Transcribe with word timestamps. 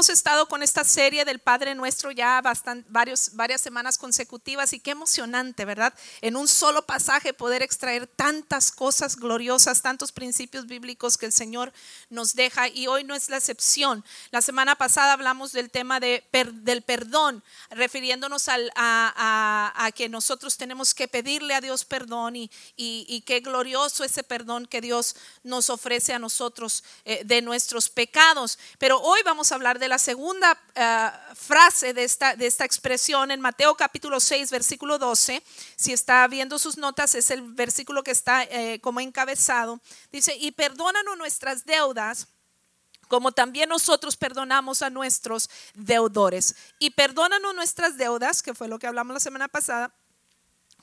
hemos 0.00 0.08
estado 0.08 0.48
con 0.48 0.62
esta 0.62 0.82
serie 0.82 1.26
del 1.26 1.40
Padre 1.40 1.74
Nuestro 1.74 2.10
ya 2.10 2.40
bastante, 2.40 2.88
varias 2.90 3.60
semanas 3.60 3.98
consecutivas 3.98 4.72
y 4.72 4.80
qué 4.80 4.92
emocionante, 4.92 5.66
¿verdad? 5.66 5.92
En 6.22 6.36
un 6.36 6.48
solo 6.48 6.86
pasaje 6.86 7.34
poder 7.34 7.60
extraer 7.60 8.06
tantas 8.06 8.72
cosas 8.72 9.16
gloriosas, 9.16 9.82
tantos 9.82 10.10
principios 10.10 10.64
bíblicos 10.64 11.18
que 11.18 11.26
el 11.26 11.32
Señor 11.32 11.70
nos 12.08 12.34
deja 12.34 12.66
y 12.68 12.86
hoy 12.86 13.04
no 13.04 13.14
es 13.14 13.28
la 13.28 13.36
excepción. 13.36 14.02
La 14.30 14.40
semana 14.40 14.74
pasada 14.74 15.12
hablamos 15.12 15.52
del 15.52 15.70
tema 15.70 16.00
de, 16.00 16.24
del 16.32 16.80
perdón, 16.80 17.44
refiriéndonos 17.68 18.48
al, 18.48 18.72
a, 18.76 19.90
que 19.94 20.08
nosotros 20.08 20.56
tenemos 20.56 20.94
que 20.94 21.08
pedirle 21.08 21.52
a 21.52 21.60
Dios 21.60 21.84
perdón 21.84 22.36
y, 22.36 22.50
y, 22.74 23.20
qué 23.26 23.40
glorioso 23.40 24.02
ese 24.02 24.22
perdón 24.22 24.64
que 24.64 24.80
Dios 24.80 25.14
nos 25.42 25.68
ofrece 25.68 26.14
a 26.14 26.18
nosotros 26.18 26.84
eh, 27.04 27.20
de 27.26 27.42
nuestros 27.42 27.90
pecados. 27.90 28.58
Pero 28.78 28.98
hoy 29.02 29.20
vamos 29.26 29.52
a 29.52 29.56
hablar 29.56 29.78
de 29.78 29.89
la 29.90 29.98
segunda 29.98 30.56
eh, 30.76 31.10
frase 31.34 31.92
de 31.92 32.04
esta, 32.04 32.36
de 32.36 32.46
esta 32.46 32.64
expresión 32.64 33.32
en 33.32 33.40
Mateo 33.40 33.74
capítulo 33.74 34.20
6, 34.20 34.48
versículo 34.52 35.00
12. 35.00 35.42
Si 35.74 35.92
está 35.92 36.28
viendo 36.28 36.60
sus 36.60 36.76
notas, 36.76 37.16
es 37.16 37.32
el 37.32 37.42
versículo 37.42 38.04
que 38.04 38.12
está 38.12 38.44
eh, 38.44 38.78
como 38.80 39.00
encabezado. 39.00 39.80
Dice, 40.12 40.36
y 40.36 40.52
perdónanos 40.52 41.18
nuestras 41.18 41.66
deudas 41.66 42.28
como 43.08 43.32
también 43.32 43.68
nosotros 43.68 44.16
perdonamos 44.16 44.82
a 44.82 44.90
nuestros 44.90 45.50
deudores. 45.74 46.54
Y 46.78 46.90
perdónanos 46.90 47.52
nuestras 47.56 47.96
deudas, 47.96 48.40
que 48.40 48.54
fue 48.54 48.68
lo 48.68 48.78
que 48.78 48.86
hablamos 48.86 49.14
la 49.14 49.18
semana 49.18 49.48
pasada, 49.48 49.92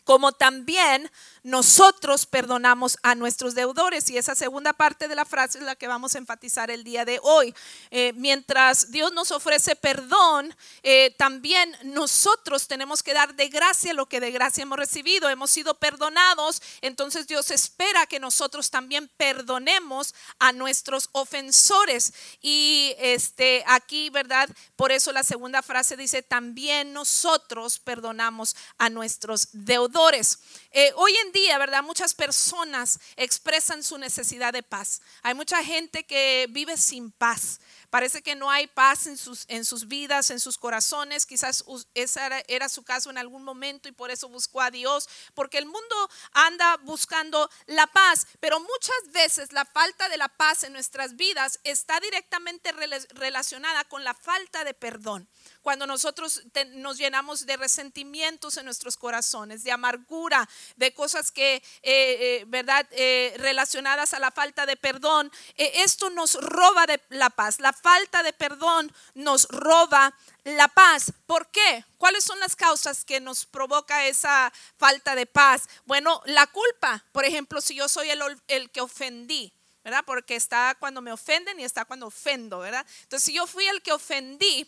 como 0.03 0.33
también 0.33 1.09
nosotros 1.47 2.25
perdonamos 2.25 2.97
a 3.03 3.15
nuestros 3.15 3.55
deudores. 3.55 4.09
Y 4.09 4.17
esa 4.17 4.35
segunda 4.35 4.73
parte 4.73 5.07
de 5.07 5.15
la 5.15 5.23
frase 5.23 5.59
es 5.59 5.63
la 5.63 5.75
que 5.75 5.87
vamos 5.87 6.13
a 6.13 6.17
enfatizar 6.17 6.69
el 6.69 6.83
día 6.83 7.05
de 7.05 7.21
hoy. 7.23 7.55
Eh, 7.89 8.11
mientras 8.17 8.91
Dios 8.91 9.13
nos 9.13 9.31
ofrece 9.31 9.77
perdón, 9.77 10.53
eh, 10.83 11.15
también 11.17 11.73
nosotros 11.83 12.67
tenemos 12.67 13.01
que 13.01 13.13
dar 13.13 13.33
de 13.33 13.47
gracia 13.47 13.93
lo 13.93 14.07
que 14.07 14.19
de 14.19 14.31
gracia 14.31 14.63
hemos 14.63 14.77
recibido. 14.77 15.29
Hemos 15.29 15.49
sido 15.49 15.73
perdonados, 15.75 16.61
entonces 16.81 17.27
Dios 17.27 17.49
espera 17.49 18.05
que 18.07 18.19
nosotros 18.19 18.69
también 18.69 19.09
perdonemos 19.15 20.13
a 20.39 20.51
nuestros 20.51 21.07
ofensores. 21.13 22.13
Y 22.41 22.93
este 22.99 23.63
aquí, 23.67 24.09
¿verdad? 24.09 24.49
Por 24.75 24.91
eso 24.91 25.13
la 25.13 25.23
segunda 25.23 25.61
frase 25.61 25.95
dice, 25.95 26.21
también 26.21 26.91
nosotros 26.91 27.79
perdonamos 27.79 28.57
a 28.77 28.89
nuestros 28.89 29.47
deudores. 29.53 30.39
Eh, 30.71 30.91
hoy 30.95 31.15
en 31.25 31.31
día, 31.31 31.57
¿verdad? 31.57 31.81
Muchas 31.83 32.13
personas 32.13 32.99
expresan 33.15 33.83
su 33.83 33.97
necesidad 33.97 34.53
de 34.53 34.63
paz. 34.63 35.01
Hay 35.21 35.33
mucha 35.33 35.63
gente 35.63 36.05
que 36.05 36.47
vive 36.49 36.77
sin 36.77 37.11
paz. 37.11 37.59
Parece 37.89 38.21
que 38.21 38.35
no 38.35 38.51
hay 38.51 38.67
paz 38.67 39.07
en 39.07 39.17
sus, 39.17 39.45
en 39.47 39.63
sus 39.63 39.87
vidas, 39.87 40.29
en 40.29 40.41
sus 40.41 40.57
corazones. 40.57 41.25
Quizás 41.25 41.63
ese 41.93 42.25
era, 42.25 42.43
era, 42.47 42.67
su 42.67 42.83
caso 42.83 43.09
en 43.09 43.17
algún 43.17 43.43
momento 43.43 43.87
y 43.87 43.93
por 43.93 44.11
eso 44.11 44.27
buscó 44.27 44.61
a 44.61 44.71
Dios, 44.71 45.07
porque 45.33 45.57
el 45.57 45.65
mundo 45.65 46.09
anda 46.33 46.77
buscando 46.83 47.49
la 47.65 47.87
paz, 47.87 48.27
pero 48.41 48.59
muchas 48.59 49.11
veces 49.13 49.53
la 49.53 49.63
falta 49.63 50.09
de 50.09 50.17
la 50.17 50.27
paz 50.27 50.63
en 50.63 50.73
nuestras 50.73 51.15
vidas 51.15 51.59
está 51.63 51.99
directamente 52.01 52.73
relacionada 53.11 53.85
con 53.85 54.03
la 54.03 54.13
falta 54.13 54.65
de 54.65 54.73
perdón 54.73 55.29
cuando 55.67 55.85
nosotros 55.85 56.43
nos 56.75 56.97
llenamos 56.97 57.45
de 57.45 57.57
resentimientos 57.57 58.55
en 58.55 58.63
nuestros 58.63 58.95
corazones, 58.95 59.65
de 59.65 59.73
amargura, 59.73 60.47
de 60.77 60.93
cosas 60.93 61.29
que, 61.29 61.55
eh, 61.55 61.61
eh, 61.83 62.45
¿verdad?, 62.47 62.87
eh, 62.91 63.33
relacionadas 63.35 64.13
a 64.13 64.19
la 64.19 64.31
falta 64.31 64.65
de 64.65 64.77
perdón, 64.77 65.29
esto 65.57 66.09
nos 66.09 66.35
roba 66.35 66.85
de 66.85 67.01
la 67.09 67.29
paz. 67.29 67.59
La 67.59 67.73
falta 67.73 68.23
de 68.23 68.31
perdón 68.31 68.93
nos 69.13 69.45
roba 69.49 70.13
la 70.45 70.69
paz. 70.69 71.11
¿Por 71.25 71.51
qué? 71.51 71.83
¿Cuáles 71.97 72.23
son 72.23 72.39
las 72.39 72.55
causas 72.55 73.03
que 73.03 73.19
nos 73.19 73.45
provoca 73.45 74.07
esa 74.07 74.53
falta 74.77 75.15
de 75.15 75.25
paz? 75.25 75.63
Bueno, 75.83 76.21
la 76.27 76.47
culpa. 76.47 77.03
Por 77.11 77.25
ejemplo, 77.25 77.59
si 77.59 77.75
yo 77.75 77.89
soy 77.89 78.09
el, 78.09 78.21
el 78.47 78.69
que 78.69 78.79
ofendí, 78.79 79.51
¿verdad? 79.83 80.05
Porque 80.05 80.37
está 80.37 80.77
cuando 80.79 81.01
me 81.01 81.11
ofenden 81.11 81.59
y 81.59 81.65
está 81.65 81.83
cuando 81.83 82.07
ofendo, 82.07 82.59
¿verdad? 82.59 82.85
Entonces, 83.03 83.25
si 83.25 83.33
yo 83.33 83.45
fui 83.47 83.67
el 83.67 83.81
que 83.81 83.91
ofendí, 83.91 84.65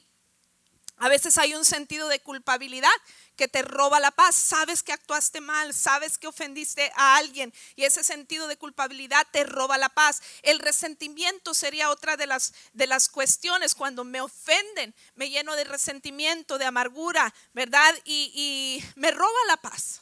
a 0.99 1.09
veces 1.09 1.37
hay 1.37 1.55
un 1.55 1.65
sentido 1.65 2.07
de 2.09 2.19
culpabilidad 2.19 2.89
que 3.35 3.47
te 3.47 3.61
roba 3.61 3.99
la 3.99 4.11
paz. 4.11 4.35
Sabes 4.35 4.83
que 4.83 4.91
actuaste 4.91 5.39
mal, 5.39 5.73
sabes 5.73 6.17
que 6.17 6.27
ofendiste 6.27 6.91
a 6.95 7.15
alguien 7.15 7.53
y 7.75 7.85
ese 7.85 8.03
sentido 8.03 8.47
de 8.47 8.57
culpabilidad 8.57 9.25
te 9.31 9.45
roba 9.45 9.77
la 9.77 9.89
paz. 9.89 10.21
El 10.43 10.59
resentimiento 10.59 11.53
sería 11.53 11.89
otra 11.89 12.17
de 12.17 12.27
las, 12.27 12.53
de 12.73 12.87
las 12.87 13.07
cuestiones. 13.07 13.75
Cuando 13.75 14.03
me 14.03 14.19
ofenden, 14.19 14.93
me 15.15 15.29
lleno 15.29 15.55
de 15.55 15.63
resentimiento, 15.63 16.57
de 16.57 16.65
amargura, 16.65 17.33
¿verdad? 17.53 17.95
Y, 18.03 18.31
y 18.35 18.99
me 18.99 19.11
roba 19.11 19.39
la 19.47 19.57
paz. 19.57 20.01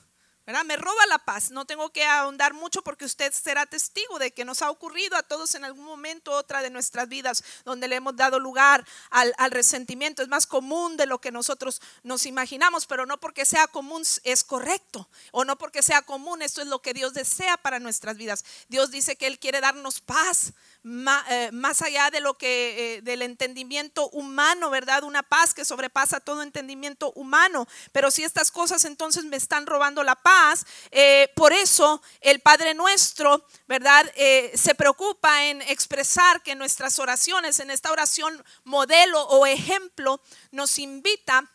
Me 0.66 0.78
roba 0.78 1.06
la 1.08 1.18
paz. 1.18 1.52
No 1.52 1.66
tengo 1.66 1.90
que 1.90 2.06
ahondar 2.06 2.54
mucho 2.54 2.82
porque 2.82 3.04
usted 3.04 3.34
será 3.34 3.66
testigo 3.66 4.18
de 4.18 4.32
que 4.32 4.46
nos 4.46 4.62
ha 4.62 4.72
ocurrido 4.72 5.18
a 5.18 5.24
todos 5.24 5.56
en 5.56 5.66
algún 5.66 5.84
momento 5.84 6.32
otra 6.32 6.62
de 6.62 6.70
nuestras 6.70 7.10
vidas 7.10 7.44
donde 7.66 7.90
le 7.90 7.98
hemos 7.98 8.16
dado 8.16 8.40
lugar 8.40 8.88
al, 9.10 9.34
resentimiento. 9.52 10.22
Es 10.22 10.30
más 10.30 10.48
común 10.48 10.96
de 10.96 11.06
lo 11.06 11.20
que 11.20 11.32
nosotros 11.32 11.82
nos 12.04 12.26
imaginamos, 12.26 12.86
pero 12.86 13.06
no 13.06 13.20
porque 13.20 13.44
sea 13.44 13.68
común 13.68 14.04
es 14.24 14.44
correcto 14.46 15.10
o 15.32 15.44
no 15.44 15.58
porque 15.58 15.84
sea 15.84 16.02
común. 16.04 16.42
Esto 16.42 16.62
es 16.62 16.68
lo 16.68 16.82
que 16.82 16.94
Dios 16.94 17.14
desea 17.14 17.58
para 17.58 17.80
nuestras 17.80 18.16
vidas. 18.16 18.46
Dios 18.70 18.90
dice 18.90 19.18
que 19.18 19.28
Él 19.28 19.40
quiere 19.40 19.60
darnos 19.60 20.00
paz, 20.00 20.54
más 20.88 21.82
allá 21.82 22.10
de 22.10 22.20
lo 22.20 22.36
que 22.36 22.98
eh, 22.98 23.02
del 23.02 23.22
entendimiento 23.22 24.10
humano, 24.10 24.70
¿verdad? 24.70 25.04
Una 25.04 25.24
paz 25.24 25.54
que 25.54 25.66
sobrepasa 25.66 26.20
todo 26.20 26.42
entendimiento 26.42 27.12
humano. 27.14 27.68
Pero 27.92 28.12
si 28.12 28.24
estas 28.24 28.52
cosas 28.52 28.86
entonces 28.86 29.26
me 29.26 29.38
están 29.38 29.66
robando 29.66 30.04
la 30.04 30.16
paz, 30.16 30.66
eh, 30.92 31.32
por 31.36 31.54
eso 31.54 32.02
el 32.22 32.40
Padre 32.40 32.74
nuestro, 32.74 33.46
¿verdad? 33.68 34.06
se 34.54 34.76
preocupa 34.76 35.46
en 35.46 35.62
expresar 35.64 36.42
que 36.42 36.56
nuestras 36.56 37.00
oraciones, 37.00 37.60
en 37.60 37.72
esta 37.72 37.92
oración 37.92 38.44
modelo 38.64 39.22
o 39.24 39.46
ejemplo, 39.46 40.22
nos 40.52 40.80
invita 40.80 41.50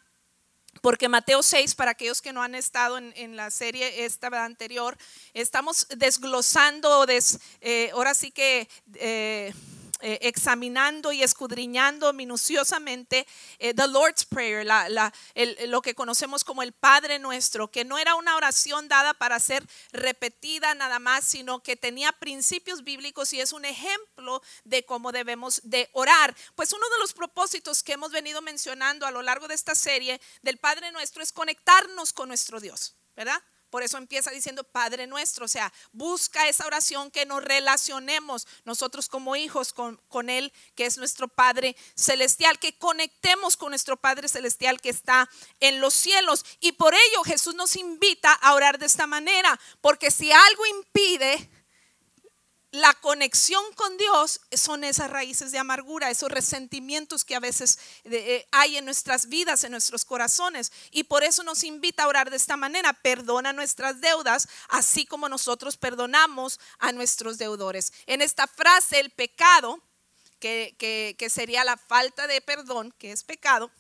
porque 0.82 1.09
Mateo 1.09 1.43
6, 1.43 1.75
para 1.76 1.93
aquellos 1.93 2.20
que 2.20 2.32
no 2.34 2.43
han 2.43 2.54
estado 2.54 2.98
en, 2.98 3.37
la 3.37 3.50
serie 3.50 4.04
esta 4.04 4.26
anterior, 4.44 4.98
estamos 5.32 5.87
desglosando, 5.97 7.06
des, 7.06 7.38
eh, 7.62 7.91
ahora 7.94 8.12
sí 8.15 8.31
que... 8.31 8.69
Eh, 8.97 9.54
eh, 10.02 10.18
examinando 10.22 11.12
y 11.12 11.22
escudriñando 11.22 12.12
minuciosamente 12.12 13.26
eh, 13.58 13.72
the 13.72 13.86
Lord's 13.86 14.24
Prayer, 14.24 14.66
lo 15.68 15.80
que 15.80 15.94
conocemos 15.94 16.44
como 16.44 16.62
el 16.62 16.72
Padre 16.72 17.18
Nuestro, 17.18 17.70
que 17.70 17.84
no 17.84 17.98
era 17.98 18.16
una 18.16 18.36
oración 18.36 18.88
dada 18.88 19.14
para 19.14 19.38
ser 19.38 19.64
repetida 19.92 20.74
nada 20.74 20.98
más, 20.98 21.24
sino 21.24 21.62
que 21.62 21.76
tenía 21.76 22.10
principios 22.10 22.82
bíblicos 22.82 23.32
y 23.32 23.41
es 23.41 23.52
un 23.52 23.64
ejemplo 23.64 24.42
de 24.64 24.84
cómo 24.84 25.12
debemos 25.12 25.60
de 25.64 25.88
orar. 25.92 26.34
Pues 26.56 26.72
uno 26.72 26.88
de 26.91 26.98
los 26.98 27.12
propósitos 27.12 27.82
que 27.82 27.92
hemos 27.92 28.10
venido 28.10 28.42
mencionando 28.42 29.06
a 29.06 29.10
lo 29.10 29.22
largo 29.22 29.46
de 29.46 29.54
esta 29.54 29.74
serie 29.74 30.20
del 30.42 30.58
Padre 30.58 30.92
Nuestro 30.92 31.22
es 31.22 31.32
conectarnos 31.32 32.12
con 32.12 32.28
nuestro 32.28 32.60
Dios, 32.60 32.96
¿verdad? 33.14 33.41
Por 33.72 33.83
eso 33.83 33.97
empieza 33.97 34.31
diciendo 34.31 34.65
Padre 34.65 35.06
nuestro, 35.06 35.47
o 35.47 35.49
sea, 35.49 35.72
busca 35.93 36.47
esa 36.47 36.66
oración 36.66 37.10
que 37.10 37.25
nos 37.25 37.43
relacionemos 37.43 38.47
nosotros 38.66 39.09
como 39.09 39.34
hijos 39.34 39.72
con, 39.72 39.97
con, 40.10 40.28
Él, 40.28 40.53
que 40.75 40.84
es 40.84 40.99
nuestro 40.99 41.27
Padre 41.27 41.75
celestial, 41.94 42.59
que 42.59 42.77
conectemos 42.77 43.56
con 43.56 43.71
nuestro 43.71 43.97
Padre 43.97 44.28
celestial 44.28 44.78
que 44.78 44.91
está 44.91 45.27
en 45.59 45.81
los 45.81 45.94
cielos. 45.94 46.44
Y 46.60 46.72
por 46.72 46.93
ello 46.93 47.22
Jesús 47.25 47.55
nos 47.55 47.77
invita 47.77 48.31
a 48.34 48.53
orar 48.53 48.78
de 48.78 48.84
esta 48.84 49.06
manera, 49.06 49.59
porque 49.81 50.10
si 50.10 50.31
algo 50.31 50.66
impide 50.66 51.49
la 52.72 52.94
conexión 52.94 53.62
con 53.75 53.99
Dios 53.99 54.41
son 54.50 54.83
esas 54.83 55.10
raíces 55.10 55.53
de 55.53 55.59
amargura, 55.59 56.10
esos 56.10 56.30
resentimientos 56.33 57.22
que 57.22 57.34
a 57.34 57.41
veces 57.41 57.78
eh, 58.04 58.47
hay 58.51 58.78
en 58.78 58.86
nuestras 58.86 59.28
vidas, 59.28 59.63
en 59.63 59.72
nuestros 59.72 60.07
corazones. 60.07 60.72
Y 60.91 61.04
por 61.04 61.22
eso 61.22 61.42
nos 61.42 61.65
invita 61.65 62.04
a 62.04 62.09
orar 62.09 62.30
de 62.30 62.39
esta 62.39 62.57
manera. 62.57 62.95
Perdona 62.95 63.53
nuestras 63.53 64.01
deudas, 64.01 64.48
así 64.71 65.04
como 65.04 65.28
nosotros 65.28 65.77
perdonamos 65.77 66.59
a 66.78 66.92
nuestros 66.92 67.36
deudores. 67.36 67.92
En 68.07 68.22
esta 68.22 68.47
frase, 68.47 69.01
el 69.01 69.10
pecado, 69.10 69.78
que, 70.41 70.75
que 71.18 71.30
sería 71.30 71.65
la 71.65 71.77
falta 71.77 72.27
de 72.27 72.41
perdón, 72.41 72.95
que 72.98 73.13
es 73.13 73.22
pecado, 73.22 73.71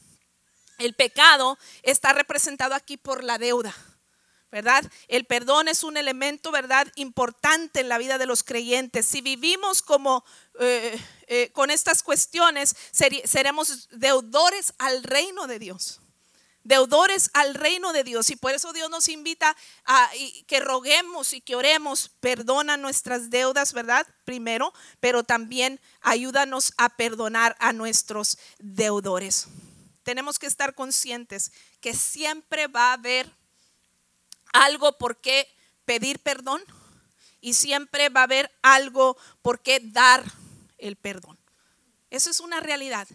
el 0.76 0.94
pecado 0.94 1.58
está 1.82 2.12
representado 2.12 2.74
aquí 2.74 2.98
por 2.98 3.24
la 3.24 3.38
deuda. 3.38 3.74
¿Verdad? 4.52 4.84
El 5.08 5.24
perdón 5.24 5.66
es 5.66 5.82
un 5.82 5.96
elemento, 5.96 6.52
¿verdad? 6.52 6.86
Importante 6.96 7.80
en 7.80 7.88
la 7.88 7.96
vida 7.96 8.18
de 8.18 8.26
los 8.26 8.44
creyentes. 8.44 9.06
Si 9.06 9.22
vivimos 9.22 9.80
como 9.80 10.24
eh, 10.60 11.00
eh, 11.26 11.50
con 11.52 11.70
estas 11.70 12.02
cuestiones, 12.02 12.76
seremos 13.24 13.88
deudores 13.90 14.74
al 14.78 15.02
reino 15.02 15.46
de 15.46 15.58
Dios. 15.58 15.98
deudores 16.64 17.30
al 17.32 17.54
reino 17.54 17.92
de 17.92 18.04
Dios. 18.04 18.30
Y 18.30 18.36
por 18.36 18.52
eso 18.52 18.72
Dios 18.72 18.88
nos 18.90 19.08
invita 19.08 19.56
a 19.84 20.10
que 20.46 20.60
roguemos 20.60 21.32
y 21.32 21.40
que 21.40 21.56
oremos, 21.56 22.10
perdona 22.20 22.76
nuestras 22.76 23.30
deudas, 23.30 23.72
¿verdad? 23.72 24.06
Primero, 24.24 24.72
pero 25.00 25.24
también 25.24 25.80
ayúdanos 26.02 26.74
a 26.76 26.90
perdonar 26.90 27.56
a 27.58 27.72
nuestros 27.72 28.38
deudores. 28.58 29.48
Tenemos 30.04 30.38
que 30.38 30.46
estar 30.46 30.74
conscientes 30.74 31.52
que 31.80 31.94
siempre 31.94 32.66
va 32.66 32.90
a 32.90 32.92
haber 32.92 33.32
algo 34.52 34.98
por 34.98 35.16
qué 35.18 35.48
pedir 35.84 36.18
perdón 36.20 36.62
y 37.40 37.54
siempre 37.54 38.08
va 38.08 38.20
a 38.20 38.24
haber 38.24 38.50
algo 38.62 39.16
por 39.42 39.60
qué 39.60 39.80
dar 39.80 40.24
el 40.78 40.96
perdón. 40.96 41.38
Eso 42.10 42.30
es 42.30 42.40
una 42.40 42.60
realidad. 42.60 43.08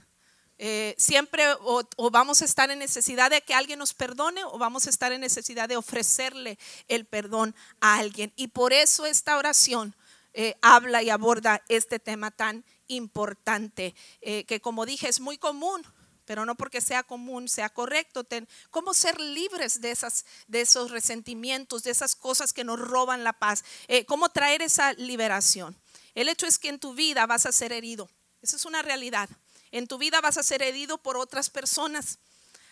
Eh, 0.59 0.95
siempre 0.97 1.43
o, 1.61 1.83
vamos 2.09 2.41
a 2.41 2.45
estar 2.45 2.71
en 2.71 2.79
necesidad 2.79 3.29
de 3.29 3.41
que 3.41 3.53
alguien 3.53 3.77
nos 3.77 3.93
perdone 3.93 4.43
o 4.45 4.57
vamos 4.57 4.87
a 4.87 4.89
estar 4.89 5.11
en 5.11 5.21
necesidad 5.21 5.69
de 5.69 5.77
ofrecerle 5.77 6.57
el 6.87 7.05
perdón 7.05 7.55
a 7.79 7.97
alguien. 7.97 8.33
Y 8.35 8.47
por 8.47 8.73
eso 8.73 9.05
esta 9.05 9.37
oración 9.37 9.95
eh, 10.33 10.55
habla 10.61 11.03
y 11.03 11.09
aborda 11.09 11.63
este 11.69 11.99
tema 11.99 12.31
tan 12.31 12.65
importante, 12.87 13.93
eh, 14.21 14.45
que 14.45 14.59
como 14.59 14.85
dije 14.85 15.07
es 15.07 15.19
muy 15.19 15.37
común, 15.37 15.85
pero 16.27 16.45
no 16.45 16.53
porque 16.53 16.81
sea 16.81 17.01
común, 17.01 17.47
sea 17.47 17.69
correcto. 17.69 18.27
¿Cómo 18.69 18.93
ser 18.93 19.19
libres 19.19 19.81
de, 19.81 19.89
esas, 19.89 20.25
de 20.47 20.61
esos 20.61 20.91
resentimientos, 20.91 21.81
de 21.83 21.91
esas 21.91 22.15
cosas 22.15 22.53
que 22.53 22.63
nos 22.63 22.79
roban 22.79 23.23
la 23.23 23.33
paz? 23.33 23.63
¿Cómo 24.05 24.29
traer 24.29 24.61
esa 24.61 24.93
liberación? 24.93 25.75
El 26.13 26.29
hecho 26.29 26.45
es 26.45 26.59
que 26.59 26.69
en 26.69 26.79
tu 26.79 26.93
vida 26.93 27.25
vas 27.25 27.45
a 27.45 27.51
ser 27.51 27.71
herido. 27.71 28.09
Esa 28.41 28.57
es 28.57 28.65
una 28.65 28.81
realidad. 28.81 29.29
En 29.71 29.87
tu 29.87 29.97
vida 29.97 30.19
vas 30.21 30.37
a 30.37 30.43
ser 30.43 30.61
herido 30.61 30.97
por 30.97 31.17
otras 31.17 31.49
personas. 31.49 32.19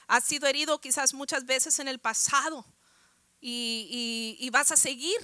Has 0.08 0.26
sido 0.26 0.48
herido 0.48 0.80
quizás 0.82 1.14
muchas 1.14 1.46
veces 1.46 1.80
en 1.80 1.88
el 1.88 2.00
pasado 2.00 2.66
y, 3.40 4.50
vas 4.52 4.72
a 4.72 4.78
seguir 4.78 5.18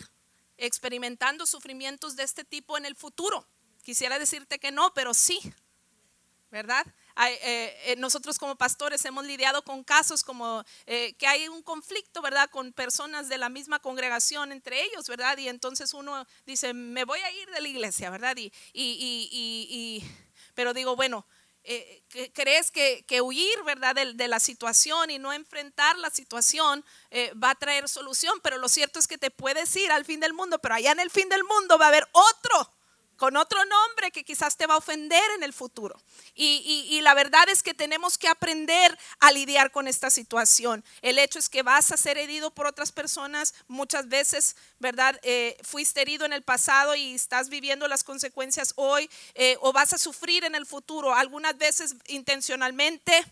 experimentando 0.58 1.46
sufrimientos 1.46 2.16
de 2.16 2.24
este 2.24 2.44
tipo 2.44 2.78
en 2.78 2.86
el 2.86 2.96
futuro. 2.96 3.46
Quisiera 3.84 4.20
decirte 4.20 4.60
que 4.60 4.72
no, 4.72 4.94
pero 4.94 5.14
sí, 5.14 5.40
¿verdad? 6.52 6.86
Eh, 7.18 7.78
eh, 7.86 7.96
nosotros 7.98 8.38
como 8.38 8.56
pastores 8.56 9.04
hemos 9.06 9.26
lidiado 9.26 9.64
con 9.64 9.84
casos 9.84 10.24
como 10.24 10.64
eh, 10.86 11.14
que 11.14 11.28
hay 11.28 11.48
un 11.48 11.62
conflicto, 11.62 12.22
¿verdad? 12.22 12.50
Con 12.50 12.74
personas 12.74 13.30
de 13.30 13.38
la 13.38 13.50
misma 13.50 13.80
congregación 13.80 14.52
entre 14.52 14.84
ellos, 14.84 15.08
¿verdad? 15.08 15.38
Y 15.38 15.48
entonces 15.48 15.94
uno 15.94 16.26
dice, 16.46 16.74
me 16.74 17.04
voy 17.04 17.20
a 17.20 17.32
ir 17.32 17.50
de 17.52 17.62
la 17.62 17.68
iglesia, 17.68 18.10
¿verdad? 18.10 18.36
Y, 18.38 18.52
y 18.74 20.04
pero 20.56 20.74
digo, 20.74 20.96
bueno, 20.96 21.26
eh, 21.64 22.02
crees 22.34 22.72
que, 22.72 23.22
huir, 23.22 23.64
¿verdad? 23.64 23.94
De, 23.96 24.28
la 24.28 24.40
situación 24.40 25.12
y 25.12 25.20
no 25.20 25.32
enfrentar 25.34 25.98
la 25.98 26.10
situación 26.10 26.84
va 27.42 27.52
a 27.52 27.56
traer 27.56 27.88
solución, 27.88 28.40
pero 28.42 28.58
lo 28.58 28.70
cierto 28.70 29.00
es 29.00 29.08
que 29.08 29.18
te 29.18 29.32
puedes 29.32 29.76
ir 29.76 29.92
al 29.92 30.06
fin 30.06 30.20
del 30.20 30.34
mundo, 30.34 30.60
pero 30.60 30.76
allá 30.76 30.92
en 30.92 31.00
el 31.00 31.12
fin 31.12 31.30
del 31.30 31.44
mundo 31.44 31.78
va 31.78 31.86
a 31.86 31.90
haber 31.90 32.08
otro 32.14 32.74
con 33.22 33.38
otro 33.38 33.64
nombre 33.66 34.10
que 34.10 34.24
quizás 34.24 34.58
te 34.58 34.66
va 34.66 34.74
a 34.74 34.78
ofender 34.78 35.22
en 35.36 35.44
el 35.44 35.54
futuro. 35.54 35.96
Y, 36.34 37.00
la 37.04 37.14
verdad 37.14 37.48
es 37.50 37.62
que 37.62 37.76
tenemos 37.76 38.18
que 38.18 38.28
aprender 38.28 38.98
a 39.20 39.32
lidiar 39.32 39.70
con 39.70 39.88
esta 39.88 40.10
situación. 40.10 40.84
El 41.04 41.20
hecho 41.20 41.38
es 41.38 41.48
que 41.48 41.62
vas 41.62 41.92
a 41.92 41.98
ser 41.98 42.18
herido 42.18 42.50
por 42.50 42.66
otras 42.66 42.92
personas. 42.92 43.54
Muchas 43.68 44.10
veces, 44.10 44.56
¿verdad? 44.80 45.20
Eh, 45.22 45.56
fuiste 45.62 46.02
herido 46.02 46.26
en 46.26 46.34
el 46.34 46.42
pasado 46.42 46.96
y 46.96 47.14
estás 47.14 47.50
viviendo 47.50 47.88
las 47.88 48.04
consecuencias 48.04 48.74
hoy 48.76 49.08
eh, 49.36 49.56
o 49.62 49.72
vas 49.72 49.94
a 49.94 50.00
sufrir 50.00 50.44
en 50.44 50.56
el 50.56 50.66
futuro. 50.66 51.14
Algunas 51.14 51.56
veces 51.60 51.94
intencionalmente, 52.08 53.24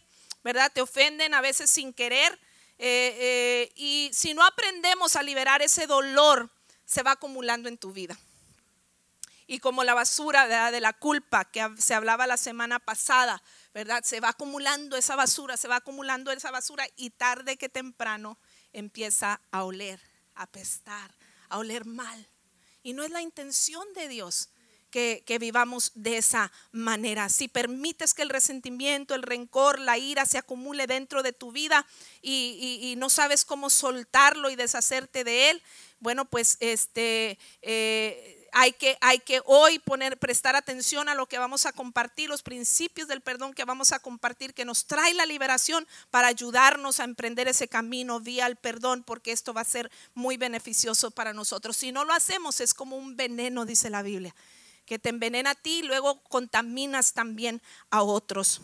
¿verdad? 0.44 0.72
Te 0.72 0.82
ofenden, 0.82 1.34
a 1.34 1.42
veces 1.42 1.68
sin 1.68 1.94
querer. 1.94 2.40
Eh, 2.78 3.72
y 3.76 4.12
si 4.14 4.36
no 4.36 4.46
aprendemos 4.46 5.16
a 5.16 5.24
liberar 5.24 5.64
ese 5.64 5.88
dolor, 5.88 6.48
se 6.86 7.02
va 7.02 7.14
acumulando 7.14 7.68
en 7.70 7.80
tu 7.80 7.92
vida 7.92 8.16
y 9.50 9.58
como 9.58 9.84
la 9.84 9.96
basura 9.96 10.70
de 10.70 10.80
la 10.80 10.94
culpa 10.94 11.44
que 11.44 11.68
se 11.80 11.96
hablaba 11.96 12.28
la 12.28 12.38
semana 12.38 12.78
pasada, 12.78 13.42
¿verdad? 13.74 14.04
Se 14.04 14.20
va 14.20 14.30
acumulando 14.30 14.96
esa 14.96 15.16
basura, 15.16 15.58
se 15.58 15.68
va 15.68 15.78
acumulando 15.78 16.32
esa 16.32 16.52
basura 16.52 16.88
y 16.96 17.10
tarde 17.10 17.58
que 17.58 17.68
temprano 17.68 18.38
empieza 18.74 19.42
a 19.50 19.64
oler, 19.64 20.00
a 20.36 20.46
pestar, 20.46 21.16
a 21.50 21.58
oler 21.58 21.86
mal. 21.86 22.28
Y 22.84 22.94
no 22.94 23.02
es 23.02 23.10
la 23.10 23.24
intención 23.24 23.92
de 23.96 24.08
Dios. 24.08 24.50
Que, 24.92 25.24
vivamos 25.40 25.92
de 25.94 26.18
esa 26.18 26.52
manera. 26.72 27.30
Si 27.30 27.48
permites 27.48 28.16
que 28.16 28.24
el 28.24 28.30
resentimiento, 28.30 29.14
el 29.14 29.22
rencor, 29.22 29.80
la 29.80 30.00
ira 30.00 30.26
se 30.26 30.40
acumule 30.40 30.88
dentro 30.88 31.22
de 31.22 31.32
tu 31.32 31.52
vida 31.52 31.86
y, 32.24 32.96
no 32.98 33.10
sabes 33.10 33.46
cómo 33.46 33.70
soltarlo 33.70 34.50
y 34.50 34.56
deshacerte 34.56 35.24
de 35.24 35.52
él, 35.52 35.64
bueno, 36.00 36.26
pues 36.26 36.58
este, 36.60 37.38
eh, 37.62 38.39
hay 38.54 38.74
que, 38.74 38.98
hay 39.02 39.20
que 39.20 39.42
hoy 39.46 39.80
poner, 39.80 40.18
prestar 40.18 40.56
atención 40.56 41.10
a 41.10 41.16
lo 41.16 41.28
que 41.28 41.38
vamos 41.38 41.66
a 41.66 41.72
compartir, 41.72 42.30
los 42.30 42.44
principios 42.44 43.08
del 43.08 43.22
perdón 43.22 43.54
que 43.54 43.66
vamos 43.66 43.92
a 43.92 44.00
compartir, 44.00 44.54
que 44.54 44.66
nos 44.66 44.86
trae 44.86 45.14
la 45.14 45.26
liberación 45.26 45.88
para 46.12 46.28
ayudarnos 46.28 47.00
a 47.00 47.04
emprender 47.04 47.48
ese 47.48 47.68
camino 47.68 48.20
vía 48.20 48.48
el 48.48 48.56
perdón, 48.56 49.04
porque 49.04 49.32
esto 49.32 49.54
va 49.54 49.62
a 49.62 49.66
ser 49.66 49.92
muy 50.14 50.38
beneficioso 50.38 51.12
para 51.12 51.34
nosotros. 51.34 51.78
Si 51.78 51.92
no 51.92 52.06
lo 52.06 52.14
hacemos, 52.14 52.62
es 52.62 52.74
como 52.74 52.98
un 52.98 53.16
veneno, 53.16 53.66
dice 53.66 53.90
la 53.90 54.02
Biblia, 54.02 54.36
que 54.86 55.00
te 55.00 55.10
envenena 55.10 55.52
a 55.52 55.56
ti 55.56 55.80
y 55.80 55.84
luego 55.84 56.22
contaminas 56.24 57.14
también 57.14 57.62
a 57.90 58.02
otros. 58.02 58.62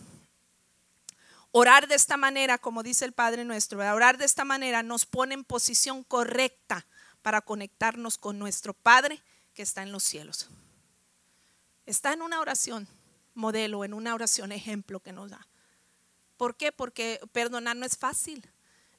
Orar 1.51 1.87
de 1.87 1.95
esta 1.95 2.17
manera, 2.17 2.57
como 2.57 2.83
dice 2.83 3.05
el 3.05 3.13
Padre 3.13 3.45
nuestro, 3.45 3.79
orar 3.79 4.17
de 4.17 4.25
esta 4.25 4.43
manera 4.43 4.83
nos 4.83 5.05
pone 5.05 5.35
en 5.35 5.45
posición 5.45 6.03
correcta 6.03 6.85
para 7.21 7.41
conectarnos 7.41 8.17
con 8.17 8.37
nuestro 8.37 8.73
Padre 8.73 9.21
que 9.55 9.63
está 9.63 9.81
en 9.81 9.91
los 9.91 10.03
cielos. 10.03 10.47
Está 11.87 12.13
en 12.13 12.21
una 12.21 12.39
oración 12.39 12.87
modelo, 13.33 13.83
en 13.83 13.93
una 13.93 14.13
oración 14.13 14.51
ejemplo 14.51 14.99
que 14.99 15.13
nos 15.13 15.31
da. 15.31 15.47
¿Por 16.37 16.55
qué? 16.55 16.71
Porque 16.71 17.19
perdonar 17.31 17.75
no 17.75 17.85
es 17.85 17.97
fácil. 17.97 18.47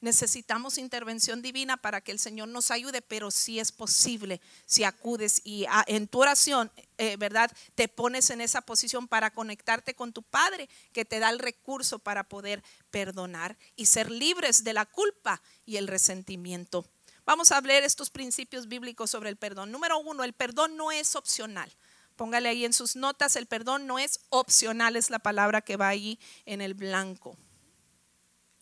Necesitamos 0.01 0.79
intervención 0.79 1.41
divina 1.43 1.77
para 1.79 2.01
que 2.01 2.13
el 2.13 2.19
Señor 2.19 2.49
nos 2.49 2.71
ayude, 2.71 3.01
pero 3.03 3.31
sí 3.31 3.59
es 3.59 3.73
posible 3.73 4.41
si 4.67 4.85
acudes 4.85 5.41
y 5.43 5.67
en 5.87 6.07
tu 6.07 6.21
oración, 6.21 6.71
eh, 6.99 7.17
¿verdad? 7.17 7.51
Te 7.75 7.89
pones 7.89 8.29
en 8.31 8.41
esa 8.43 8.61
posición 8.61 9.09
para 9.09 9.31
conectarte 9.33 9.95
con 9.95 10.13
tu 10.13 10.23
Padre, 10.23 10.69
que 10.93 11.05
te 11.05 11.19
da 11.19 11.31
el 11.31 11.39
recurso 11.39 11.99
para 11.99 12.25
poder 12.25 12.63
perdonar 12.91 13.57
y 13.75 13.87
ser 13.87 14.11
libres 14.11 14.65
de 14.65 14.75
la 14.75 14.85
culpa 14.85 15.41
y 15.65 15.77
el 15.77 15.89
resentimiento. 15.89 16.87
Vamos 17.27 17.51
a 17.51 17.57
hablar 17.57 17.83
estos 17.83 18.09
principios 18.09 18.69
bíblicos 18.69 19.11
sobre 19.11 19.29
el 19.29 19.37
perdón. 19.37 19.73
Número 19.73 19.99
uno, 19.99 20.23
el 20.23 20.33
perdón 20.33 20.77
no 20.77 20.93
es 20.93 21.17
opcional. 21.17 21.71
Póngale 22.15 22.49
ahí 22.49 22.65
en 22.65 22.73
sus 22.73 22.95
notas, 22.95 23.35
el 23.35 23.47
perdón 23.47 23.87
no 23.87 23.99
es 23.99 24.21
opcional, 24.31 24.95
es 24.95 25.11
la 25.11 25.19
palabra 25.19 25.61
que 25.61 25.77
va 25.77 25.89
ahí 25.89 26.21
en 26.47 26.61
el 26.61 26.75
blanco. 26.75 27.37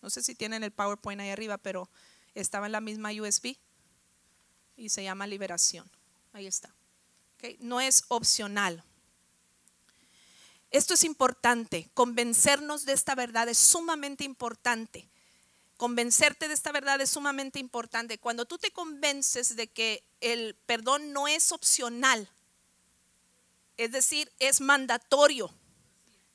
No 0.01 0.09
sé 0.09 0.23
si 0.23 0.33
tienen 0.33 0.63
el 0.63 0.71
PowerPoint 0.71 1.21
ahí 1.21 1.29
arriba, 1.29 1.59
pero 1.59 1.89
estaba 2.33 2.65
en 2.65 2.71
la 2.71 2.81
misma 2.81 3.11
USB 3.11 3.55
y 4.75 4.89
se 4.89 5.03
llama 5.03 5.27
liberación. 5.27 5.89
Ahí 6.33 6.47
está. 6.47 6.73
No 7.59 7.79
es 7.79 8.03
opcional. 8.07 8.83
Esto 10.71 10.95
es 10.95 11.03
importante, 11.03 11.89
convencernos 11.93 12.83
de 12.85 12.93
esta 12.93 13.13
verdad 13.13 13.47
es 13.47 13.59
sumamente 13.59 14.23
importante. 14.23 15.07
Convencerte 15.77 16.47
de 16.47 16.53
esta 16.53 16.71
verdad 16.71 17.01
es 17.01 17.09
sumamente 17.09 17.59
importante. 17.59 18.17
Cuando 18.17 18.45
tú 18.45 18.57
te 18.57 18.71
convences 18.71 19.55
de 19.55 19.67
que 19.67 20.03
el 20.21 20.55
perdón 20.65 21.11
no 21.11 21.27
es 21.27 21.51
opcional, 21.51 22.29
es 23.77 23.91
decir, 23.91 24.31
es 24.39 24.61
mandatorio, 24.61 25.53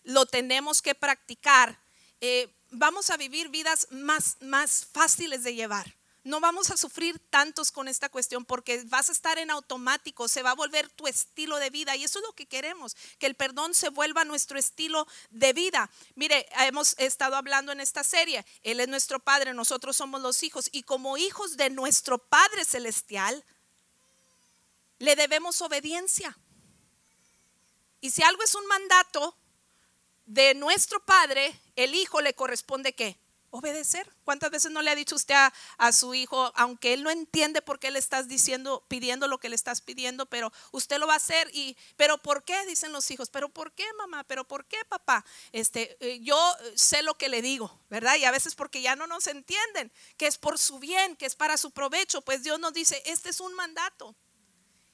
lo 0.04 0.26
tenemos 0.26 0.82
que 0.82 0.94
practicar, 0.94 1.80
eh, 2.20 2.54
vamos 2.70 3.10
a 3.10 3.16
vivir 3.16 3.48
vidas 3.48 3.88
más, 3.90 4.36
más 4.40 4.86
fáciles 4.92 5.42
de 5.42 5.54
llevar 5.54 5.99
no 6.22 6.40
vamos 6.40 6.70
a 6.70 6.76
sufrir 6.76 7.18
tantos 7.30 7.72
con 7.72 7.88
esta 7.88 8.08
cuestión 8.08 8.44
porque 8.44 8.82
vas 8.86 9.08
a 9.08 9.12
estar 9.12 9.38
en 9.38 9.50
automático, 9.50 10.28
se 10.28 10.42
va 10.42 10.50
a 10.50 10.54
volver 10.54 10.88
tu 10.90 11.06
estilo 11.06 11.56
de 11.56 11.70
vida 11.70 11.96
y 11.96 12.04
eso 12.04 12.18
es 12.18 12.24
lo 12.24 12.32
que 12.34 12.46
queremos, 12.46 12.96
que 13.18 13.26
el 13.26 13.34
perdón 13.34 13.74
se 13.74 13.88
vuelva 13.88 14.24
nuestro 14.24 14.58
estilo 14.58 15.06
de 15.30 15.52
vida. 15.52 15.90
Mire, 16.14 16.46
hemos 16.60 16.94
estado 16.98 17.36
hablando 17.36 17.72
en 17.72 17.80
esta 17.80 18.04
serie, 18.04 18.44
Él 18.62 18.80
es 18.80 18.88
nuestro 18.88 19.20
Padre, 19.20 19.54
nosotros 19.54 19.96
somos 19.96 20.20
los 20.20 20.42
hijos 20.42 20.68
y 20.72 20.82
como 20.82 21.16
hijos 21.16 21.56
de 21.56 21.70
nuestro 21.70 22.18
Padre 22.18 22.64
Celestial, 22.64 23.44
le 24.98 25.16
debemos 25.16 25.62
obediencia. 25.62 26.36
Y 28.02 28.10
si 28.10 28.22
algo 28.22 28.42
es 28.42 28.54
un 28.54 28.66
mandato 28.66 29.34
de 30.26 30.54
nuestro 30.54 31.04
Padre, 31.04 31.58
el 31.76 31.94
Hijo 31.94 32.20
le 32.20 32.34
corresponde 32.34 32.94
qué? 32.94 33.18
Obedecer. 33.50 34.10
¿Cuántas 34.24 34.50
veces 34.50 34.70
no 34.70 34.82
le 34.82 34.90
ha 34.90 34.94
dicho 34.94 35.16
usted 35.16 35.34
a, 35.78 35.92
su 35.92 36.14
hijo, 36.14 36.52
aunque 36.54 36.92
él 36.92 37.02
no 37.02 37.10
entiende 37.10 37.62
por 37.62 37.78
qué 37.78 37.90
le 37.90 37.98
estás 37.98 38.28
diciendo, 38.28 38.84
pidiendo 38.88 39.26
lo 39.28 39.38
que 39.38 39.48
le 39.48 39.56
estás 39.56 39.80
pidiendo, 39.80 40.26
pero 40.26 40.52
usted 40.70 40.98
lo 40.98 41.06
va 41.06 41.14
a 41.14 41.16
hacer 41.16 41.50
y, 41.52 41.76
pero 41.96 42.18
¿por 42.18 42.44
qué? 42.44 42.64
Dicen 42.66 42.92
los 42.92 43.10
hijos, 43.10 43.28
pero 43.28 43.48
¿por 43.48 43.72
qué 43.72 43.84
mamá? 43.98 44.24
¿Pero 44.24 44.46
por 44.46 44.64
qué 44.66 44.78
papá? 44.88 45.24
Este, 45.52 45.96
eh, 46.00 46.20
yo 46.20 46.38
sé 46.76 47.02
lo 47.02 47.14
que 47.18 47.28
le 47.28 47.42
digo, 47.42 47.80
¿verdad? 47.90 48.16
Y 48.16 48.24
a 48.24 48.30
veces 48.30 48.54
porque 48.54 48.82
ya 48.82 48.94
no 48.94 49.06
nos 49.06 49.26
entienden, 49.26 49.92
que 50.16 50.26
es 50.26 50.38
por 50.38 50.58
su 50.58 50.78
bien, 50.78 51.16
que 51.16 51.26
es 51.26 51.34
para 51.34 51.56
su 51.56 51.72
provecho, 51.72 52.22
pues 52.22 52.42
Dios 52.42 52.60
nos 52.60 52.72
dice, 52.72 53.02
este 53.04 53.30
es 53.30 53.40
un 53.40 53.54
mandato. 53.54 54.14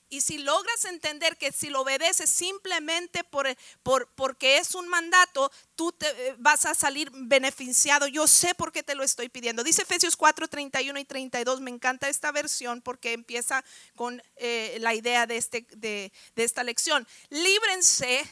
Y 0.08 0.20
si 0.20 0.38
logras 0.38 0.84
entender 0.84 1.36
que 1.36 1.50
si 1.50 1.68
lo 1.68 1.80
obedeces 1.80 2.30
simplemente 2.30 3.24
por, 3.24 3.48
por, 3.82 4.08
porque 4.14 4.58
es 4.58 4.74
un 4.74 4.88
mandato, 4.88 5.50
tú 5.74 5.92
te 5.92 6.06
eh, 6.08 6.34
vas 6.38 6.64
a 6.64 6.74
salir 6.74 7.10
beneficiado. 7.12 8.06
Yo 8.06 8.26
sé 8.26 8.54
por 8.54 8.70
qué 8.70 8.82
te 8.82 8.94
lo 8.94 9.02
estoy 9.02 9.28
pidiendo. 9.28 9.64
Dice 9.64 9.82
Efesios 9.82 10.16
4, 10.16 10.48
31 10.48 10.98
y 10.98 11.04
32. 11.04 11.60
Me 11.60 11.70
encanta 11.70 12.08
esta 12.08 12.30
versión 12.30 12.82
porque 12.82 13.12
empieza 13.12 13.64
con 13.96 14.22
eh, 14.36 14.76
la 14.80 14.94
idea 14.94 15.26
de, 15.26 15.36
este, 15.36 15.66
de, 15.76 16.12
de 16.36 16.44
esta 16.44 16.62
lección. 16.62 17.06
Líbrense 17.30 18.22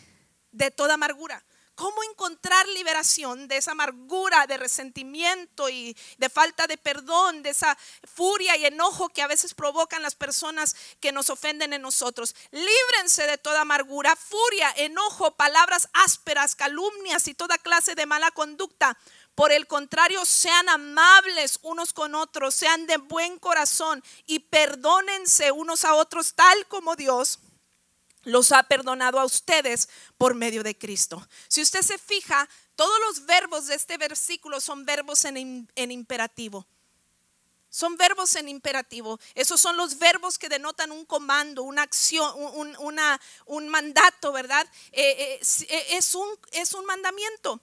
de 0.53 0.71
toda 0.71 0.95
amargura 0.95 1.45
¿Cómo 1.75 2.05
encontrar 2.05 2.69
liberación 2.69 3.49
de 3.49 3.57
esa 3.57 3.73
amargura, 3.73 4.47
de 4.47 4.57
resentimiento 4.57 5.69
y 5.69 5.97
de 6.19 6.29
falta 6.29 6.69
de 6.69 6.77
perdón, 6.77 7.43
de 7.43 7.51
esa 7.51 7.77
furia 8.05 8.57
y 8.57 8.65
enojo 8.65 9.09
que 9.09 9.23
a 9.23 9.27
veces 9.27 9.55
provocan 9.55 10.01
las 10.01 10.15
personas 10.15 10.77
que 11.01 11.11
nos 11.11 11.31
ofenden 11.31 11.73
en 11.73 11.83
nosotros? 11.83 12.37
Líbrense 12.53 13.27
de 13.27 13.39
toda 13.39 13.63
amargura, 13.63 14.15
furia, 14.15 14.73
enojo, 14.77 15.33
palabras 15.33 15.89
ásperas, 15.93 16.55
calumnias 16.55 17.27
y 17.27 17.35
toda 17.35 17.59
clase 17.59 17.97
de 17.97 18.07
mala 18.07 18.31
conducta. 18.31 18.97
Por 19.35 19.51
el 19.51 19.67
contrario, 19.67 20.25
sean 20.25 20.69
amables 20.69 21.59
unos 21.63 21.93
con 21.93 22.15
otros, 22.15 22.55
sean 22.55 22.87
de 22.87 22.99
buen 22.99 23.41
corazón 23.41 24.05
y 24.27 24.39
perdónense 24.39 25.51
unos 25.51 25.85
a 25.85 25.95
otros 25.97 26.35
tal 26.35 26.69
como 26.69 26.95
Dios 26.95 27.41
los 28.25 28.53
ha 28.53 28.63
perdonado 28.63 29.19
a 29.19 29.25
ustedes 29.25 29.89
por 30.19 30.35
medio 30.35 30.63
de 30.63 30.77
Cristo. 30.77 31.27
Si 31.49 31.63
usted 31.63 31.83
se 31.83 31.99
fija, 31.99 32.49
todos 32.77 32.99
los 33.07 33.27
verbos 33.27 33.67
de 33.67 33.75
este 33.75 33.97
versículo 33.99 34.61
son 34.61 34.85
verbos 34.85 35.25
en, 35.25 35.69
imperativo. 35.77 36.67
Son 37.71 37.97
verbos 37.97 38.35
en 38.37 38.49
imperativo. 38.49 39.19
Esos 39.35 39.61
son 39.61 39.77
los 39.77 39.99
verbos 39.99 40.39
que 40.39 40.49
denotan 40.49 40.93
un 40.93 41.05
comando, 41.05 41.63
una 41.63 41.83
acción, 41.83 42.33
un, 42.37 43.69
mandato, 43.69 44.33
¿verdad? 44.33 44.67
Eh, 44.93 45.41
eh, 45.41 45.41
eh, 45.69 45.87
es 45.97 46.75
un 46.75 46.87
mandamiento. 46.87 47.61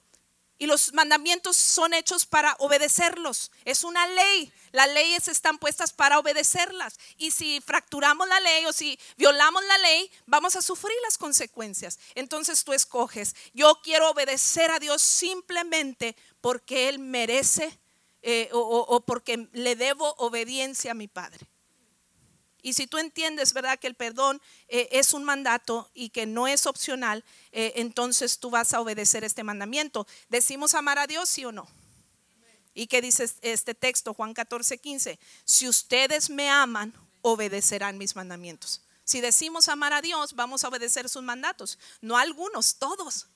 Y 0.62 0.66
los 0.66 0.92
mandamientos 0.92 1.56
son 1.56 1.92
hechos 1.92 2.24
para 2.24 2.54
obedecerlos. 2.60 3.50
Es 3.64 3.82
una 3.82 4.06
ley. 4.06 4.52
Las 4.70 4.88
leyes 4.92 5.26
están 5.26 5.58
puestas 5.58 5.92
para 5.92 6.20
obedecerlas. 6.20 7.00
Y 7.16 7.32
si 7.32 7.60
fracturamos 7.60 8.28
la 8.28 8.38
ley 8.38 8.64
o 8.66 8.72
si 8.72 8.96
violamos 9.16 9.60
la 9.64 9.78
ley, 9.78 10.08
vamos 10.24 10.54
a 10.54 10.62
sufrir 10.62 10.96
las 11.02 11.18
consecuencias. 11.18 11.98
Entonces 12.14 12.62
tú 12.62 12.72
escoges. 12.72 13.34
Yo 13.52 13.80
quiero 13.82 14.08
obedecer 14.10 14.70
a 14.70 14.78
Dios 14.78 15.02
simplemente 15.02 16.14
porque 16.40 16.88
Él 16.88 17.00
merece 17.00 17.76
eh, 18.22 18.48
o 18.52 19.00
porque 19.00 19.48
le 19.54 19.74
debo 19.74 20.14
obediencia 20.18 20.92
a 20.92 20.94
mi 20.94 21.08
Padre. 21.08 21.44
Y 22.62 22.74
si 22.74 22.86
tú 22.86 22.98
entiendes, 22.98 23.52
¿verdad?, 23.52 23.78
que 23.78 23.88
el 23.88 23.96
perdón 23.96 24.40
eh, 24.68 24.88
es 24.92 25.12
un 25.12 25.24
mandato 25.24 25.90
y 25.94 26.10
que 26.10 26.26
no 26.26 26.46
es 26.46 26.66
opcional, 26.66 27.24
eh, 27.50 27.72
entonces 27.76 28.38
tú 28.38 28.50
vas 28.50 28.72
a 28.72 28.80
obedecer 28.80 29.24
este 29.24 29.42
mandamiento. 29.42 30.06
¿Decimos 30.28 30.74
amar 30.74 30.98
a 31.00 31.08
Dios, 31.08 31.28
sí 31.28 31.44
o 31.44 31.50
no? 31.50 31.68
¿Y 32.72 32.86
qué 32.86 33.02
dice 33.02 33.28
este 33.42 33.74
texto, 33.74 34.14
Juan 34.14 34.32
14, 34.32 34.78
15? 34.78 35.18
Si 35.44 35.68
ustedes 35.68 36.30
me 36.30 36.48
aman, 36.48 36.94
obedecerán 37.20 37.98
mis 37.98 38.16
mandamientos. 38.16 38.80
Si 39.04 39.20
decimos 39.20 39.68
amar 39.68 39.92
a 39.92 40.00
Dios, 40.00 40.34
vamos 40.34 40.64
a 40.64 40.68
obedecer 40.68 41.08
sus 41.08 41.22
mandatos. 41.22 41.78
No 42.00 42.16
algunos, 42.16 42.76
todos. 42.76 43.26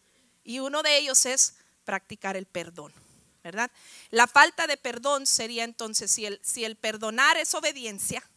Y 0.45 0.61
uno 0.61 0.83
de 0.83 0.97
ellos 0.97 1.27
es 1.27 1.57
practicar 1.85 2.37
el 2.37 2.47
perdón. 2.47 2.95
¿verdad? 3.43 3.71
La 4.11 4.27
falta 4.27 4.67
de 4.67 4.77
perdón 4.77 5.25
sería 5.25 5.63
entonces, 5.63 6.11
si 6.11 6.27
el, 6.27 6.41
si 6.43 6.65
el 6.65 6.75
perdonar 6.75 7.37
es 7.37 7.55
obediencia, 7.55 8.29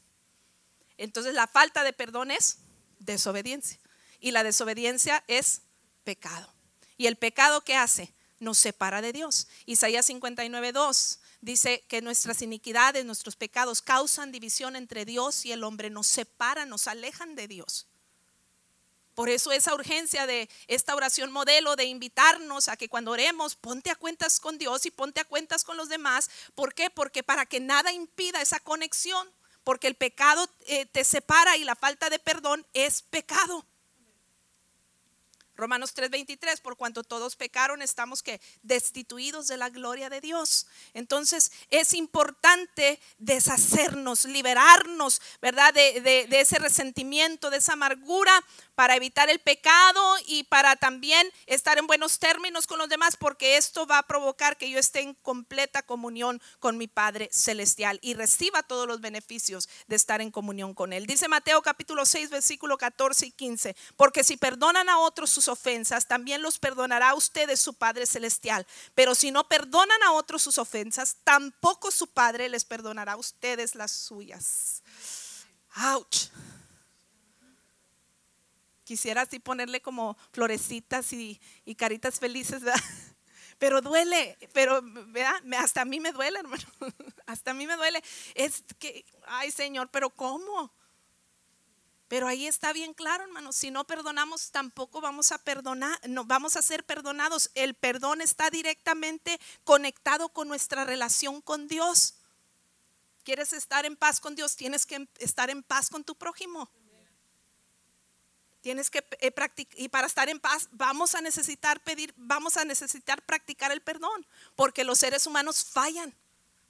entonces 0.99 1.33
la 1.33 1.47
falta 1.47 1.83
de 1.83 1.93
perdón 1.93 2.29
es 2.29 2.57
desobediencia. 2.99 3.79
Y 4.19 4.31
la 4.31 4.43
desobediencia 4.43 5.23
es 5.27 5.61
pecado. 6.03 6.53
¿Y 6.97 7.07
el 7.07 7.15
pecado 7.15 7.61
qué 7.61 7.75
hace? 7.75 8.13
Nos 8.39 8.57
separa 8.57 9.01
de 9.01 9.13
Dios. 9.13 9.47
Isaías 9.65 10.05
59, 10.05 10.73
2 10.73 11.19
dice 11.39 11.85
que 11.87 12.01
nuestras 12.01 12.41
iniquidades, 12.41 13.05
nuestros 13.05 13.37
pecados 13.37 13.81
causan 13.81 14.33
división 14.33 14.75
entre 14.75 15.05
Dios 15.05 15.45
y 15.45 15.53
el 15.53 15.63
hombre, 15.63 15.89
nos 15.89 16.07
separan, 16.07 16.67
nos 16.67 16.87
alejan 16.87 17.35
de 17.35 17.47
Dios. 17.47 17.87
Por 19.15 19.29
eso 19.29 19.53
esa 19.53 19.73
urgencia 19.73 20.27
de 20.27 20.49
esta 20.67 20.95
oración 20.95 21.31
modelo 21.31 21.77
de 21.77 21.85
invitarnos 21.85 22.67
a 22.67 22.75
que 22.75 22.89
cuando 22.89 23.11
oremos, 23.11 23.55
ponte 23.55 23.89
a 23.89 23.95
cuentas 23.95 24.39
con 24.41 24.57
Dios 24.57 24.85
y 24.85 24.91
ponte 24.91 25.21
a 25.21 25.25
cuentas 25.25 25.63
con 25.63 25.77
los 25.77 25.87
demás. 25.87 26.29
¿Por 26.55 26.73
qué? 26.73 26.89
Porque 26.89 27.23
para 27.23 27.45
que 27.45 27.61
nada 27.61 27.93
impida 27.93 28.41
esa 28.41 28.59
conexión 28.59 29.29
porque 29.69 29.85
el 29.85 29.93
pecado 29.93 30.49
eh, 30.65 30.87
te 30.87 31.03
separa 31.03 31.55
y 31.55 31.63
la 31.63 31.75
falta 31.75 32.09
de 32.09 32.17
perdón 32.17 32.65
es 32.73 33.03
pecado. 33.03 33.63
Romanos 35.55 35.93
3:23, 35.93 36.59
por 36.59 36.75
cuanto 36.75 37.03
todos 37.03 37.35
pecaron, 37.35 37.83
estamos 37.83 38.23
que 38.23 38.41
destituidos 38.63 39.47
de 39.47 39.57
la 39.57 39.69
gloria 39.69 40.09
de 40.09 40.21
Dios. 40.21 40.65
Entonces 40.95 41.51
es 41.69 41.93
importante 41.93 42.99
deshacernos, 43.19 44.25
liberarnos, 44.25 45.21
¿verdad? 45.39 45.71
De, 45.71 46.01
de, 46.01 46.39
ese 46.39 46.57
resentimiento, 46.57 47.51
de 47.51 47.57
esa 47.57 47.73
amargura, 47.73 48.43
para 48.79 48.95
evitar 48.95 49.29
el 49.29 49.39
pecado 49.39 50.15
y 50.25 50.45
para 50.45 50.77
también 50.77 51.29
estar 51.47 51.77
en 51.77 51.85
buenos 51.85 52.17
términos 52.17 52.65
con 52.65 52.79
los 52.79 52.87
demás, 52.87 53.17
porque 53.17 53.57
esto 53.57 53.85
va 53.85 53.97
a 53.97 54.07
provocar 54.07 54.55
que 54.55 54.69
yo 54.69 54.79
esté 54.79 55.01
en 55.01 55.15
completa 55.15 55.81
comunión 55.81 56.41
con 56.59 56.77
mi 56.77 56.87
Padre 56.87 57.27
Celestial 57.29 57.99
y 58.01 58.13
reciba 58.13 58.63
todos 58.63 58.87
los 58.87 59.01
beneficios 59.01 59.67
de 59.87 59.97
estar 59.97 60.21
en 60.21 60.31
comunión 60.31 60.73
con 60.73 60.93
Él. 60.93 61.07
Dice 61.07 61.27
Mateo 61.27 61.61
capítulo 61.61 62.05
6, 62.05 62.29
versículo 62.29 62.77
14 62.77 63.25
y 63.25 63.31
15, 63.31 63.75
porque 63.97 64.23
si 64.23 64.37
perdonan 64.37 64.87
a 64.87 64.99
otros 64.99 65.29
sus 65.29 65.49
ofensas, 65.49 66.07
también 66.07 66.41
los 66.41 66.57
perdonará 66.57 67.09
a 67.09 67.15
ustedes 67.15 67.59
su 67.59 67.73
Padre 67.73 68.05
Celestial. 68.05 68.65
Pero 68.95 69.13
si 69.13 69.29
no 69.29 69.49
perdonan 69.49 70.01
a 70.03 70.13
otros 70.13 70.41
sus 70.41 70.57
ofensas, 70.57 71.17
tampoco 71.25 71.91
su 71.91 72.07
Padre 72.07 72.47
les 72.47 72.63
perdonará 72.63 73.11
a 73.11 73.17
ustedes 73.17 73.75
las 73.75 73.91
suyas. 73.91 74.83
Ouch. 75.75 76.29
Quisiera 78.89 79.21
así 79.21 79.37
ponerle 79.37 79.83
como 79.83 80.17
florecitas 80.31 81.13
y, 81.13 81.39
caritas 81.77 82.19
felices, 82.19 82.63
¿verdad? 82.63 82.81
Pero 83.59 83.81
duele, 83.81 84.35
pero 84.51 84.81
¿verdad? 84.81 85.35
hasta 85.59 85.81
a 85.81 85.85
mí 85.85 85.99
me 85.99 86.11
duele, 86.11 86.39
hermano. 86.39 86.63
Hasta 87.27 87.51
a 87.51 87.53
mí 87.53 87.67
me 87.67 87.75
duele. 87.75 88.01
Es 88.33 88.63
que, 88.79 89.05
ay 89.27 89.51
Señor, 89.51 89.89
pero 89.91 90.09
¿cómo? 90.09 90.73
Pero 92.07 92.27
ahí 92.27 92.47
está 92.47 92.73
bien 92.73 92.95
claro, 92.95 93.25
hermano. 93.25 93.51
Si 93.51 93.69
no 93.69 93.85
perdonamos, 93.85 94.49
tampoco 94.49 95.01
vamos 95.01 95.31
a 95.31 95.37
perdonar, 95.37 95.99
no 96.07 96.25
vamos 96.25 96.55
a 96.55 96.63
ser 96.63 96.83
perdonados. 96.83 97.51
El 97.53 97.75
perdón 97.75 98.21
está 98.21 98.49
directamente 98.49 99.39
conectado 99.65 100.29
con 100.29 100.47
nuestra 100.47 100.83
relación 100.83 101.41
con 101.41 101.67
Dios. 101.67 102.15
¿Quieres 103.23 103.53
estar 103.53 103.85
en 103.85 103.95
paz 103.95 104.19
con 104.19 104.35
Dios? 104.35 104.55
Tienes 104.55 104.87
que 104.87 105.07
estar 105.19 105.51
en 105.51 105.61
paz 105.61 105.91
con 105.91 106.03
tu 106.03 106.15
prójimo. 106.15 106.71
Tienes 108.61 108.89
que 108.89 109.05
eh, 109.19 109.31
practicar, 109.31 109.79
y 109.79 109.87
para 109.89 110.07
estar 110.07 110.27
en 110.29 110.39
paz 110.39 110.67
vamos 110.71 111.15
a 111.15 111.21
necesitar 111.21 111.81
pedir, 111.81 112.13
vamos 112.17 112.57
a 112.57 112.65
necesitar 112.65 113.21
practicar 113.21 113.71
el 113.71 113.81
perdón, 113.81 114.25
porque 114.55 114.83
los 114.83 114.99
seres 114.99 115.25
humanos 115.25 115.63
fallan, 115.63 116.13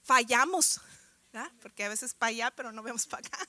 fallamos, 0.02 0.80
porque 1.62 1.84
a 1.84 1.88
veces 1.88 2.14
para 2.14 2.30
allá, 2.30 2.50
pero 2.50 2.72
no 2.72 2.82
vemos 2.82 3.06
para 3.06 3.26
acá, 3.26 3.48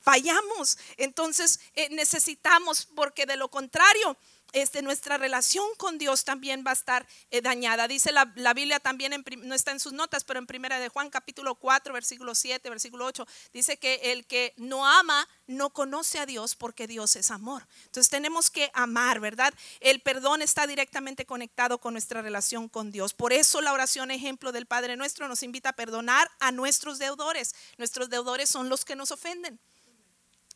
fallamos. 0.00 0.78
Entonces 0.96 1.60
eh, 1.74 1.88
necesitamos, 1.90 2.86
porque 2.94 3.26
de 3.26 3.36
lo 3.36 3.50
contrario, 3.50 4.16
este, 4.52 4.82
nuestra 4.82 5.18
relación 5.18 5.66
con 5.76 5.98
Dios 5.98 6.24
también 6.24 6.64
va 6.66 6.70
a 6.70 6.74
estar 6.74 7.06
eh, 7.30 7.40
dañada. 7.42 7.88
Dice 7.88 8.12
la, 8.12 8.24
Biblia 8.54 8.80
también, 8.80 9.24
no 9.42 9.54
está 9.54 9.72
en 9.72 9.80
sus 9.80 9.92
notas, 9.92 10.24
pero 10.24 10.38
en 10.38 10.46
primera 10.46 10.78
de 10.78 10.88
Juan 10.88 11.10
capítulo 11.10 11.54
4, 11.56 11.92
versículo 11.92 12.34
7, 12.34 12.68
versículo 12.70 13.06
8, 13.06 13.26
dice 13.52 13.76
que 13.76 14.12
el 14.12 14.26
que 14.26 14.54
no 14.56 14.86
ama 14.86 15.28
no 15.46 15.70
conoce 15.70 16.18
a 16.18 16.26
Dios 16.26 16.54
porque 16.54 16.86
Dios 16.86 17.16
es 17.16 17.30
amor. 17.30 17.66
Entonces 17.86 18.10
tenemos 18.10 18.50
que 18.50 18.70
amar, 18.74 19.20
¿verdad? 19.20 19.52
El 19.80 20.00
perdón 20.00 20.42
está 20.42 20.66
directamente 20.66 21.26
conectado 21.26 21.78
con 21.78 21.94
nuestra 21.94 22.22
relación 22.22 22.68
con 22.68 22.90
Dios. 22.90 23.14
Por 23.14 23.32
eso 23.32 23.60
la 23.60 23.72
oración 23.72 24.10
ejemplo 24.10 24.52
del 24.52 24.66
Padre 24.66 24.96
nuestro 24.96 25.28
nos 25.28 25.42
invita 25.42 25.70
a 25.70 25.74
perdonar 25.74 26.30
a 26.40 26.52
nuestros 26.52 26.98
deudores. 26.98 27.54
Nuestros 27.76 28.10
deudores 28.10 28.48
son 28.48 28.68
los 28.68 28.84
que 28.84 28.96
nos 28.96 29.10
ofenden. 29.10 29.58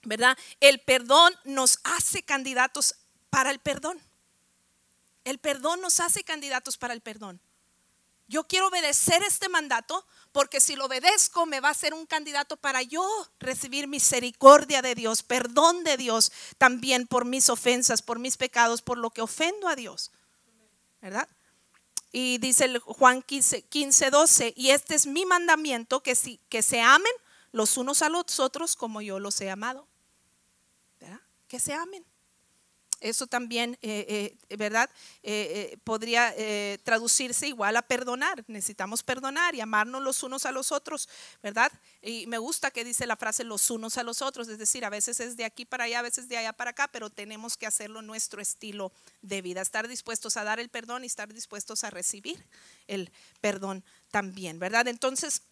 ¿verdad? 0.04 0.36
El 0.60 0.80
perdón 0.80 1.32
nos 1.44 1.78
hace 1.84 2.22
candidatos 2.22 2.96
para 3.32 3.50
el 3.50 3.60
perdón. 3.60 3.98
El 5.24 5.38
perdón 5.38 5.80
nos 5.80 6.00
hace 6.00 6.22
candidatos 6.22 6.76
para 6.76 6.92
el 6.92 7.00
perdón. 7.00 7.40
Yo 8.28 8.44
quiero 8.46 8.68
obedecer 8.68 9.22
este 9.22 9.48
mandato 9.48 10.06
porque 10.32 10.60
si 10.60 10.76
lo 10.76 10.84
obedezco 10.84 11.46
me 11.46 11.60
va 11.60 11.70
a 11.70 11.74
ser 11.74 11.94
un 11.94 12.04
candidato 12.04 12.58
para 12.58 12.82
yo 12.82 13.02
recibir 13.40 13.88
misericordia 13.88 14.82
de 14.82 14.94
Dios, 14.94 15.22
perdón 15.22 15.82
de 15.82 15.96
Dios 15.96 16.30
también 16.58 17.06
por 17.06 17.24
mis 17.24 17.48
ofensas, 17.48 18.02
por 18.02 18.18
mis 18.18 18.36
pecados, 18.36 18.82
por 18.82 18.98
lo 18.98 19.08
que 19.08 19.22
ofendo 19.22 19.66
a 19.66 19.76
Dios. 19.76 20.10
¿Verdad? 21.00 21.26
Y 22.12 22.36
dice 22.36 22.80
Juan 22.80 23.22
15, 23.22 23.62
15, 23.62 24.10
12, 24.10 24.52
y 24.58 24.70
este 24.70 24.94
es 24.94 25.06
mi 25.06 25.24
mandamiento, 25.24 26.02
que, 26.02 26.14
si, 26.14 26.38
que 26.50 26.60
se 26.60 26.82
amen 26.82 27.12
los 27.50 27.78
unos 27.78 28.02
a 28.02 28.10
los 28.10 28.40
otros 28.40 28.76
como 28.76 29.00
yo 29.00 29.18
los 29.18 29.40
he 29.40 29.50
amado. 29.50 29.88
¿Verdad? 31.00 31.20
Que 31.48 31.58
se 31.58 31.72
amen. 31.72 32.04
Eso 33.02 33.26
también, 33.26 33.76
eh, 33.82 34.36
eh, 34.48 34.56
¿verdad? 34.56 34.88
Eh, 35.24 35.76
podría 35.82 36.32
traducirse 36.84 37.48
igual 37.48 37.76
a 37.76 37.82
perdonar. 37.82 38.44
Necesitamos 38.46 39.02
perdonar 39.02 39.54
y 39.56 39.60
amarnos 39.60 40.00
los 40.02 40.22
unos 40.22 40.46
a 40.46 40.52
los 40.52 40.70
otros, 40.70 41.08
¿verdad? 41.42 41.72
Y 42.00 42.26
me 42.28 42.38
gusta 42.38 42.70
que 42.70 42.84
dice 42.84 43.06
la 43.06 43.16
frase 43.16 43.42
los 43.42 43.70
unos 43.70 43.98
a 43.98 44.04
los 44.04 44.22
otros, 44.22 44.48
es 44.48 44.58
decir, 44.58 44.84
a 44.84 44.90
veces 44.90 45.18
es 45.18 45.36
de 45.36 45.44
aquí 45.44 45.64
para 45.64 45.84
allá, 45.84 45.98
a 45.98 46.02
veces 46.02 46.28
de 46.28 46.36
allá 46.36 46.52
para 46.52 46.70
acá, 46.70 46.88
pero 46.88 47.10
tenemos 47.10 47.56
que 47.56 47.66
hacerlo 47.66 48.02
nuestro 48.02 48.40
estilo 48.40 48.92
de 49.20 49.42
vida, 49.42 49.60
estar 49.60 49.88
dispuestos 49.88 50.36
a 50.36 50.44
dar 50.44 50.60
el 50.60 50.68
perdón 50.68 51.02
y 51.02 51.08
estar 51.08 51.32
dispuestos 51.34 51.82
a 51.82 51.90
recibir 51.90 52.46
el 52.86 53.10
perdón 53.40 53.84
también, 54.12 54.60
¿verdad? 54.60 54.86
Entonces, 54.86 55.42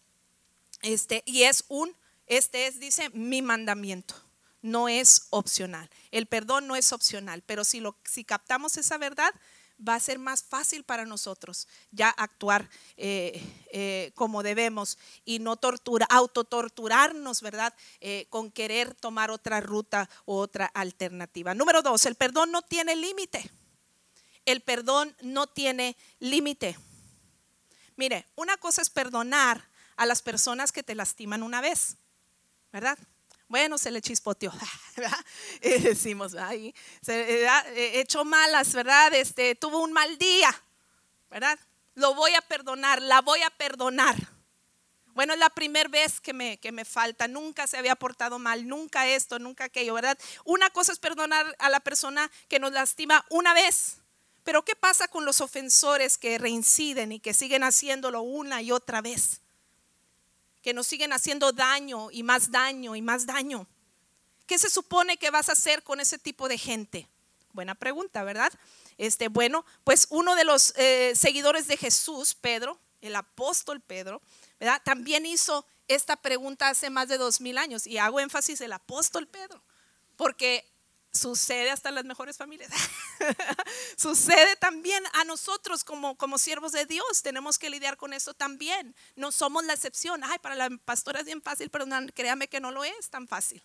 este, 0.81 1.21
y 1.25 1.43
es 1.43 1.65
un, 1.67 1.95
este 2.27 2.67
es, 2.67 2.79
dice, 2.79 3.09
mi 3.09 3.41
mandamiento 3.41 4.30
no 4.61 4.87
es 4.89 5.27
opcional. 5.29 5.89
El 6.11 6.25
perdón 6.27 6.67
no 6.67 6.75
es 6.75 6.91
opcional, 6.93 7.43
pero 7.45 7.63
si, 7.63 7.81
captamos 8.25 8.77
esa 8.77 8.97
verdad, 8.97 9.33
va 9.87 9.95
a 9.95 9.99
ser 9.99 10.19
más 10.19 10.43
fácil 10.43 10.83
para 10.83 11.05
nosotros 11.05 11.67
ya 11.91 12.09
actuar 12.09 12.69
eh, 12.97 13.41
eh, 13.71 14.11
como 14.13 14.43
debemos 14.43 14.99
y 15.25 15.39
no 15.39 15.55
tortura, 15.55 16.05
autotorturarnos, 16.09 17.41
¿verdad? 17.41 17.73
Eh, 17.99 18.27
con 18.29 18.51
querer 18.51 18.93
tomar 18.93 19.31
otra 19.31 19.59
ruta 19.59 20.07
u 20.25 20.33
otra 20.33 20.67
alternativa. 20.67 21.55
Número 21.55 21.81
dos, 21.81 22.05
el 22.05 22.15
perdón 22.15 22.51
no 22.51 22.61
tiene 22.61 22.95
límite. 22.95 23.49
El 24.45 24.61
perdón 24.61 25.15
no 25.21 25.47
tiene 25.47 25.97
límite. 26.19 26.77
Mire, 27.95 28.27
una 28.35 28.57
cosa 28.57 28.81
es 28.81 28.89
perdonar 28.89 29.69
a 29.95 30.05
las 30.05 30.21
personas 30.21 30.71
que 30.71 30.83
te 30.83 30.95
lastiman 30.95 31.43
una 31.43 31.61
vez, 31.61 31.97
¿verdad? 32.71 32.97
Bueno, 33.51 33.77
se 33.77 33.91
le 33.91 34.01
chispoteó, 34.01 34.53
Y 35.61 35.79
decimos, 35.79 36.35
ahí, 36.35 36.73
se 37.01 37.43
eh, 37.43 37.99
echó 37.99 38.23
malas, 38.23 38.71
¿verdad? 38.71 39.13
Este, 39.13 39.55
tuvo 39.55 39.79
un 39.79 39.91
mal 39.91 40.17
día, 40.17 40.49
¿verdad? 41.29 41.59
Lo 41.95 42.15
voy 42.15 42.33
a 42.33 42.39
perdonar, 42.39 43.01
la 43.01 43.19
voy 43.19 43.41
a 43.41 43.49
perdonar. 43.49 44.15
Bueno, 45.07 45.33
es 45.33 45.39
la 45.39 45.49
primera 45.49 45.89
vez 45.89 46.21
que 46.21 46.31
me, 46.31 46.59
que 46.59 46.71
me 46.71 46.85
falta, 46.85 47.27
nunca 47.27 47.67
se 47.67 47.75
había 47.75 47.97
portado 47.97 48.39
mal, 48.39 48.65
nunca 48.65 49.05
esto, 49.05 49.37
nunca 49.37 49.65
aquello, 49.65 49.95
¿verdad? 49.95 50.17
Una 50.45 50.69
cosa 50.69 50.93
es 50.93 50.99
perdonar 50.99 51.53
a 51.59 51.69
la 51.69 51.81
persona 51.81 52.31
que 52.47 52.57
nos 52.57 52.71
lastima 52.71 53.25
una 53.29 53.53
vez, 53.53 53.97
pero 54.45 54.63
¿qué 54.63 54.77
pasa 54.77 55.09
con 55.09 55.25
los 55.25 55.41
ofensores 55.41 56.17
que 56.17 56.37
reinciden 56.37 57.11
y 57.11 57.19
que 57.19 57.33
siguen 57.33 57.65
haciéndolo 57.65 58.21
una 58.21 58.61
y 58.61 58.71
otra 58.71 59.01
vez? 59.01 59.41
Que 60.61 60.73
nos 60.73 60.87
siguen 60.87 61.13
haciendo 61.13 61.51
daño 61.51 62.09
y 62.11 62.23
más 62.23 62.51
daño 62.51 62.95
y 62.95 63.01
más 63.01 63.25
daño. 63.25 63.67
¿Qué 64.45 64.59
se 64.59 64.69
supone 64.69 65.17
que 65.17 65.31
vas 65.31 65.49
a 65.49 65.53
hacer 65.53 65.83
con 65.83 65.99
ese 65.99 66.19
tipo 66.19 66.47
de 66.47 66.57
gente? 66.57 67.07
Buena 67.53 67.75
pregunta, 67.75 68.23
¿verdad? 68.23 68.51
Este, 68.97 69.27
bueno, 69.27 69.65
pues 69.83 70.07
uno 70.09 70.35
de 70.35 70.43
los 70.43 70.73
eh, 70.77 71.13
seguidores 71.15 71.67
de 71.67 71.77
Jesús, 71.77 72.35
Pedro, 72.35 72.79
el 73.01 73.15
apóstol 73.15 73.81
Pedro, 73.81 74.21
¿verdad? 74.59 74.81
También 74.83 75.25
hizo 75.25 75.65
esta 75.87 76.15
pregunta 76.15 76.69
hace 76.69 76.89
más 76.89 77.07
de 77.07 77.17
dos 77.17 77.41
mil 77.41 77.57
años 77.57 77.87
y 77.87 77.97
hago 77.97 78.19
énfasis 78.19 78.61
el 78.61 78.73
apóstol 78.73 79.27
Pedro, 79.27 79.61
porque 80.15 80.70
sucede 81.13 81.71
hasta 81.71 81.89
en 81.89 81.95
las 81.95 82.05
mejores 82.05 82.37
familias. 82.37 82.71
sucede 83.97 84.55
también 84.55 85.03
a 85.13 85.23
nosotros 85.25 85.83
como, 85.83 86.17
como 86.17 86.37
siervos 86.37 86.71
de 86.71 86.85
Dios. 86.85 87.21
Tenemos 87.21 87.59
que 87.59 87.69
lidiar 87.69 87.97
con 87.97 88.13
eso 88.13 88.33
también. 88.33 88.95
No 89.15 89.31
somos 89.31 89.63
la 89.65 89.73
excepción. 89.73 90.23
Ay, 90.23 90.39
para 90.39 90.55
la 90.55 90.69
pastora 90.85 91.19
es 91.19 91.25
bien 91.25 91.41
fácil, 91.41 91.69
pero 91.69 91.85
créame 92.13 92.47
que 92.47 92.59
no 92.59 92.71
lo 92.71 92.83
es 92.83 93.09
tan 93.09 93.27
fácil. 93.27 93.61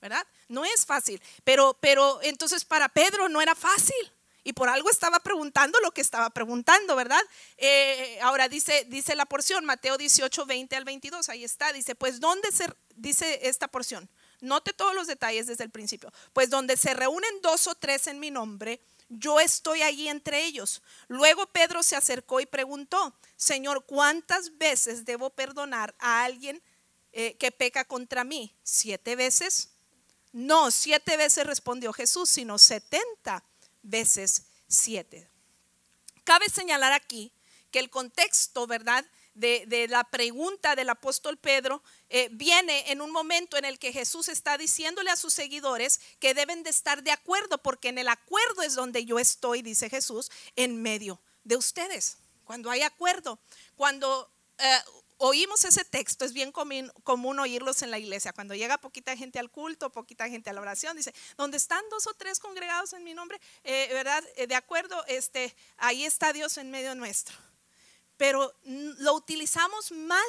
¿Verdad? 0.00 0.26
No 0.48 0.64
es 0.64 0.84
fácil. 0.84 1.20
Pero, 1.42 1.76
pero 1.80 2.20
entonces 2.22 2.64
para 2.64 2.88
Pedro 2.88 3.28
no 3.28 3.40
era 3.40 3.54
fácil. 3.54 4.12
Y 4.44 4.52
por 4.52 4.68
algo 4.68 4.88
estaba 4.90 5.18
preguntando 5.18 5.80
lo 5.80 5.90
que 5.90 6.00
estaba 6.00 6.30
preguntando, 6.30 6.94
¿verdad? 6.94 7.20
Eh, 7.56 8.20
ahora 8.22 8.48
dice, 8.48 8.86
dice 8.88 9.16
la 9.16 9.26
porción, 9.26 9.64
Mateo 9.64 9.98
18, 9.98 10.46
20 10.46 10.76
al 10.76 10.84
22, 10.84 11.28
ahí 11.30 11.42
está, 11.42 11.72
dice, 11.72 11.96
pues 11.96 12.20
¿dónde 12.20 12.52
se, 12.52 12.72
dice 12.94 13.40
esta 13.48 13.66
porción? 13.66 14.08
Note 14.46 14.72
todos 14.72 14.94
los 14.94 15.06
detalles 15.06 15.46
desde 15.46 15.64
el 15.64 15.70
principio. 15.70 16.12
Pues 16.32 16.48
donde 16.48 16.76
se 16.76 16.94
reúnen 16.94 17.40
dos 17.42 17.66
o 17.66 17.74
tres 17.74 18.06
en 18.06 18.18
mi 18.20 18.30
nombre, 18.30 18.80
yo 19.08 19.40
estoy 19.40 19.82
allí 19.82 20.08
entre 20.08 20.44
ellos. 20.44 20.82
Luego 21.08 21.46
Pedro 21.46 21.82
se 21.82 21.96
acercó 21.96 22.40
y 22.40 22.46
preguntó, 22.46 23.14
Señor, 23.36 23.84
¿cuántas 23.84 24.56
veces 24.56 25.04
debo 25.04 25.30
perdonar 25.30 25.94
a 25.98 26.24
alguien 26.24 26.62
eh, 27.12 27.36
que 27.36 27.52
peca 27.52 27.84
contra 27.84 28.24
mí? 28.24 28.54
¿Siete 28.62 29.16
veces? 29.16 29.70
No, 30.32 30.70
siete 30.70 31.16
veces 31.16 31.46
respondió 31.46 31.92
Jesús, 31.92 32.30
sino 32.30 32.58
setenta 32.58 33.44
veces 33.82 34.44
siete. 34.68 35.28
Cabe 36.24 36.48
señalar 36.48 36.92
aquí 36.92 37.32
que 37.70 37.78
el 37.78 37.90
contexto, 37.90 38.66
¿verdad? 38.66 39.04
de, 39.36 39.86
la 39.88 40.04
pregunta 40.04 40.74
del 40.74 40.88
apóstol 40.90 41.36
Pedro 41.36 41.82
eh, 42.08 42.28
viene 42.30 42.90
en 42.92 43.00
un 43.00 43.10
momento 43.10 43.56
en 43.56 43.64
el 43.64 43.78
que 43.78 43.92
Jesús 43.92 44.28
está 44.28 44.56
diciéndole 44.56 45.10
a 45.10 45.16
sus 45.16 45.34
seguidores 45.34 46.00
que 46.18 46.34
deben 46.34 46.62
de 46.62 46.70
estar 46.70 47.02
de 47.02 47.10
acuerdo, 47.10 47.58
porque 47.58 47.88
en 47.88 47.98
el 47.98 48.08
acuerdo 48.08 48.62
es 48.62 48.74
donde 48.74 49.04
yo 49.04 49.18
estoy, 49.18 49.62
dice 49.62 49.90
Jesús, 49.90 50.30
en 50.54 50.80
medio 50.82 51.20
de 51.44 51.56
ustedes. 51.56 52.18
Cuando 52.44 52.70
hay 52.70 52.82
acuerdo, 52.82 53.40
cuando 53.74 54.30
eh, 54.58 54.78
oímos 55.18 55.64
ese 55.64 55.84
texto, 55.84 56.24
es 56.24 56.32
bien 56.32 56.52
común, 56.52 56.92
común, 57.02 57.40
oírlos 57.40 57.82
en 57.82 57.90
la 57.90 57.98
iglesia. 57.98 58.32
Cuando 58.32 58.54
llega 58.54 58.78
poquita 58.78 59.16
gente 59.16 59.38
al 59.38 59.50
culto, 59.50 59.90
poquita 59.90 60.28
gente 60.28 60.50
a 60.50 60.52
la 60.52 60.60
oración, 60.60 60.96
dice, 60.96 61.12
donde 61.36 61.56
están 61.56 61.82
dos 61.90 62.06
o 62.06 62.14
tres 62.14 62.38
congregados 62.38 62.92
en 62.92 63.02
mi 63.02 63.14
nombre, 63.14 63.40
eh, 63.64 63.88
¿verdad? 63.92 64.22
de 64.36 64.54
acuerdo, 64.54 65.04
este, 65.08 65.56
ahí 65.76 66.04
está 66.04 66.32
Dios 66.32 66.56
en 66.56 66.70
medio 66.70 66.94
nuestro 66.94 67.36
pero 68.16 68.54
lo 68.64 69.14
utilizamos 69.14 69.92
mal. 69.92 70.24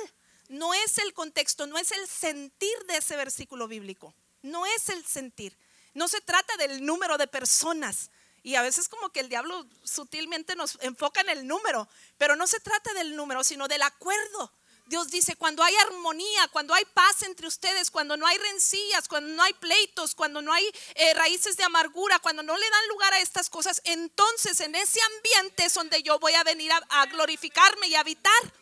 No 0.47 0.73
es 0.73 0.97
el 0.97 1.13
contexto, 1.13 1.67
no 1.67 1.77
es 1.77 1.91
el 1.91 2.07
sentir 2.07 2.77
de 2.87 2.97
ese 2.97 3.15
versículo 3.15 3.67
bíblico. 3.67 4.13
No 4.41 4.65
es 4.65 4.89
el 4.89 5.05
sentir. 5.05 5.57
No 5.93 6.07
se 6.07 6.21
trata 6.21 6.55
del 6.57 6.85
número 6.85 7.17
de 7.17 7.27
personas. 7.27 8.11
Y 8.43 8.55
a 8.55 8.61
veces 8.61 8.87
como 8.87 9.09
que 9.09 9.19
el 9.19 9.29
diablo 9.29 9.65
sutilmente 9.83 10.55
nos 10.55 10.77
enfoca 10.81 11.21
en 11.21 11.29
el 11.29 11.47
número, 11.47 11.89
pero 12.17 12.35
no 12.35 12.47
se 12.47 12.59
trata 12.59 12.93
del 12.93 13.15
número, 13.15 13.43
sino 13.43 13.67
del 13.67 13.81
acuerdo. 13.81 14.51
Dios 14.87 15.09
dice, 15.11 15.35
cuando 15.35 15.63
hay 15.63 15.75
armonía, 15.75 16.47
cuando 16.47 16.73
hay 16.73 16.85
paz 16.85 17.23
entre 17.23 17.45
ustedes, 17.45 17.91
cuando 17.91 18.15
no 18.15 18.25
hay 18.25 18.37
rencillas, 18.37 19.09
cuando 19.09 19.33
no 19.33 19.43
hay 19.43 19.53
pleitos, 19.53 20.15
cuando 20.15 20.41
no 20.41 20.53
hay 20.53 20.65
eh, 20.95 21.13
raíces 21.13 21.57
de 21.57 21.65
amargura, 21.65 22.19
cuando 22.19 22.41
no 22.41 22.55
le 22.57 22.69
dan 22.69 22.87
lugar 22.87 23.13
a 23.13 23.19
estas 23.19 23.49
cosas, 23.49 23.81
entonces 23.83 24.61
en 24.61 24.75
ese 24.75 24.99
ambiente 25.17 25.65
es 25.65 25.73
donde 25.73 26.01
yo 26.03 26.19
voy 26.19 26.33
a 26.35 26.43
venir 26.43 26.71
a, 26.71 27.05
glorificarme 27.07 27.87
y 27.87 27.95
habitar. 27.95 28.53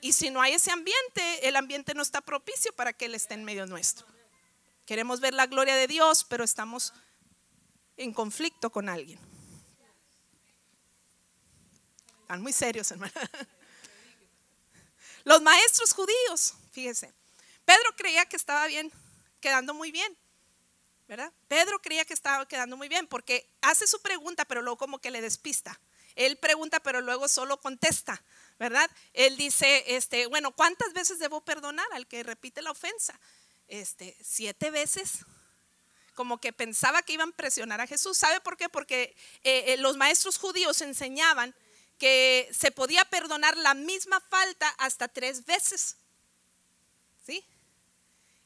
Y 0.00 0.12
si 0.12 0.30
no 0.30 0.40
hay 0.40 0.54
ese 0.54 0.70
ambiente, 0.70 1.48
el 1.48 1.56
ambiente 1.56 1.94
no 1.94 2.02
está 2.02 2.20
propicio 2.20 2.72
para 2.74 2.92
que 2.92 3.06
Él 3.06 3.14
esté 3.14 3.34
en 3.34 3.44
medio 3.44 3.66
nuestro. 3.66 4.06
Queremos 4.86 5.20
ver 5.20 5.34
la 5.34 5.46
gloria 5.46 5.76
de 5.76 5.86
Dios, 5.86 6.24
pero 6.24 6.42
estamos 6.42 6.92
en 7.96 8.12
conflicto 8.12 8.70
con 8.70 8.88
alguien. 8.88 9.20
Están 12.22 12.42
muy 12.42 12.52
serios, 12.52 12.90
hermano. 12.90 13.12
Los 15.24 15.42
maestros 15.42 15.92
judíos, 15.92 16.54
fíjese, 16.72 17.12
Pedro 17.64 17.94
creía 17.96 18.24
que 18.24 18.36
estaba 18.36 18.66
bien, 18.66 18.90
quedando 19.40 19.74
muy 19.74 19.92
bien, 19.92 20.16
¿verdad? 21.06 21.32
Pedro 21.46 21.80
creía 21.82 22.04
que 22.04 22.14
estaba 22.14 22.48
quedando 22.48 22.76
muy 22.76 22.88
bien 22.88 23.06
porque 23.06 23.48
hace 23.60 23.86
su 23.86 24.00
pregunta, 24.00 24.44
pero 24.44 24.62
luego 24.62 24.78
como 24.78 24.98
que 24.98 25.10
le 25.10 25.20
despista. 25.20 25.78
Él 26.14 26.38
pregunta, 26.38 26.80
pero 26.80 27.00
luego 27.00 27.28
solo 27.28 27.60
contesta, 27.60 28.22
¿verdad? 28.60 28.90
Él 29.14 29.38
dice, 29.38 29.96
este, 29.96 30.26
bueno, 30.26 30.52
¿cuántas 30.52 30.92
veces 30.92 31.18
debo 31.18 31.40
perdonar 31.40 31.86
al 31.94 32.06
que 32.06 32.22
repite 32.22 32.60
la 32.60 32.70
ofensa? 32.70 33.18
Este, 33.66 34.14
siete 34.22 34.70
veces. 34.70 35.24
Como 36.14 36.38
que 36.38 36.52
pensaba 36.52 37.00
que 37.00 37.14
iban 37.14 37.30
a 37.30 37.36
presionar 37.36 37.80
a 37.80 37.86
Jesús. 37.86 38.18
¿Sabe 38.18 38.38
por 38.42 38.58
qué? 38.58 38.68
Porque 38.68 39.16
eh, 39.44 39.64
eh, 39.72 39.76
los 39.78 39.96
maestros 39.96 40.36
judíos 40.36 40.82
enseñaban 40.82 41.54
que 41.98 42.50
se 42.52 42.70
podía 42.70 43.02
perdonar 43.06 43.56
la 43.56 43.72
misma 43.72 44.20
falta 44.20 44.68
hasta 44.76 45.08
tres 45.08 45.46
veces. 45.46 45.96
¿Sí? 47.24 47.42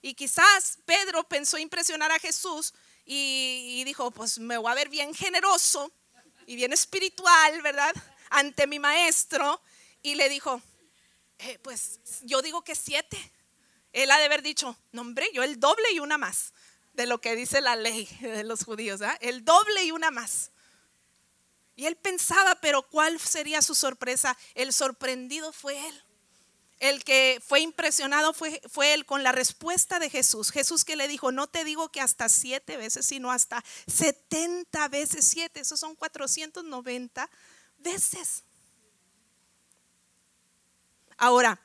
Y 0.00 0.14
quizás 0.14 0.78
Pedro 0.84 1.24
pensó 1.24 1.58
impresionar 1.58 2.12
a 2.12 2.20
Jesús 2.20 2.72
y, 3.04 3.82
dijo, 3.84 4.12
pues 4.12 4.38
me 4.38 4.58
voy 4.58 4.70
a 4.70 4.76
ver 4.76 4.88
bien 4.88 5.12
generoso 5.12 5.90
y 6.46 6.54
bien 6.54 6.72
espiritual, 6.72 7.60
¿verdad? 7.62 7.92
Ante 8.30 8.68
mi 8.68 8.78
maestro. 8.78 9.60
Y 10.04 10.14
le 10.14 10.28
dijo, 10.28 10.62
eh, 11.38 11.58
pues 11.62 11.98
yo 12.22 12.42
digo 12.42 12.62
que 12.62 12.76
siete. 12.76 13.18
Él 13.92 14.10
ha 14.10 14.18
de 14.18 14.26
haber 14.26 14.42
dicho, 14.42 14.76
no 14.92 15.00
hombre, 15.00 15.26
yo 15.32 15.42
el 15.42 15.58
doble 15.58 15.90
y 15.92 15.98
una 15.98 16.18
más 16.18 16.52
de 16.92 17.06
lo 17.06 17.20
que 17.20 17.34
dice 17.34 17.60
la 17.60 17.74
ley 17.74 18.06
de 18.20 18.44
los 18.44 18.64
judíos, 18.64 19.00
el 19.20 19.44
doble 19.44 19.82
y 19.82 19.90
una 19.90 20.10
más. 20.10 20.50
Y 21.74 21.86
él 21.86 21.96
pensaba, 21.96 22.54
pero 22.60 22.82
¿cuál 22.82 23.18
sería 23.18 23.62
su 23.62 23.74
sorpresa? 23.74 24.36
El 24.54 24.72
sorprendido 24.72 25.52
fue 25.52 25.76
él. 25.88 26.04
El 26.80 27.02
que 27.02 27.42
fue 27.44 27.60
impresionado 27.60 28.34
fue, 28.34 28.60
fue 28.70 28.92
él 28.92 29.06
con 29.06 29.22
la 29.22 29.32
respuesta 29.32 29.98
de 29.98 30.10
Jesús. 30.10 30.50
Jesús 30.50 30.84
que 30.84 30.96
le 30.96 31.08
dijo, 31.08 31.32
no 31.32 31.46
te 31.46 31.64
digo 31.64 31.90
que 31.90 32.02
hasta 32.02 32.28
siete 32.28 32.76
veces, 32.76 33.06
sino 33.06 33.32
hasta 33.32 33.64
setenta 33.86 34.86
veces 34.88 35.24
siete. 35.24 35.60
Esos 35.60 35.80
son 35.80 35.96
490 35.96 37.30
veces. 37.78 38.44
Ahora, 41.24 41.58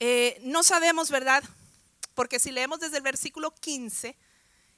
eh, 0.00 0.38
no 0.40 0.62
sabemos, 0.62 1.10
¿verdad? 1.10 1.44
Porque 2.14 2.38
si 2.38 2.50
leemos 2.50 2.80
desde 2.80 2.96
el 2.96 3.02
versículo 3.02 3.50
15, 3.50 4.16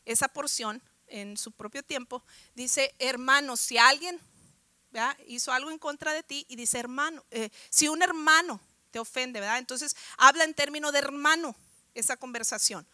esa 0.04 0.26
porción 0.26 0.82
en 1.06 1.37
su 1.37 1.52
propio 1.52 1.84
tiempo, 1.84 2.24
dice, 2.56 2.96
hermano, 2.98 3.56
si 3.56 3.78
alguien 3.78 4.20
hizo 5.28 5.52
algo 5.52 5.70
en 5.70 5.78
contra 5.78 6.12
de 6.12 6.24
ti 6.24 6.44
y 6.48 6.56
dice, 6.56 6.80
hermano, 6.80 7.24
eh, 7.30 7.50
si 7.70 7.87
un 7.87 8.02
hermano 8.02 8.61
te 8.90 8.98
ofende, 8.98 9.38
¿verdad? 9.38 9.58
Entonces 9.58 9.94
habla 10.16 10.42
en 10.42 10.54
términos 10.54 10.92
de 10.92 10.98
hermano 10.98 11.54
esa 11.94 12.16
conversación. 12.16 12.84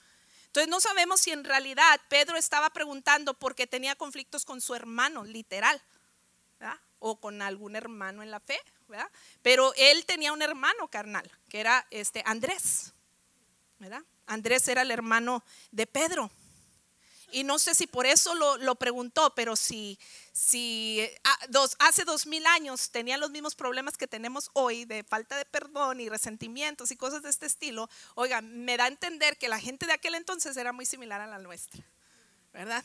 Entonces 0.49 0.69
no 0.69 0.81
sabemos 0.81 1.23
si 1.23 1.31
en 1.31 1.45
realidad 1.45 1.99
Pedro 2.11 2.37
estaba 2.37 2.69
preguntando 2.69 3.33
porque 3.33 3.67
tenía 3.67 3.97
conflictos 3.97 4.45
con 4.45 4.61
su 4.61 4.75
hermano, 4.75 5.25
literal, 5.25 5.81
o 6.99 7.19
con 7.19 7.41
algún 7.41 7.75
hermano 7.75 8.23
en 8.23 8.31
la 8.31 8.41
fe, 8.41 8.61
¿verdad? 8.89 9.11
Pero 9.43 9.73
él 9.77 10.05
tenía 10.07 10.33
un 10.33 10.43
hermano 10.43 10.89
carnal, 10.89 11.31
que 11.49 11.61
era 11.61 11.87
este 11.91 12.23
Andrés, 12.27 12.93
¿verdad? 13.79 14.03
Andrés 14.27 14.67
era 14.69 14.83
el 14.83 14.91
hermano 14.91 15.45
de 15.71 15.87
Pedro. 15.87 16.31
Y 17.35 17.43
no 17.43 17.59
sé 17.59 17.75
si 17.75 17.89
por 17.89 18.07
eso 18.07 18.33
lo, 18.37 18.75
preguntó, 18.77 19.35
pero 19.35 19.57
si, 19.57 19.99
si 20.33 21.01
ah, 21.25 21.39
dos, 21.49 21.75
hace 21.81 22.05
dos 22.05 22.27
mil 22.29 22.47
años 22.47 22.91
tenía 22.91 23.17
los 23.17 23.33
mismos 23.33 23.57
problemas 23.57 23.97
que 23.97 24.07
tenemos 24.07 24.51
hoy 24.53 24.85
de 24.85 25.03
falta 25.03 25.37
de 25.37 25.45
perdón 25.45 26.01
y 26.01 26.09
resentimientos 26.09 26.93
y 26.93 26.97
cosas 26.97 27.25
de 27.25 27.31
este 27.31 27.47
estilo, 27.47 27.91
oiga, 28.15 28.41
me 28.41 28.77
da 28.77 28.85
a 28.85 28.89
entender 28.89 29.37
que 29.37 29.49
la 29.49 29.59
gente 29.59 29.85
de 29.85 29.95
aquel 29.95 30.15
entonces 30.15 30.57
era 30.57 30.73
muy 30.73 30.87
similar 30.87 31.21
a 31.21 31.27
la 31.27 31.39
nuestra, 31.39 31.83
¿verdad? 32.53 32.85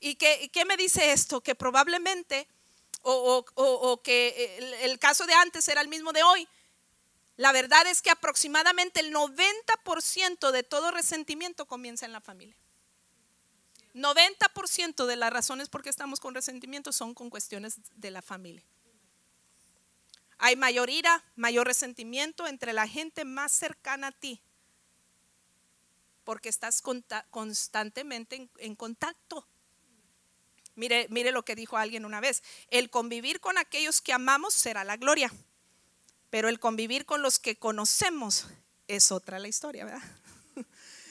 ¿Y 0.00 0.14
qué, 0.14 0.50
qué 0.50 0.64
me 0.64 0.78
dice 0.78 1.12
esto? 1.12 1.42
Que 1.42 1.54
probablemente, 1.54 2.48
o, 3.02 4.00
que 4.02 4.56
el, 4.58 4.74
el 4.90 4.98
caso 4.98 5.26
de 5.26 5.34
antes 5.34 5.68
era 5.68 5.80
el 5.80 5.88
mismo 5.88 6.12
de 6.12 6.22
hoy, 6.22 6.48
la 7.36 7.52
verdad 7.52 7.86
es 7.86 8.02
que 8.02 8.10
aproximadamente 8.10 9.00
el 9.00 9.14
90% 9.14 10.50
de 10.50 10.62
todo 10.62 10.90
resentimiento 10.90 11.66
comienza 11.66 12.04
en 12.04 12.12
la 12.12 12.20
familia. 12.20 12.56
90% 13.94 15.06
de 15.06 15.16
las 15.16 15.32
razones 15.32 15.68
por 15.68 15.82
qué 15.82 15.90
estamos 15.90 16.20
con 16.20 16.34
resentimiento 16.34 16.92
son 16.92 17.14
con 17.14 17.30
cuestiones 17.30 17.76
de 17.96 18.10
la 18.10 18.22
familia. 18.22 18.62
Hay 20.38 20.56
mayor 20.56 20.90
ira, 20.90 21.22
mayor 21.36 21.66
resentimiento 21.66 22.46
entre 22.46 22.72
la 22.72 22.86
gente 22.86 23.24
más 23.24 23.52
cercana 23.52 24.08
a 24.08 24.12
ti, 24.12 24.40
porque 26.24 26.48
estás 26.48 26.82
constantemente 27.30 28.48
en, 28.58 28.76
contacto. 28.76 29.46
Mire, 30.74 31.06
mire 31.10 31.32
lo 31.32 31.44
que 31.44 31.54
dijo 31.54 31.76
alguien 31.76 32.04
una 32.04 32.20
vez, 32.20 32.42
el 32.68 32.90
convivir 32.90 33.40
con 33.40 33.58
aquellos 33.58 34.00
que 34.00 34.12
amamos 34.12 34.54
será 34.54 34.84
la 34.84 34.96
gloria, 34.96 35.32
pero 36.30 36.48
el 36.48 36.60
convivir 36.60 37.06
con 37.06 37.22
los 37.22 37.38
que 37.38 37.58
conocemos 37.58 38.46
es 38.86 39.12
otra 39.12 39.38
la 39.38 39.48
historia, 39.48 39.84
¿verdad? 39.84 40.02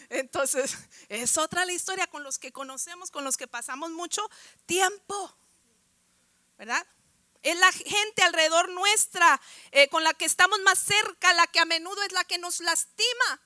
Entonces, 0.09 0.77
es 1.07 1.37
otra 1.37 1.65
la 1.65 1.73
historia 1.73 2.07
con 2.07 2.23
los 2.23 2.39
que 2.39 2.51
conocemos, 2.51 3.11
con 3.11 3.23
los 3.23 3.37
que 3.37 3.47
pasamos 3.47 3.91
mucho 3.91 4.27
tiempo, 4.65 5.35
¿verdad? 6.57 6.85
Es 7.41 7.57
la 7.57 7.71
gente 7.71 8.21
alrededor 8.23 8.69
nuestra, 8.69 9.39
eh, 9.71 9.87
con 9.89 10.03
la 10.03 10.13
que 10.13 10.25
estamos 10.25 10.59
más 10.61 10.79
cerca, 10.79 11.33
la 11.33 11.47
que 11.47 11.59
a 11.59 11.65
menudo 11.65 12.01
es 12.03 12.11
la 12.11 12.23
que 12.23 12.37
nos 12.37 12.59
lastima. 12.59 13.41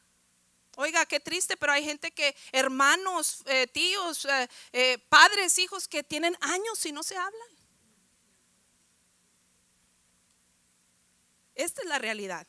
Oiga, 0.75 1.05
qué 1.05 1.19
triste, 1.19 1.55
pero 1.55 1.71
hay 1.71 1.83
gente 1.83 2.12
que, 2.12 2.36
hermanos, 2.51 3.43
eh, 3.45 3.67
tíos, 3.67 4.27
eh, 4.71 4.97
padres, 5.09 5.59
hijos, 5.59 5.88
que 5.88 6.03
tienen 6.03 6.36
años 6.41 6.86
y 6.86 6.91
no 6.91 7.03
se 7.03 7.15
hablan. 7.15 7.49
Esta 11.55 11.81
es 11.81 11.88
la 11.88 11.99
realidad. 11.99 12.47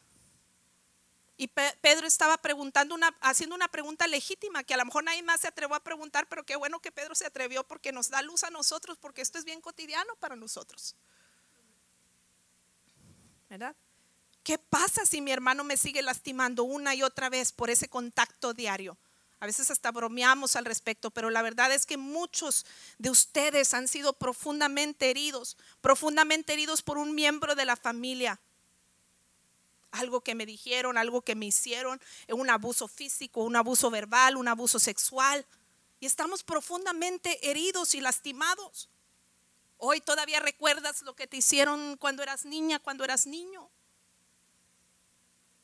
Y 1.36 1.48
Pedro 1.48 2.06
estaba 2.06 2.38
preguntando 2.38 2.94
una, 2.94 3.08
haciendo 3.20 3.56
una 3.56 3.68
pregunta 3.68 4.06
legítima 4.06 4.62
que 4.62 4.72
a 4.72 4.76
lo 4.76 4.84
mejor 4.84 5.02
nadie 5.02 5.22
más 5.22 5.40
se 5.40 5.48
atrevió 5.48 5.74
a 5.74 5.80
preguntar, 5.80 6.28
pero 6.28 6.44
qué 6.44 6.54
bueno 6.54 6.80
que 6.80 6.92
Pedro 6.92 7.14
se 7.14 7.26
atrevió 7.26 7.64
porque 7.64 7.90
nos 7.90 8.08
da 8.08 8.22
luz 8.22 8.44
a 8.44 8.50
nosotros, 8.50 8.98
porque 8.98 9.20
esto 9.20 9.38
es 9.38 9.44
bien 9.44 9.60
cotidiano 9.60 10.14
para 10.16 10.36
nosotros. 10.36 10.94
¿Verdad? 13.50 13.74
¿Qué 14.44 14.58
pasa 14.58 15.04
si 15.06 15.20
mi 15.20 15.32
hermano 15.32 15.64
me 15.64 15.76
sigue 15.76 16.02
lastimando 16.02 16.62
una 16.62 16.94
y 16.94 17.02
otra 17.02 17.30
vez 17.30 17.50
por 17.50 17.70
ese 17.70 17.88
contacto 17.88 18.54
diario? 18.54 18.96
A 19.40 19.46
veces 19.46 19.70
hasta 19.70 19.90
bromeamos 19.90 20.54
al 20.54 20.64
respecto, 20.64 21.10
pero 21.10 21.30
la 21.30 21.42
verdad 21.42 21.72
es 21.72 21.86
que 21.86 21.96
muchos 21.96 22.64
de 22.98 23.10
ustedes 23.10 23.74
han 23.74 23.88
sido 23.88 24.12
profundamente 24.12 25.10
heridos, 25.10 25.56
profundamente 25.80 26.52
heridos 26.52 26.82
por 26.82 26.98
un 26.98 27.14
miembro 27.14 27.54
de 27.56 27.64
la 27.64 27.74
familia 27.74 28.38
algo 29.94 30.20
que 30.20 30.34
me 30.34 30.44
dijeron, 30.44 30.98
algo 30.98 31.22
que 31.22 31.34
me 31.34 31.46
hicieron, 31.46 32.00
un 32.28 32.50
abuso 32.50 32.88
físico, 32.88 33.42
un 33.44 33.56
abuso 33.56 33.90
verbal, 33.90 34.36
un 34.36 34.48
abuso 34.48 34.78
sexual. 34.78 35.46
Y 36.00 36.06
estamos 36.06 36.42
profundamente 36.42 37.48
heridos 37.48 37.94
y 37.94 38.00
lastimados. 38.00 38.88
Hoy 39.78 40.00
todavía 40.00 40.40
recuerdas 40.40 41.02
lo 41.02 41.14
que 41.14 41.26
te 41.26 41.36
hicieron 41.36 41.96
cuando 41.96 42.22
eras 42.22 42.44
niña, 42.44 42.78
cuando 42.80 43.04
eras 43.04 43.26
niño. 43.26 43.70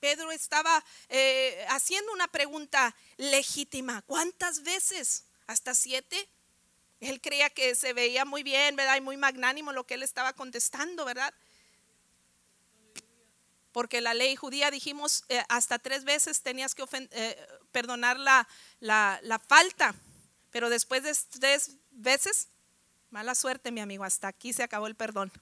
Pedro 0.00 0.32
estaba 0.32 0.84
eh, 1.08 1.64
haciendo 1.68 2.12
una 2.12 2.26
pregunta 2.28 2.94
legítima. 3.16 4.02
¿Cuántas 4.02 4.62
veces? 4.62 5.24
¿Hasta 5.46 5.74
siete? 5.74 6.28
Él 7.00 7.20
creía 7.20 7.50
que 7.50 7.74
se 7.74 7.92
veía 7.92 8.24
muy 8.24 8.42
bien, 8.42 8.76
¿verdad? 8.76 8.96
Y 8.96 9.00
muy 9.00 9.16
magnánimo 9.16 9.72
lo 9.72 9.84
que 9.84 9.94
él 9.94 10.02
estaba 10.02 10.32
contestando, 10.32 11.04
¿verdad? 11.04 11.32
porque 13.72 14.00
la 14.00 14.14
ley 14.14 14.36
judía 14.36 14.70
dijimos 14.70 15.24
eh, 15.28 15.42
hasta 15.48 15.78
tres 15.78 16.04
veces 16.04 16.42
tenías 16.42 16.74
que 16.74 16.84
eh, 16.92 17.46
perdonar 17.72 18.18
la, 18.18 18.46
la, 18.80 19.38
falta, 19.46 19.94
pero 20.50 20.70
después 20.70 21.02
de 21.02 21.16
tres 21.38 21.76
veces, 21.90 22.48
mala 23.10 23.34
suerte 23.34 23.70
mi 23.70 23.80
amigo, 23.80 24.04
hasta 24.04 24.28
aquí 24.28 24.52
se 24.52 24.62
acabó 24.62 24.86
el 24.86 24.96
perdón, 24.96 25.32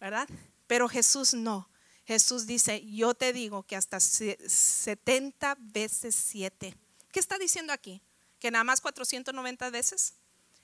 ¿verdad? 0.00 0.28
Pero 0.66 0.88
Jesús 0.88 1.34
no. 1.34 1.68
Jesús 2.06 2.46
dice, 2.46 2.84
yo 2.86 3.14
te 3.14 3.32
digo 3.32 3.64
que 3.64 3.76
hasta 3.76 3.98
70 3.98 5.56
veces 5.58 6.14
7. 6.14 6.76
¿Qué 7.10 7.20
está 7.20 7.38
diciendo 7.38 7.72
aquí? 7.72 8.00
¿Que 8.38 8.50
nada 8.50 8.64
más 8.64 8.80
490 8.80 9.70
veces? 9.70 10.14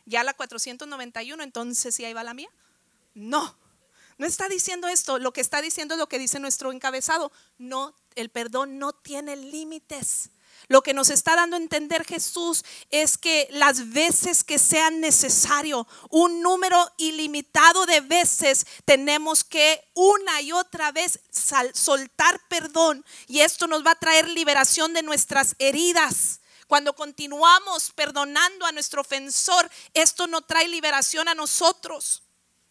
¿Ya 0.05 0.23
la 0.25 0.35
491 0.35 1.43
entonces 1.43 1.95
sí 1.95 2.05
ahí 2.05 2.13
va 2.13 2.23
la 2.23 2.35
mía? 2.35 2.51
No, 3.15 3.57
no 4.19 4.27
está 4.27 4.49
diciendo 4.49 4.89
esto, 4.89 5.19
lo 5.19 5.33
que 5.33 5.41
está 5.41 5.61
diciendo 5.61 5.95
es 5.95 5.99
lo 5.99 6.09
que 6.09 6.19
dice 6.19 6.39
nuestro 6.39 6.71
encabezado. 6.71 7.33
No, 7.59 7.95
el 8.15 8.29
perdón 8.29 8.79
no 8.79 8.93
tiene 8.93 9.37
límites. 9.37 10.31
Lo 10.69 10.83
que 10.83 10.95
nos 10.95 11.11
está 11.11 11.37
dando 11.37 11.57
a 11.57 11.61
entender 11.61 12.05
Jesús 12.05 12.65
es 12.91 13.19
que 13.19 13.49
las 13.51 13.91
veces 13.93 14.45
que 14.45 14.59
sean 14.59 15.01
necesario, 15.01 15.87
un 16.11 16.43
número 16.43 16.91
ilimitado 16.97 17.87
de 17.87 18.01
veces, 18.01 18.67
tenemos 18.85 19.45
que 19.45 19.83
una 19.95 20.41
y 20.41 20.53
otra 20.53 20.93
vez 20.93 21.21
soltar 21.75 22.41
perdón. 22.49 23.05
Y 23.27 23.41
esto 23.41 23.67
nos 23.67 23.85
va 23.85 23.93
a 23.93 23.99
traer 23.99 24.29
liberación 24.29 24.93
de 24.95 25.03
nuestras 25.03 25.55
heridas. 25.59 26.41
Cuando 26.67 26.95
continuamos 26.95 27.93
perdonando 27.95 28.65
a 28.65 28.73
nuestro 28.73 29.03
ofensor, 29.03 29.71
esto 29.93 30.27
no 30.27 30.43
trae 30.43 30.69
liberación 30.69 31.29
a 31.29 31.35
nosotros. 31.35 32.23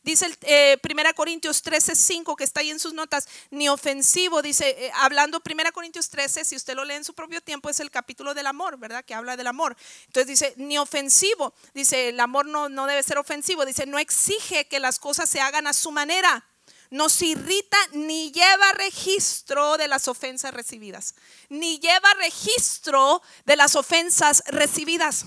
Dice 0.03 0.35
eh, 0.41 0.77
1 0.83 1.13
Corintios 1.15 1.61
13, 1.61 1.95
5, 1.95 2.35
que 2.35 2.43
está 2.43 2.61
ahí 2.61 2.71
en 2.71 2.79
sus 2.79 2.93
notas, 2.93 3.27
ni 3.51 3.69
ofensivo, 3.69 4.41
dice, 4.41 4.69
eh, 4.69 4.91
hablando 4.95 5.41
1 5.45 5.71
Corintios 5.73 6.09
13, 6.09 6.43
si 6.43 6.55
usted 6.55 6.73
lo 6.73 6.83
lee 6.85 6.95
en 6.95 7.03
su 7.03 7.13
propio 7.13 7.39
tiempo, 7.41 7.69
es 7.69 7.79
el 7.79 7.91
capítulo 7.91 8.33
del 8.33 8.47
amor, 8.47 8.79
¿verdad? 8.79 9.05
Que 9.05 9.13
habla 9.13 9.37
del 9.37 9.45
amor. 9.45 9.77
Entonces 10.07 10.27
dice, 10.27 10.53
ni 10.57 10.79
ofensivo, 10.79 11.53
dice, 11.75 12.09
el 12.09 12.19
amor 12.19 12.47
no, 12.47 12.67
no 12.67 12.87
debe 12.87 13.03
ser 13.03 13.19
ofensivo, 13.19 13.63
dice, 13.63 13.85
no 13.85 13.99
exige 13.99 14.65
que 14.65 14.79
las 14.79 14.97
cosas 14.97 15.29
se 15.29 15.39
hagan 15.39 15.67
a 15.67 15.73
su 15.73 15.91
manera, 15.91 16.47
no 16.89 17.07
se 17.07 17.27
irrita 17.27 17.77
ni 17.93 18.31
lleva 18.31 18.73
registro 18.73 19.77
de 19.77 19.87
las 19.87 20.07
ofensas 20.07 20.51
recibidas, 20.51 21.13
ni 21.49 21.79
lleva 21.79 22.11
registro 22.15 23.21
de 23.45 23.55
las 23.55 23.75
ofensas 23.75 24.43
recibidas. 24.47 25.25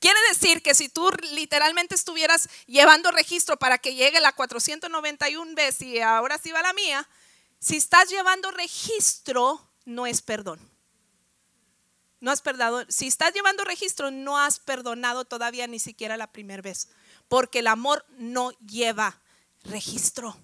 Quiere 0.00 0.18
decir 0.30 0.62
que 0.62 0.74
si 0.74 0.88
tú 0.88 1.10
literalmente 1.32 1.94
estuvieras 1.94 2.48
llevando 2.66 3.10
registro 3.10 3.58
para 3.58 3.76
que 3.76 3.94
llegue 3.94 4.20
la 4.20 4.32
491 4.32 5.54
veces 5.54 5.82
y 5.82 6.00
ahora 6.00 6.38
sí 6.38 6.50
va 6.52 6.62
la 6.62 6.72
mía, 6.72 7.06
si 7.58 7.76
estás 7.76 8.08
llevando 8.08 8.50
registro, 8.50 9.68
no 9.84 10.06
es 10.06 10.22
perdón. 10.22 10.58
No 12.20 12.30
has 12.30 12.40
perdonado. 12.40 12.84
Si 12.88 13.06
estás 13.06 13.34
llevando 13.34 13.64
registro, 13.64 14.10
no 14.10 14.38
has 14.38 14.58
perdonado 14.58 15.26
todavía 15.26 15.66
ni 15.66 15.78
siquiera 15.78 16.16
la 16.16 16.32
primera 16.32 16.62
vez. 16.62 16.88
Porque 17.28 17.60
el 17.60 17.66
amor 17.66 18.04
no 18.16 18.52
lleva 18.60 19.20
registro 19.64 20.36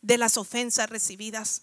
de 0.00 0.16
las 0.16 0.38
ofensas 0.38 0.88
recibidas. 0.88 1.62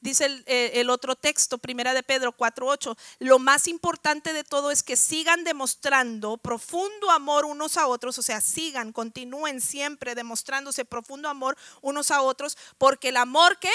Dice 0.00 0.26
el, 0.26 0.44
eh, 0.46 0.86
otro 0.88 1.16
texto, 1.16 1.58
primera 1.58 1.92
de 1.92 2.04
Pedro 2.04 2.32
4.8, 2.32 2.96
lo 3.18 3.40
más 3.40 3.66
importante 3.66 4.32
de 4.32 4.44
todo 4.44 4.70
es 4.70 4.84
que 4.84 4.96
sigan 4.96 5.42
demostrando 5.42 6.36
profundo 6.36 7.10
amor 7.10 7.44
unos 7.44 7.76
a 7.76 7.88
otros, 7.88 8.16
o 8.18 8.22
sea, 8.22 8.40
sigan, 8.40 8.92
continúen 8.92 9.60
siempre 9.60 10.14
demostrándose 10.14 10.84
profundo 10.84 11.28
amor 11.28 11.56
unos 11.80 12.12
a 12.12 12.22
otros, 12.22 12.56
porque 12.78 13.08
el 13.08 13.16
amor 13.16 13.58
que 13.58 13.70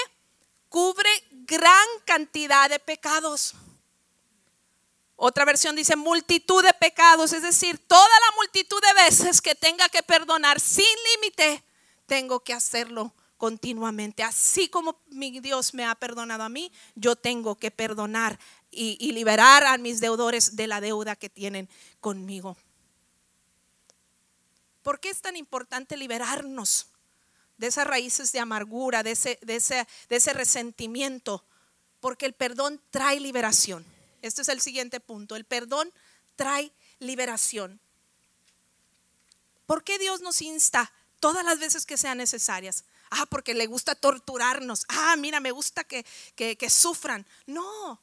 cubre 0.70 1.10
gran 1.30 1.86
cantidad 2.06 2.70
de 2.70 2.78
pecados. 2.78 3.54
Otra 5.16 5.44
versión 5.44 5.76
dice 5.76 5.94
multitud 5.94 6.64
de 6.64 6.72
pecados, 6.72 7.34
es 7.34 7.42
decir, 7.42 7.78
toda 7.86 8.02
la 8.02 8.36
multitud 8.36 8.80
de 8.80 9.04
veces 9.04 9.42
que 9.42 9.54
tenga 9.54 9.90
que 9.90 10.02
perdonar 10.02 10.58
sin 10.58 10.86
límite, 11.12 11.62
tengo 12.06 12.40
que 12.40 12.54
hacerlo 12.54 13.12
continuamente. 13.36 14.22
Así 14.22 14.68
como 14.68 15.00
mi 15.08 15.40
Dios 15.40 15.74
me 15.74 15.84
ha 15.84 15.94
perdonado 15.94 16.42
a 16.42 16.48
mí, 16.48 16.72
yo 16.94 17.16
tengo 17.16 17.56
que 17.56 17.70
perdonar 17.70 18.38
y, 18.70 19.12
liberar 19.12 19.64
a 19.64 19.78
mis 19.78 20.00
deudores 20.00 20.56
de 20.56 20.66
la 20.66 20.80
deuda 20.80 21.16
que 21.16 21.30
tienen 21.30 21.68
conmigo. 22.00 22.56
¿Por 24.82 25.00
qué 25.00 25.10
es 25.10 25.20
tan 25.20 25.36
importante 25.36 25.96
liberarnos? 25.96 26.88
de 27.56 27.68
esas 27.68 27.86
raíces 27.86 28.32
de 28.32 28.40
amargura, 28.40 29.04
de 29.04 29.12
ese, 29.12 29.38
de 29.40 29.86
ese 30.16 30.32
resentimiento, 30.32 31.44
porque 32.00 32.26
el 32.26 32.32
perdón 32.32 32.82
trae 32.90 33.20
liberación. 33.20 33.86
Este 34.22 34.42
es 34.42 34.48
el 34.48 34.60
siguiente 34.60 34.98
punto, 34.98 35.36
el 35.36 35.44
perdón 35.44 35.92
trae 36.34 36.72
liberación. 36.98 37.80
¿Por 39.66 39.84
qué 39.84 39.98
Dios 39.98 40.20
nos 40.20 40.42
insta 40.42 40.92
todas 41.20 41.44
las 41.44 41.58
veces 41.58 41.86
que 41.86 41.96
sean 41.96 42.18
necesarias? 42.18 42.84
Ah, 43.10 43.26
porque 43.26 43.54
le 43.54 43.66
gusta 43.66 43.94
torturarnos. 43.94 44.84
Ah, 44.88 45.16
mira, 45.16 45.40
me 45.40 45.50
gusta 45.50 45.84
que, 45.84 46.04
que, 46.34 46.56
que 46.56 46.70
sufran. 46.70 47.26
No, 47.46 48.02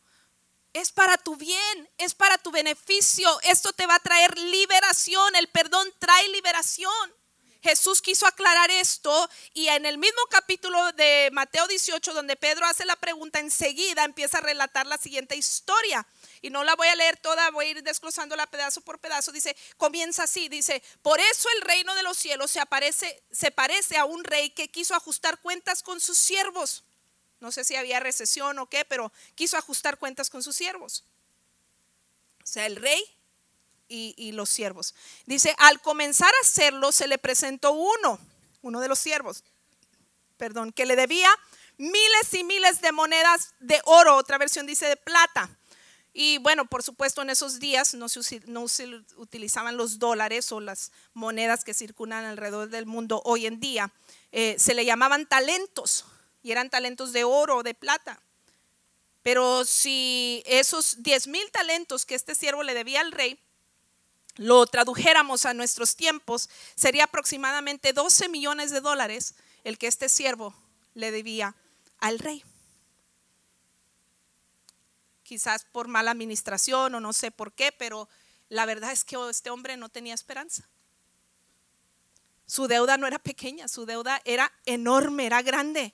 es 0.73 0.91
para 0.91 1.17
tu 1.17 1.35
bien, 1.35 1.89
es 1.97 2.13
para 2.13 2.37
tu 2.37 2.51
beneficio. 2.51 3.29
Esto 3.41 3.73
te 3.73 3.87
va 3.87 3.95
a 3.95 3.99
traer 3.99 4.37
liberación. 4.37 5.35
El 5.35 5.47
perdón 5.49 5.87
trae 5.99 6.27
liberación. 6.29 7.13
Jesús 7.61 8.01
quiso 8.01 8.25
aclarar 8.25 8.71
esto 8.71 9.29
y 9.53 9.67
en 9.67 9.85
el 9.85 9.99
mismo 9.99 10.19
capítulo 10.31 10.91
de 10.93 11.29
Mateo 11.31 11.67
18, 11.67 12.13
donde 12.13 12.35
Pedro 12.35 12.65
hace 12.65 12.85
la 12.85 12.95
pregunta, 12.95 13.39
enseguida 13.39 14.03
empieza 14.03 14.39
a 14.39 14.41
relatar 14.41 14.87
la 14.87 14.97
siguiente 14.97 15.35
historia. 15.35 16.05
Y 16.41 16.49
no 16.49 16.63
la 16.63 16.75
voy 16.75 16.87
a 16.87 16.95
leer 16.95 17.17
toda, 17.17 17.51
voy 17.51 17.67
a 17.67 17.69
ir 17.69 17.83
desglosándola 17.83 18.47
pedazo 18.47 18.81
por 18.81 18.97
pedazo. 18.97 19.31
Dice, 19.31 19.55
comienza 19.77 20.23
así, 20.23 20.49
dice, 20.49 20.81
por 21.03 21.19
eso 21.19 21.47
el 21.55 21.61
reino 21.61 21.93
de 21.93 22.01
los 22.01 22.17
cielos 22.17 22.49
se, 22.49 22.59
aparece, 22.59 23.23
se 23.31 23.51
parece 23.51 23.97
a 23.97 24.05
un 24.05 24.23
rey 24.23 24.49
que 24.49 24.71
quiso 24.71 24.95
ajustar 24.95 25.39
cuentas 25.39 25.83
con 25.83 26.01
sus 26.01 26.17
siervos. 26.17 26.83
No 27.39 27.51
sé 27.51 27.63
si 27.63 27.75
había 27.75 27.99
recesión 27.99 28.57
o 28.57 28.69
qué, 28.69 28.85
pero 28.85 29.11
quiso 29.35 29.57
ajustar 29.57 29.99
cuentas 29.99 30.31
con 30.31 30.41
sus 30.41 30.55
siervos. 30.55 31.03
O 32.43 32.47
sea, 32.47 32.65
el 32.65 32.75
rey 32.75 33.03
y, 33.91 34.31
los 34.31 34.49
siervos. 34.49 34.95
Dice, 35.25 35.53
al 35.57 35.81
comenzar 35.81 36.33
a 36.33 36.45
hacerlo, 36.45 36.91
se 36.91 37.07
le 37.07 37.17
presentó 37.17 37.73
uno, 37.73 38.19
uno 38.61 38.79
de 38.79 38.87
los 38.87 38.99
siervos, 38.99 39.43
perdón, 40.37 40.71
que 40.71 40.85
le 40.85 40.95
debía 40.95 41.29
miles 41.77 42.33
y 42.33 42.43
miles 42.43 42.81
de 42.81 42.91
monedas 42.91 43.53
de 43.59 43.81
oro, 43.85 44.15
otra 44.15 44.37
versión 44.37 44.65
dice 44.65 44.87
de 44.87 44.97
plata. 44.97 45.49
Y 46.13 46.39
bueno, 46.39 46.65
por 46.65 46.83
supuesto 46.83 47.21
en 47.21 47.29
esos 47.29 47.59
días 47.59 47.93
no 47.93 48.09
se, 48.09 48.41
no 48.45 48.67
se, 48.67 48.85
utilizaban 49.15 49.77
los 49.77 49.97
dólares 49.97 50.51
o 50.51 50.59
las 50.59 50.91
monedas 51.13 51.63
que 51.63 51.73
circulan 51.73 52.25
alrededor 52.25 52.69
del 52.69 52.85
mundo 52.85 53.21
hoy 53.23 53.45
en 53.45 53.59
día. 53.59 53.91
Eh, 54.31 54.55
se 54.59 54.73
le 54.73 54.83
llamaban 54.83 55.25
talentos 55.25 56.05
y 56.43 56.51
eran 56.51 56.69
talentos 56.69 57.13
de 57.13 57.23
oro 57.23 57.57
o 57.57 57.63
de 57.63 57.73
plata. 57.73 58.19
Pero 59.23 59.63
si 59.63 60.43
esos 60.45 61.01
10 61.03 61.27
mil 61.27 61.49
talentos 61.51 62.05
que 62.05 62.15
este 62.15 62.35
siervo 62.35 62.63
le 62.63 62.73
debía 62.73 63.01
al 63.01 63.11
rey 63.11 63.39
lo 64.41 64.65
tradujéramos 64.65 65.45
a 65.45 65.53
nuestros 65.53 65.95
tiempos, 65.95 66.49
sería 66.73 67.03
aproximadamente 67.03 67.93
12 67.93 68.27
millones 68.27 68.71
de 68.71 68.81
dólares 68.81 69.35
el 69.63 69.77
que 69.77 69.85
este 69.85 70.09
siervo 70.09 70.55
le 70.95 71.11
debía 71.11 71.55
al 71.99 72.17
rey. 72.17 72.43
Quizás 75.21 75.65
por 75.65 75.87
mala 75.87 76.09
administración 76.09 76.95
o 76.95 76.99
no 76.99 77.13
sé 77.13 77.29
por 77.29 77.53
qué, 77.53 77.71
pero 77.71 78.09
la 78.49 78.65
verdad 78.65 78.91
es 78.91 79.03
que 79.03 79.15
este 79.29 79.51
hombre 79.51 79.77
no 79.77 79.89
tenía 79.89 80.15
esperanza. 80.15 80.67
Su 82.47 82.67
deuda 82.67 82.97
no 82.97 83.05
era 83.05 83.19
pequeña, 83.19 83.67
su 83.67 83.85
deuda 83.85 84.23
era 84.25 84.51
enorme, 84.65 85.27
era 85.27 85.43
grande. 85.43 85.93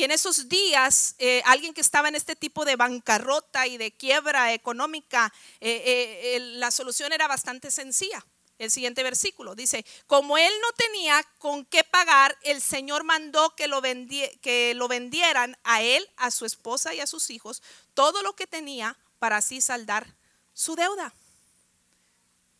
Y 0.00 0.04
en 0.04 0.12
esos 0.12 0.48
días, 0.48 1.14
eh, 1.18 1.42
alguien 1.44 1.74
que 1.74 1.82
estaba 1.82 2.08
en 2.08 2.14
este 2.14 2.34
tipo 2.34 2.64
de 2.64 2.74
bancarrota 2.74 3.66
y 3.66 3.76
de 3.76 3.92
quiebra 3.92 4.54
económica, 4.54 5.30
eh, 5.60 6.30
eh, 6.36 6.40
la 6.40 6.70
solución 6.70 7.12
era 7.12 7.28
bastante 7.28 7.70
sencilla. 7.70 8.24
El 8.56 8.70
siguiente 8.70 9.02
versículo 9.02 9.54
dice, 9.54 9.84
como 10.06 10.38
él 10.38 10.52
no 10.62 10.72
tenía 10.72 11.22
con 11.36 11.66
qué 11.66 11.84
pagar, 11.84 12.34
el 12.44 12.62
Señor 12.62 13.04
mandó 13.04 13.54
que 13.54 13.68
lo, 13.68 13.82
que 13.82 14.72
lo 14.74 14.88
vendieran 14.88 15.58
a 15.64 15.82
él, 15.82 16.08
a 16.16 16.30
su 16.30 16.46
esposa 16.46 16.94
y 16.94 17.00
a 17.00 17.06
sus 17.06 17.28
hijos, 17.28 17.62
todo 17.92 18.22
lo 18.22 18.34
que 18.34 18.46
tenía 18.46 18.96
para 19.18 19.36
así 19.36 19.60
saldar 19.60 20.06
su 20.54 20.76
deuda. 20.76 21.12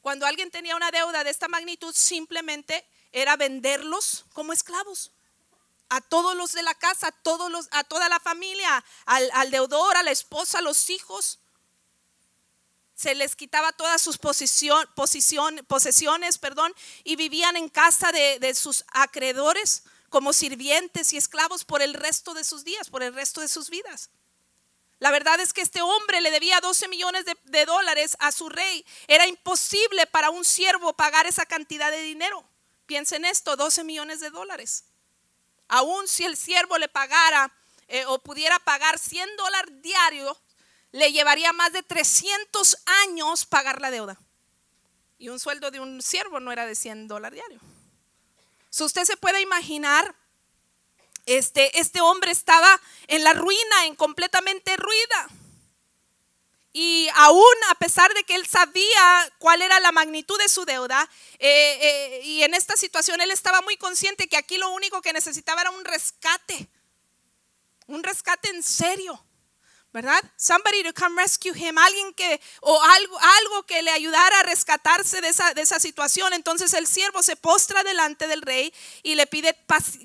Cuando 0.02 0.26
alguien 0.26 0.50
tenía 0.50 0.76
una 0.76 0.90
deuda 0.90 1.24
de 1.24 1.30
esta 1.30 1.48
magnitud, 1.48 1.94
simplemente 1.94 2.84
era 3.12 3.38
venderlos 3.38 4.26
como 4.34 4.52
esclavos 4.52 5.10
a 5.90 6.00
todos 6.00 6.36
los 6.36 6.52
de 6.52 6.62
la 6.62 6.74
casa, 6.74 7.08
a, 7.08 7.12
todos 7.12 7.50
los, 7.50 7.68
a 7.72 7.84
toda 7.84 8.08
la 8.08 8.20
familia, 8.20 8.82
al, 9.04 9.50
deudor, 9.50 9.96
a 9.96 10.02
la 10.02 10.12
esposa, 10.12 10.58
a 10.58 10.62
los 10.62 10.88
hijos. 10.88 11.40
Se 12.94 13.14
les 13.14 13.36
quitaba 13.36 13.72
todas 13.72 14.00
sus 14.00 14.18
posesiones 14.18 16.38
perdón, 16.38 16.72
y 17.04 17.16
vivían 17.16 17.56
en 17.56 17.68
casa 17.68 18.12
de, 18.12 18.38
de 18.38 18.54
sus 18.54 18.84
acreedores 18.92 19.82
como 20.08 20.32
sirvientes 20.32 21.12
y 21.12 21.16
esclavos 21.16 21.64
por 21.64 21.82
el 21.82 21.94
resto 21.94 22.34
de 22.34 22.44
sus 22.44 22.64
días, 22.64 22.88
por 22.88 23.02
el 23.02 23.12
resto 23.12 23.40
de 23.40 23.48
sus 23.48 23.68
vidas. 23.68 24.10
La 25.00 25.10
verdad 25.10 25.40
es 25.40 25.52
que 25.52 25.62
este 25.62 25.82
hombre 25.82 26.20
le 26.20 26.30
debía 26.30 26.60
12 26.60 26.86
millones 26.88 27.24
de, 27.24 27.34
de, 27.44 27.64
dólares 27.64 28.16
a 28.20 28.32
su 28.32 28.50
rey. 28.50 28.84
Era 29.08 29.26
imposible 29.26 30.06
para 30.06 30.30
un 30.30 30.44
siervo 30.44 30.92
pagar 30.92 31.26
esa 31.26 31.46
cantidad 31.46 31.90
de 31.90 32.02
dinero. 32.02 32.44
Piensen 32.84 33.24
esto, 33.24 33.56
12 33.56 33.82
millones 33.82 34.20
de 34.20 34.28
dólares. 34.28 34.84
Aún 35.72 36.08
si 36.08 36.24
el 36.24 36.36
siervo 36.36 36.78
le 36.78 36.88
pagara 36.88 37.52
eh, 37.86 38.04
o 38.06 38.18
pudiera 38.18 38.58
pagar 38.58 38.98
100 38.98 39.36
dólares 39.36 39.72
diarios, 39.82 40.36
le 40.90 41.12
llevaría 41.12 41.52
más 41.52 41.72
de 41.72 41.84
300 41.84 42.76
años 43.04 43.46
pagar 43.46 43.80
la 43.80 43.92
deuda. 43.92 44.18
Y 45.16 45.28
un 45.28 45.38
sueldo 45.38 45.70
de 45.70 45.78
un 45.78 46.02
siervo 46.02 46.40
no 46.40 46.50
era 46.50 46.66
de 46.66 46.74
100 46.74 47.06
dólares 47.06 47.36
diarios. 47.36 47.62
Si 48.68 48.82
usted 48.82 49.04
se 49.04 49.16
puede 49.16 49.40
imaginar, 49.40 50.16
este, 51.26 51.78
este 51.78 52.00
hombre 52.00 52.32
estaba 52.32 52.80
en 53.06 53.22
la 53.22 53.32
ruina, 53.32 53.86
en 53.86 53.94
completamente 53.94 54.76
ruida. 54.76 55.28
Y 56.72 57.08
aún 57.16 57.54
a 57.70 57.74
pesar 57.74 58.12
de 58.14 58.22
que 58.22 58.36
él 58.36 58.46
sabía 58.46 59.32
cuál 59.38 59.60
era 59.60 59.80
la 59.80 59.90
magnitud 59.90 60.38
de 60.38 60.48
su 60.48 60.64
deuda, 60.64 61.08
eh, 61.38 61.78
eh, 61.80 62.20
y 62.24 62.42
en 62.44 62.54
esta 62.54 62.76
situación 62.76 63.20
él 63.20 63.32
estaba 63.32 63.60
muy 63.62 63.76
consciente 63.76 64.28
que 64.28 64.36
aquí 64.36 64.56
lo 64.56 64.70
único 64.70 65.02
que 65.02 65.12
necesitaba 65.12 65.62
era 65.62 65.70
un 65.70 65.84
rescate, 65.84 66.68
un 67.88 68.04
rescate 68.04 68.50
en 68.50 68.62
serio, 68.62 69.20
¿verdad? 69.92 70.22
Somebody 70.36 70.84
to 70.84 70.94
come 70.94 71.20
rescue 71.20 71.52
him, 71.56 71.76
alguien 71.76 72.14
que, 72.14 72.40
o 72.60 72.80
algo, 72.80 73.18
algo 73.18 73.64
que 73.64 73.82
le 73.82 73.90
ayudara 73.90 74.38
a 74.38 74.42
rescatarse 74.44 75.20
de 75.20 75.28
esa, 75.28 75.52
de 75.54 75.62
esa 75.62 75.80
situación. 75.80 76.32
Entonces 76.32 76.72
el 76.74 76.86
siervo 76.86 77.24
se 77.24 77.34
postra 77.34 77.82
delante 77.82 78.28
del 78.28 78.42
rey 78.42 78.72
y 79.02 79.16
le 79.16 79.26
pide 79.26 79.56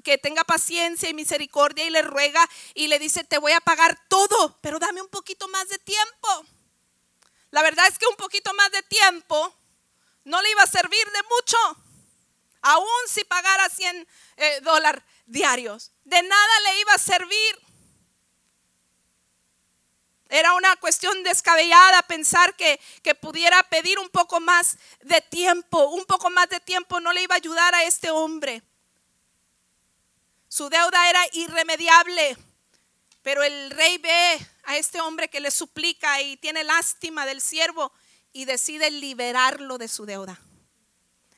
que 0.04 0.18
tenga 0.18 0.44
paciencia 0.44 1.10
y 1.10 1.14
misericordia 1.14 1.86
y 1.86 1.92
le 1.92 2.02
ruega 2.02 2.50
y 2.74 2.88
le 2.88 2.98
dice, 2.98 3.24
te 3.24 3.38
voy 3.38 3.52
a 3.52 3.62
pagar 3.62 4.00
todo, 4.08 4.58
pero 4.62 4.80
dame 4.80 5.04
un 5.04 5.10
poquito 5.10 5.48
más 5.50 5.70
de 5.70 5.78
tiempo. 5.78 6.46
La 7.56 7.62
verdad 7.62 7.88
es 7.88 7.98
que 7.98 8.06
un 8.06 8.18
poquito 8.18 8.54
más 8.54 8.70
de 8.70 8.84
tiempo 8.84 9.56
no 10.26 10.42
le 10.42 10.52
iba 10.52 10.64
a 10.64 10.68
servir 10.68 11.10
de 11.10 11.24
mucho, 11.30 11.58
aún 12.62 13.08
si 13.08 13.24
pagara 13.24 13.70
100 13.70 14.08
eh, 14.36 14.60
dólares 14.60 15.02
diarios. 15.26 15.94
De 16.04 16.22
nada 16.22 16.60
le 16.66 16.82
iba 16.82 16.94
a 16.94 16.98
servir. 16.98 17.60
Era 20.28 20.52
una 20.52 20.76
cuestión 20.76 21.24
descabellada 21.24 22.02
pensar 22.02 22.58
que, 22.58 22.78
que, 23.02 23.16
pudiera 23.16 23.64
pedir 23.70 24.00
un 24.00 24.10
poco 24.10 24.42
más 24.42 24.78
de 25.04 25.22
tiempo. 25.22 25.88
Un 25.92 26.04
poco 26.04 26.30
más 26.30 26.50
de 26.50 26.60
tiempo 26.60 27.00
no 27.00 27.14
le 27.14 27.22
iba 27.22 27.36
a 27.36 27.38
ayudar 27.38 27.74
a 27.74 27.86
este 27.86 28.12
hombre. 28.12 28.64
Su 30.50 30.68
deuda 30.68 31.10
era 31.10 31.26
irremediable. 31.32 32.36
Pero 33.22 33.44
el 33.44 33.72
rey 33.72 33.98
ve 33.98 34.46
a 34.66 34.78
este 34.78 35.02
hombre 35.02 35.30
que 35.30 35.40
le 35.40 35.52
suplica 35.52 36.22
y 36.22 36.38
tiene 36.38 36.64
lástima 36.64 37.26
del 37.26 37.42
siervo 37.42 37.92
y 38.34 38.46
decide 38.46 38.92
liberarlo 38.92 39.78
de 39.78 39.88
su 39.88 40.06
deuda. 40.06 40.40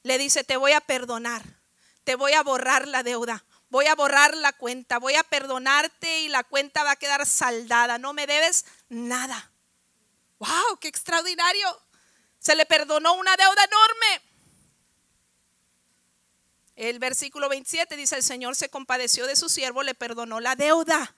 Le 0.04 0.18
dice, 0.18 0.44
te 0.44 0.58
voy 0.58 0.72
a 0.72 0.82
perdonar, 0.82 1.44
te 2.04 2.16
voy 2.16 2.34
a 2.34 2.44
borrar 2.44 2.88
la 2.88 3.04
deuda, 3.04 3.46
voy 3.70 3.88
a 3.88 3.96
borrar 3.96 4.36
la 4.36 4.54
cuenta, 4.54 4.98
voy 4.98 5.16
a 5.16 5.24
perdonarte 5.24 6.22
y 6.22 6.30
la 6.30 6.44
cuenta 6.44 6.84
va 6.84 6.92
a 6.92 6.96
quedar 6.96 7.26
saldada, 7.26 7.98
no 7.98 8.14
me 8.14 8.28
debes 8.28 8.66
nada. 8.90 9.52
¡Wow! 10.40 10.78
¡Qué 10.80 10.88
extraordinario! 10.88 11.82
Se 12.40 12.56
le 12.56 12.66
perdonó 12.66 13.14
una 13.16 13.36
deuda 13.36 13.64
enorme. 13.64 14.22
El 16.76 17.00
versículo 17.00 17.50
27 17.50 17.96
dice, 17.96 18.16
el 18.16 18.24
Señor 18.24 18.56
se 18.56 18.70
compadeció 18.70 19.26
de 19.26 19.36
su 19.36 19.50
siervo, 19.50 19.82
le 19.84 19.96
perdonó 19.96 20.40
la 20.40 20.56
deuda. 20.56 21.16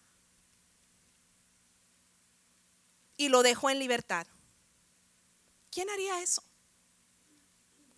Y 3.19 3.27
lo 3.27 3.43
dejó 3.43 3.69
en 3.69 3.79
libertad. 3.79 4.25
¿Quién 5.71 5.89
haría 5.89 6.21
eso? 6.21 6.41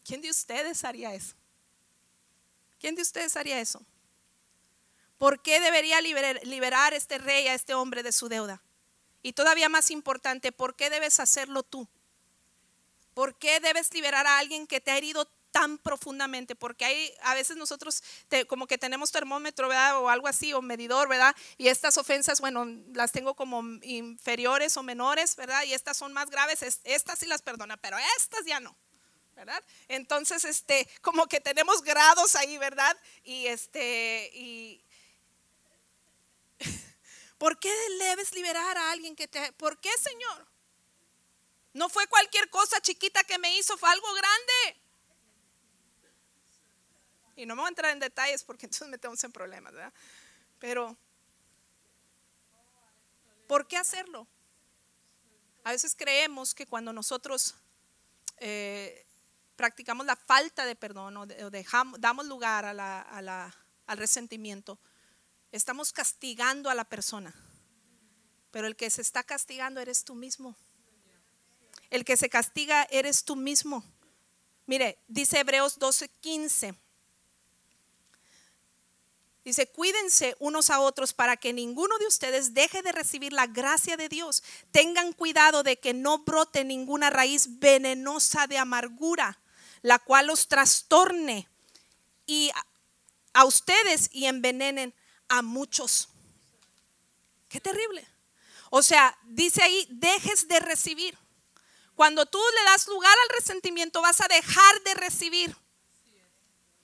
¿Quién 0.03 0.19
de 0.19 0.31
ustedes 0.31 0.84
haría 0.84 1.13
eso? 1.13 1.36
¿Quién 2.79 2.95
de 2.95 3.03
ustedes 3.03 3.38
haría 3.38 3.60
eso? 3.60 3.86
¿Por 5.19 5.43
qué 5.43 5.60
debería 5.60 6.01
liberar, 6.01 6.95
este 6.95 7.19
rey 7.19 7.47
a 7.47 7.53
este 7.53 7.75
hombre 7.75 8.01
de 8.01 8.12
su 8.12 8.29
deuda? 8.29 8.63
Y 9.21 9.34
todavía 9.34 9.69
más 9.69 9.91
importante, 9.91 10.51
¿por 10.51 10.75
qué 10.75 10.89
debes 10.89 11.19
hacerlo 11.19 11.62
tú? 11.62 11.88
¿Por 13.13 13.38
qué 13.38 13.60
debes 13.60 13.93
liberar 13.93 14.25
a 14.25 14.39
alguien 14.39 14.65
que 14.65 14.81
te 14.81 14.89
ha 14.89 14.97
herido 14.97 15.29
tan 15.51 15.77
profundamente, 15.77 16.55
porque 16.55 16.85
hay 16.85 17.13
a 17.23 17.33
veces 17.33 17.57
nosotros 17.57 18.03
como 18.47 18.67
que 18.67 18.77
tenemos 18.77 19.11
termómetro, 19.11 19.67
¿verdad? 19.67 19.99
O 19.99 20.09
algo 20.09 20.27
así, 20.27 20.53
o 20.53 20.61
medidor, 20.61 21.07
¿verdad? 21.07 21.35
Y 21.57 21.67
estas 21.67 21.97
ofensas, 21.97 22.41
bueno, 22.41 22.65
las 22.93 23.11
tengo 23.11 23.35
como 23.35 23.61
inferiores 23.83 24.77
o 24.77 24.83
menores, 24.83 25.35
¿verdad? 25.35 25.63
Y 25.63 25.73
estas 25.73 25.97
son 25.97 26.13
más 26.13 26.29
graves, 26.29 26.61
estas 26.83 27.19
sí 27.19 27.25
las 27.25 27.41
perdona, 27.41 27.77
pero 27.77 27.97
estas 28.17 28.45
ya 28.45 28.59
no. 28.59 28.75
¿verdad? 29.35 29.63
Entonces, 29.87 30.45
este, 30.45 30.87
como 31.01 31.25
que 31.25 31.39
tenemos 31.39 31.81
grados 31.81 32.35
ahí, 32.35 32.57
¿verdad? 32.59 32.95
Y 33.23 33.47
este, 33.47 34.29
y 34.35 34.83
¿por 37.39 37.57
qué 37.59 37.73
debes 37.97 38.33
liberar 38.33 38.77
a 38.77 38.91
alguien 38.91 39.15
que 39.15 39.27
te, 39.27 39.51
¿por 39.53 39.79
qué, 39.79 39.89
Señor? 39.97 40.47
No 41.73 41.89
fue 41.89 42.05
cualquier 42.07 42.49
cosa 42.49 42.81
chiquita 42.81 43.23
que 43.23 43.39
me 43.39 43.57
hizo, 43.57 43.77
fue 43.77 43.89
algo 43.89 44.13
grande. 44.13 44.81
Y 47.41 47.47
no 47.47 47.56
me 47.56 47.62
voy 47.62 47.69
a 47.69 47.69
entrar 47.69 47.91
en 47.91 47.99
detalles 47.99 48.43
porque 48.43 48.65
entonces 48.67 48.88
metemos 48.88 49.23
en 49.23 49.32
problemas, 49.32 49.73
¿verdad? 49.73 49.91
Pero, 50.60 50.95
¿por 53.47 53.67
qué 53.67 53.77
hacerlo? 53.77 54.27
A 55.63 55.71
veces 55.71 55.95
creemos 55.97 56.54
que 56.54 56.67
cuando 56.67 56.93
nosotros 56.93 57.56
eh, 58.38 59.08
practicamos 59.56 60.06
la 60.06 60.15
falta 60.15 60.65
de 60.65 60.75
perdón 60.75 61.17
o, 61.17 61.25
dejamos, 61.25 61.99
damos 61.99 62.27
lugar 62.27 62.63
al 62.65 63.97
resentimiento, 63.97 64.77
estamos 65.51 65.91
castigando 65.91 66.69
a 66.69 66.75
la 66.75 66.86
persona. 66.86 67.34
Pero 68.51 68.67
el 68.67 68.75
que 68.75 68.91
se 68.91 69.01
está 69.01 69.23
castigando 69.23 69.80
eres 69.80 70.04
tú 70.04 70.13
mismo. 70.13 70.56
El 71.89 72.06
que 72.06 72.17
se 72.17 72.30
castiga 72.30 72.84
eres 72.91 73.23
tú 73.23 73.36
mismo. 73.36 73.84
Mire, 74.67 74.99
dice 75.08 75.39
Hebreos 75.39 75.80
12:15. 75.80 76.77
Dice, 79.43 79.67
cuídense 79.67 80.36
unos 80.39 80.69
a 80.69 80.80
otros 80.80 81.13
para 81.13 81.36
que 81.36 81.51
ninguno 81.51 81.97
de 81.97 82.06
ustedes 82.06 82.54
deje 82.54 82.84
de 82.84 82.91
recibir 82.91 83.34
la 83.34 83.47
gracia 83.47 83.97
de 83.97 84.08
Dios. 84.08 84.43
Tengan 84.71 85.13
cuidado 85.13 85.63
de 85.63 85.80
que 85.80 85.93
no 85.93 86.19
brote 86.19 86.63
ninguna 86.63 87.10
raíz 87.10 87.60
venenosa 87.60 88.45
de 88.45 88.60
amargura, 88.60 89.39
la 89.82 89.97
cual 89.97 90.27
los 90.27 90.47
trastorne 90.47 91.47
y 92.27 92.51
a 93.34 93.45
ustedes 93.45 94.10
y 94.12 94.25
envenenen 94.25 94.93
a 95.27 95.41
muchos. 95.41 96.10
Qué 97.49 97.60
terrible. 97.60 98.08
O 98.69 98.84
sea, 98.84 99.17
dice 99.23 99.63
ahí, 99.63 99.88
dejes 99.89 100.47
de 100.47 100.60
recibir. 100.60 101.17
Cuando 101.95 102.25
tú 102.25 102.39
le 102.58 102.63
das 102.63 102.88
lugar 102.88 103.15
al 103.23 103.36
resentimiento, 103.36 104.01
vas 104.01 104.21
a 104.21 104.27
dejar 104.27 104.84
de 104.84 104.93
recibir. 104.93 105.56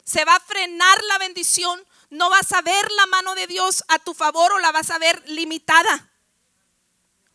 Se 0.04 0.26
va 0.26 0.36
a 0.36 0.40
frenar 0.40 1.04
la 1.04 1.18
bendición 1.20 1.86
no 2.10 2.30
vas 2.30 2.52
a 2.54 2.62
ver 2.62 2.92
la 2.92 3.06
mano 3.08 3.36
de 3.36 3.48
Dios 3.48 3.84
a 3.88 4.00
tu 4.00 4.14
favor 4.14 4.52
o 4.54 4.60
la 4.60 4.72
vas 4.72 4.90
a 4.92 5.00
ver 5.00 5.22
limitada. 5.30 6.10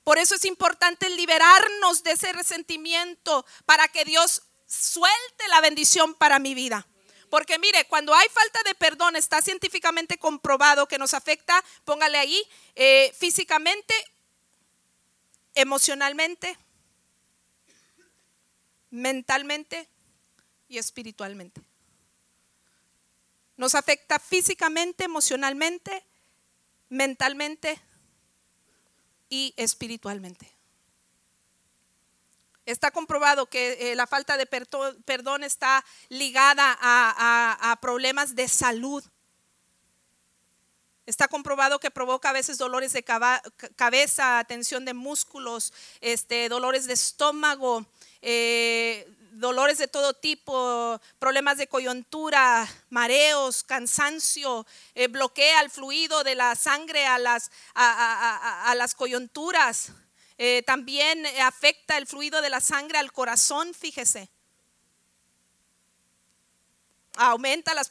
Por 0.05 0.19
eso 0.19 0.35
es 0.35 0.45
importante 0.45 1.09
liberarnos 1.11 2.03
de 2.03 2.13
ese 2.13 2.33
resentimiento 2.33 3.47
para 3.67 3.89
que 3.89 4.05
Dios 4.05 4.43
suelte 4.67 5.49
la 5.49 5.61
bendición 5.61 6.15
para 6.15 6.39
mi 6.39 6.55
vida. 6.55 6.87
Porque 7.31 7.59
mire, 7.59 7.87
cuando 7.87 8.15
hay 8.15 8.29
falta 8.29 8.63
de 8.65 8.75
perdón, 8.75 9.17
está 9.17 9.41
científicamente 9.41 10.19
comprobado 10.19 10.87
que 10.87 10.99
nos 10.99 11.15
afecta, 11.15 11.65
póngale 11.85 12.19
ahí, 12.19 12.43
eh, 12.75 13.15
físicamente, 13.19 13.95
emocionalmente, 15.55 16.59
mentalmente 18.91 19.89
y 20.69 20.79
espiritualmente. 20.79 21.63
Nos 23.63 23.77
afecta 23.77 24.19
físicamente, 24.19 25.05
emocionalmente, 25.05 26.05
mentalmente 26.89 27.81
y 29.29 29.55
espiritualmente. 29.57 30.53
Está 32.67 32.91
comprobado 32.91 33.47
que 33.47 33.93
eh, 33.93 33.95
la 33.95 34.09
falta 34.09 34.37
de 34.37 34.47
perdón 34.47 35.45
está 35.45 35.85
ligada 36.09 36.77
a, 36.81 37.79
problemas 37.81 38.35
de 38.35 38.49
salud. 38.49 39.05
Está 41.07 41.29
comprobado 41.29 41.79
que 41.79 41.93
provoca 41.93 42.31
a 42.31 42.33
veces 42.33 42.59
dolores 42.59 42.93
de 42.93 43.05
cabeza, 43.05 44.45
tensión 44.49 44.85
de 44.85 44.95
músculos, 44.95 45.73
este, 46.01 46.49
dolores 46.49 46.89
de 46.89 46.95
estómago, 46.95 47.87
eh, 48.23 49.07
dolores 49.33 49.79
de 49.79 49.89
todo 49.89 50.15
tipo, 50.15 51.01
problemas 51.19 51.57
de 51.59 51.67
coyuntura, 51.67 52.69
mareos, 52.91 53.63
cansancio, 53.63 54.67
eh, 54.95 55.09
bloquea 55.09 55.61
el 55.61 55.71
fluido 55.71 56.23
de 56.25 56.35
la 56.35 56.55
sangre 56.55 57.07
a 57.07 57.19
las, 57.19 57.51
a, 57.75 58.73
las 58.77 58.95
coyunturas. 58.95 59.93
Eh, 60.39 60.63
también 60.67 61.25
afecta 61.43 61.99
el 61.99 62.07
fluido 62.07 62.43
de 62.43 62.51
la 62.51 62.61
sangre 62.61 62.99
al 62.99 63.13
corazón, 63.13 63.75
fíjese. 63.75 64.29
Aumenta 67.17 67.75
las 67.75 67.91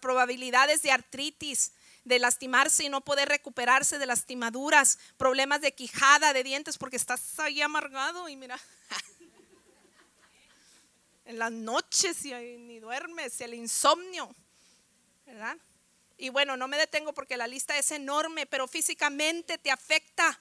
probabilidades 0.00 0.82
de 0.82 0.90
artritis, 0.90 1.72
de 2.04 2.18
lastimarse 2.18 2.84
y 2.84 2.88
no 2.88 3.02
poder 3.02 3.28
recuperarse 3.28 3.98
de 3.98 4.06
lastimaduras, 4.06 4.98
problemas 5.16 5.60
de 5.60 5.74
quijada, 5.74 6.32
de 6.32 6.42
dientes, 6.42 6.78
porque 6.78 6.96
estás 6.96 7.38
ahí 7.38 7.62
amargado 7.62 8.28
y 8.28 8.36
mira. 8.36 8.58
en 11.24 11.38
las 11.38 11.52
noches 11.52 12.24
y 12.24 12.32
ni 12.32 12.80
duermes, 12.80 13.40
el 13.40 13.54
insomnio, 13.54 14.34
¿verdad? 15.26 15.56
Y 16.18 16.28
bueno, 16.28 16.56
no 16.56 16.68
me 16.68 16.76
detengo 16.76 17.12
porque 17.12 17.36
la 17.36 17.46
lista 17.46 17.76
es 17.78 17.90
enorme, 17.90 18.46
pero 18.46 18.68
físicamente 18.68 19.58
te 19.58 19.70
afecta 19.70 20.40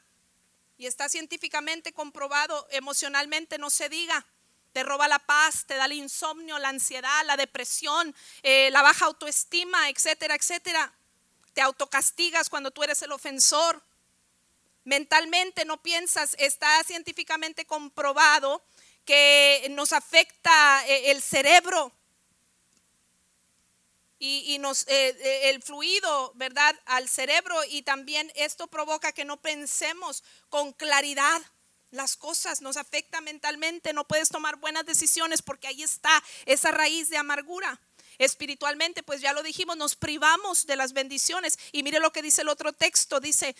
y 0.78 0.88
está 0.88 1.10
científicamente 1.10 1.94
comprobado, 1.94 2.67
emocionalmente 2.72 3.58
no 3.58 3.70
se 3.70 3.89
diga. 3.89 4.26
Te 4.74 4.84
roba 4.84 5.08
la 5.08 5.20
paz, 5.20 5.65
te 5.65 5.76
da 5.76 5.86
el 5.86 5.94
insomnio, 5.94 6.58
la 6.58 6.70
ansiedad, 6.70 7.26
la 7.26 7.36
depresión, 7.36 8.15
eh, 8.41 8.70
la 8.72 8.82
baja 8.82 9.06
autoestima, 9.06 9.89
etcétera, 9.89 10.36
etcétera. 10.36 10.94
Te 11.54 11.62
autocastigas 11.62 12.50
cuando 12.50 12.72
tú 12.72 12.82
eres 12.82 13.02
el 13.02 13.12
ofensor. 13.12 13.84
Mentalmente 14.84 15.65
no 15.65 15.82
piensas, 15.82 16.36
está 16.39 16.84
científicamente 16.84 17.65
comprobado 17.65 18.63
que 19.12 19.67
nos 19.71 19.91
afecta 19.91 20.88
eh, 20.88 21.12
el 21.12 21.21
cerebro 21.21 21.91
y, 24.17 24.58
nos, 24.60 24.88
eh, 24.88 25.10
eh, 25.19 25.50
el 25.50 25.62
fluido, 25.62 26.32
¿verdad? 26.36 26.80
Al 26.86 27.10
cerebro 27.10 27.58
y 27.67 27.82
también 27.82 28.32
esto 28.36 28.67
provoca 28.67 29.12
que 29.12 29.26
no 29.26 29.41
pensemos 29.41 30.24
con 30.47 30.71
claridad 30.71 31.42
las 31.90 32.15
cosas, 32.15 32.62
nos 32.62 32.77
afecta 32.77 33.19
mentalmente, 33.19 33.92
no 33.92 34.08
puedes 34.08 34.29
tomar 34.29 34.56
buenas 34.56 34.85
decisiones 34.85 35.42
porque 35.42 35.67
ahí 35.67 35.83
está 35.83 36.23
esa 36.46 36.71
raíz 36.71 37.10
de 37.10 37.17
amargura. 37.17 37.81
Espiritualmente, 38.17 39.04
pues 39.04 39.19
ya 39.19 39.33
lo 39.33 39.44
dijimos, 39.44 39.75
nos 39.75 39.98
privamos 39.98 40.67
de 40.67 40.77
las 40.77 40.94
bendiciones. 40.94 41.60
Y 41.73 41.83
mire 41.83 42.00
lo 42.00 42.13
que 42.13 42.21
dice 42.21 42.44
el 42.44 42.50
otro 42.50 42.71
texto, 42.71 43.19
dice 43.19 43.58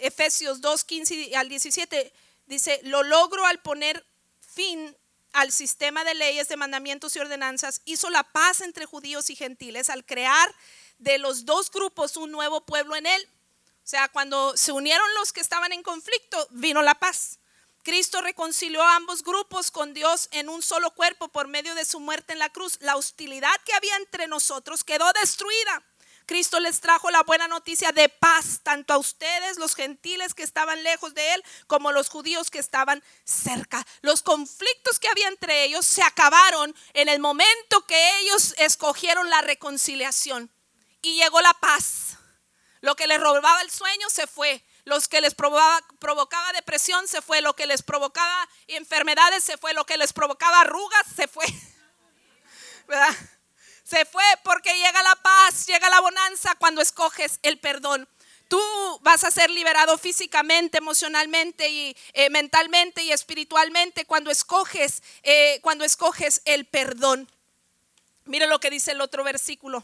Efesios 0.00 0.60
2, 0.60 0.84
15 0.84 1.36
al 1.36 1.48
17, 1.48 2.12
dice, 2.46 2.80
lo 2.82 3.02
logro 3.02 3.46
al 3.46 3.60
poner 3.60 4.04
fin 4.54 4.96
al 5.32 5.52
sistema 5.52 6.04
de 6.04 6.14
leyes, 6.14 6.48
de 6.48 6.56
mandamientos 6.56 7.14
y 7.14 7.20
ordenanzas, 7.20 7.82
hizo 7.84 8.10
la 8.10 8.24
paz 8.24 8.60
entre 8.60 8.86
judíos 8.86 9.30
y 9.30 9.36
gentiles 9.36 9.90
al 9.90 10.04
crear 10.04 10.54
de 10.98 11.18
los 11.18 11.44
dos 11.44 11.70
grupos 11.70 12.16
un 12.16 12.32
nuevo 12.32 12.60
pueblo 12.62 12.96
en 12.96 13.06
él. 13.06 13.28
O 13.84 13.88
sea, 13.90 14.08
cuando 14.08 14.56
se 14.56 14.72
unieron 14.72 15.06
los 15.18 15.32
que 15.32 15.40
estaban 15.40 15.72
en 15.72 15.82
conflicto, 15.82 16.46
vino 16.50 16.82
la 16.82 16.94
paz. 16.94 17.38
Cristo 17.82 18.20
reconcilió 18.20 18.82
a 18.82 18.96
ambos 18.96 19.22
grupos 19.22 19.70
con 19.70 19.94
Dios 19.94 20.28
en 20.32 20.48
un 20.48 20.62
solo 20.62 20.90
cuerpo 20.90 21.28
por 21.28 21.48
medio 21.48 21.74
de 21.74 21.86
su 21.86 21.98
muerte 21.98 22.34
en 22.34 22.38
la 22.38 22.50
cruz. 22.50 22.78
La 22.80 22.96
hostilidad 22.96 23.54
que 23.64 23.72
había 23.72 23.96
entre 23.96 24.26
nosotros 24.26 24.84
quedó 24.84 25.10
destruida. 25.20 25.82
Cristo 26.30 26.60
les 26.60 26.80
trajo 26.80 27.10
la 27.10 27.24
buena 27.24 27.48
noticia 27.48 27.90
de 27.90 28.08
paz, 28.08 28.60
tanto 28.62 28.94
a 28.94 28.98
ustedes, 28.98 29.58
los 29.58 29.74
gentiles 29.74 30.32
que 30.32 30.44
estaban 30.44 30.80
lejos 30.84 31.12
de 31.12 31.34
Él, 31.34 31.44
como 31.66 31.90
los 31.90 32.08
judíos 32.08 32.52
que 32.52 32.60
estaban 32.60 33.02
cerca. 33.24 33.84
Los 34.00 34.22
conflictos 34.22 35.00
que 35.00 35.08
había 35.08 35.26
entre 35.26 35.64
ellos 35.64 35.84
se 35.84 36.04
acabaron 36.04 36.72
en 36.94 37.08
el 37.08 37.18
momento 37.18 37.84
que 37.84 38.20
ellos 38.20 38.54
escogieron 38.58 39.28
la 39.28 39.40
reconciliación. 39.40 40.52
Y 41.02 41.16
llegó 41.16 41.40
la 41.40 41.52
paz. 41.54 42.16
Lo 42.80 42.94
que 42.94 43.08
les 43.08 43.18
robaba 43.18 43.60
el 43.62 43.70
sueño 43.72 44.08
se 44.08 44.28
fue. 44.28 44.64
Los 44.84 45.08
que 45.08 45.20
les 45.20 45.34
provocaba, 45.34 45.80
provocaba 45.98 46.52
depresión 46.52 47.08
se 47.08 47.22
fue. 47.22 47.40
Lo 47.40 47.56
que 47.56 47.66
les 47.66 47.82
provocaba 47.82 48.48
enfermedades 48.68 49.42
se 49.42 49.58
fue. 49.58 49.74
Lo 49.74 49.84
que 49.84 49.98
les 49.98 50.12
provocaba 50.12 50.60
arrugas 50.60 51.06
se 51.16 51.26
fue. 51.26 51.46
¿Verdad? 52.86 53.16
Se 53.90 54.04
fue 54.04 54.22
porque 54.44 54.72
llega 54.72 55.02
la 55.02 55.16
paz, 55.16 55.66
llega 55.66 55.90
la 55.90 56.00
bonanza 56.00 56.54
cuando 56.60 56.80
escoges 56.80 57.40
el 57.42 57.58
perdón. 57.58 58.08
Tú 58.46 58.60
vas 59.02 59.24
a 59.24 59.32
ser 59.32 59.50
liberado 59.50 59.98
físicamente, 59.98 60.78
emocionalmente 60.78 61.68
y 61.68 61.96
eh, 62.12 62.30
mentalmente 62.30 63.02
y 63.02 63.10
espiritualmente 63.10 64.04
cuando 64.04 64.30
escoges, 64.30 65.02
eh, 65.24 65.58
cuando 65.62 65.84
escoges 65.84 66.40
el 66.44 66.66
perdón. 66.66 67.28
Mire 68.26 68.46
lo 68.46 68.60
que 68.60 68.70
dice 68.70 68.92
el 68.92 69.00
otro 69.00 69.24
versículo. 69.24 69.82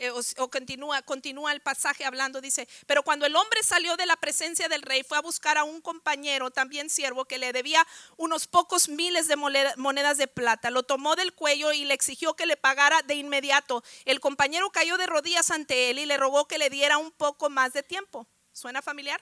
Eh, 0.00 0.10
o, 0.10 0.48
continúa, 0.48 1.02
continúa 1.02 1.52
el 1.52 1.60
pasaje 1.60 2.04
hablando, 2.04 2.40
dice, 2.40 2.68
pero 2.86 3.02
cuando 3.02 3.26
el 3.26 3.34
hombre 3.34 3.64
salió 3.64 3.96
de 3.96 4.06
la 4.06 4.16
presencia 4.16 4.68
del 4.68 4.82
rey, 4.82 5.02
fue 5.02 5.18
a 5.18 5.22
buscar 5.22 5.58
a 5.58 5.64
un 5.64 5.80
compañero, 5.80 6.52
también 6.52 6.88
siervo, 6.88 7.24
que 7.24 7.38
le 7.38 7.52
debía 7.52 7.84
unos 8.16 8.46
pocos 8.46 8.88
miles 8.88 9.26
de 9.26 9.34
monedas 9.34 10.16
de 10.16 10.28
plata. 10.28 10.70
Lo 10.70 10.84
tomó 10.84 11.16
del 11.16 11.32
cuello 11.32 11.72
y 11.72 11.84
le 11.84 11.94
exigió 11.94 12.34
que 12.34 12.46
le 12.46 12.56
pagara 12.56 13.02
de 13.02 13.16
inmediato. 13.16 13.82
El 14.04 14.20
compañero 14.20 14.70
cayó 14.70 14.98
de 14.98 15.06
rodillas 15.06 15.50
ante 15.50 15.90
él 15.90 15.98
y 15.98 16.06
le 16.06 16.16
rogó 16.16 16.46
que 16.46 16.58
le 16.58 16.70
diera 16.70 16.98
un 16.98 17.10
poco 17.10 17.50
más 17.50 17.72
de 17.72 17.82
tiempo. 17.82 18.28
¿Suena 18.52 18.82
familiar? 18.82 19.20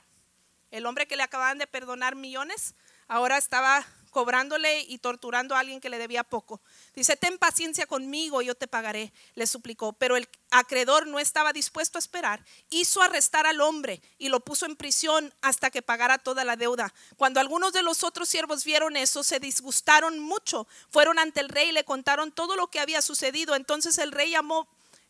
El 0.71 0.85
hombre 0.85 1.07
que 1.07 1.17
le 1.17 1.23
acababan 1.23 1.57
de 1.57 1.67
perdonar 1.67 2.17
millones, 2.17 2.75
ahora 3.09 3.39
estaba 3.39 3.87
cobrándole 4.17 4.81
y 4.81 4.97
torturando 4.97 5.55
a 5.55 5.59
alguien 5.59 5.79
que 5.79 5.91
le 5.91 5.99
debía 5.99 6.25
poco. 6.25 6.63
Dice, 6.95 7.19
ten 7.19 7.37
paciencia 7.37 7.85
conmigo, 7.85 8.41
yo 8.41 8.55
te 8.55 8.67
pagaré, 8.67 9.13
le 9.35 9.47
suplicó. 9.47 9.93
Pero 9.93 10.17
el 10.17 10.27
acreedor 10.51 11.07
no 11.07 11.19
estaba 11.19 11.53
dispuesto 11.53 11.99
a 11.99 12.01
esperar. 12.01 12.43
Hizo 12.71 13.03
arrestar 13.03 13.47
al 13.47 13.61
hombre 13.61 14.01
y 14.17 14.31
lo 14.31 14.41
puso 14.41 14.65
en 14.65 14.75
prisión 14.75 15.35
hasta 15.43 15.71
que 15.71 15.83
pagara 15.83 16.17
toda 16.17 16.45
la 16.45 16.57
deuda. 16.57 16.95
Cuando 17.19 17.41
algunos 17.41 17.75
de 17.75 17.83
los 17.83 18.05
otros 18.05 18.31
siervos 18.31 18.65
vieron 18.65 18.97
eso, 18.97 19.23
se 19.23 19.39
disgustaron 19.39 20.19
mucho. 20.19 20.67
Fueron 20.89 21.19
ante 21.19 21.41
el 21.41 21.51
rey 21.51 21.69
y 21.69 21.73
le 21.73 21.85
contaron 21.85 22.33
todo 22.33 22.57
lo 22.57 22.69
que 22.69 22.81
había 22.81 23.03
sucedido. 23.03 23.55
Entonces 23.55 23.99
el 23.99 24.13
rey 24.13 24.31
llamó 24.31 24.67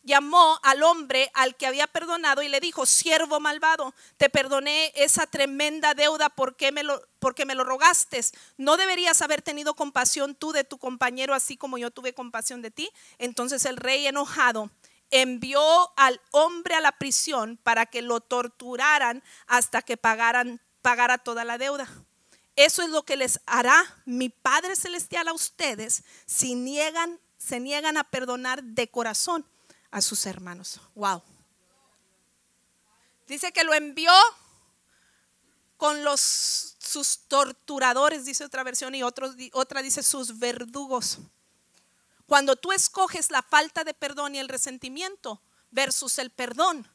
llamó 0.07 0.59
al 0.63 0.83
hombre 0.85 1.31
al 1.35 1.57
que 1.57 1.67
había 1.67 1.87
perdonado 1.89 2.43
y 2.43 2.49
le 2.49 2.61
dijo, 2.61 2.87
siervo 2.87 3.41
malvado, 3.41 3.93
te 4.17 4.31
perdoné 4.31 4.93
esa 4.95 5.27
tremenda 5.27 5.95
deuda 5.95 6.31
porque 6.31 6.73
me 6.73 6.85
lo, 6.85 7.03
porque 7.19 7.45
me 7.45 7.57
lo 7.57 7.65
rogaste. 7.65 8.21
¿No 8.57 8.77
deberías 8.77 9.21
haber 9.21 9.43
tenido 9.43 9.75
compasión 9.75 10.35
tú 10.35 10.53
de 10.53 10.65
tu 10.65 10.79
compañero 10.79 11.35
así 11.35 11.57
como 11.57 11.77
yo 11.77 11.91
tuve 11.91 12.15
compasión 12.15 12.63
de 12.63 12.71
ti? 12.71 12.89
Entonces 13.19 13.65
el 13.67 13.77
rey 13.77 14.07
enojado 14.07 14.71
envió 15.11 15.61
al 15.99 16.21
hombre 16.31 16.77
a 16.77 16.81
la 16.81 16.93
prisión 16.93 17.59
para 17.63 17.87
que 17.87 18.01
lo 18.01 18.21
torturaran 18.21 19.23
hasta 19.49 19.83
que 19.83 19.97
pagaran, 19.97 20.61
pagara 20.83 21.19
toda 21.19 21.45
la 21.45 21.59
deuda. 21.59 21.89
Eso 22.55 22.83
es 22.83 22.91
lo 22.91 23.05
que 23.05 23.17
les 23.17 23.41
hará 23.45 23.85
mi 24.07 24.29
Padre 24.31 24.77
Celestial 24.77 25.29
a 25.29 25.33
ustedes 25.33 26.05
si 26.27 26.55
niegan, 26.55 27.21
se 27.39 27.59
niegan 27.59 27.97
a 27.97 28.05
perdonar 28.05 28.63
de 28.63 28.89
corazón 28.89 29.45
a 29.91 30.01
sus 30.01 30.27
hermanos. 30.27 30.81
Wow. 30.95 31.23
Dice 33.27 33.53
que 33.53 33.65
lo 33.65 33.75
envió 33.75 34.13
con 35.77 36.05
los 36.05 36.77
sus 36.87 37.19
torturadores, 37.29 38.25
dice 38.25 38.45
otra 38.45 38.63
versión, 38.63 38.95
y 38.95 39.03
otra 39.03 39.83
dice 39.83 40.03
sus 40.03 40.39
verdugos. 40.39 41.19
Cuando 42.27 42.57
tú 42.57 42.73
escoges 42.73 43.31
la 43.31 43.43
falta 43.43 43.85
de 43.85 43.95
perdón 43.95 44.35
y 44.35 44.39
el 44.39 44.49
resentimiento 44.49 45.43
versus 45.71 46.19
el 46.19 46.31
perdón, 46.31 46.89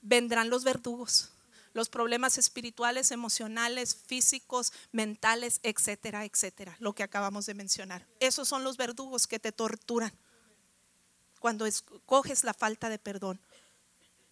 vendrán 0.00 0.50
los 0.50 0.64
verdugos, 0.64 1.30
los 1.72 1.88
problemas 1.88 2.38
espirituales, 2.38 3.10
emocionales, 3.10 3.94
físicos, 3.94 4.72
mentales, 4.92 5.60
etcétera, 5.62 6.24
etcétera, 6.24 6.76
lo 6.78 6.94
que 6.94 7.02
acabamos 7.02 7.46
de 7.46 7.54
mencionar. 7.54 8.06
Esos 8.20 8.48
son 8.48 8.64
los 8.64 8.76
verdugos 8.76 9.26
que 9.26 9.38
te 9.38 9.52
torturan 9.52 10.12
cuando 11.44 11.66
escoges 11.66 12.42
la 12.42 12.54
falta 12.54 12.88
de 12.88 12.98
perdón. 12.98 13.38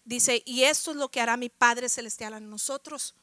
Dice, 0.03 0.43
y 0.47 0.63
esto 0.63 0.93
es 0.93 0.97
lo 0.97 1.11
que 1.11 1.21
hará 1.21 1.37
mi 1.37 1.51
Padre 1.51 1.91
Celestial 1.91 2.33
a 2.33 2.41
nosotros 2.41 3.15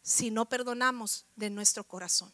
si 0.00 0.30
no 0.30 0.48
perdonamos 0.48 1.26
de 1.36 1.50
nuestro 1.50 1.84
corazón. 1.84 2.32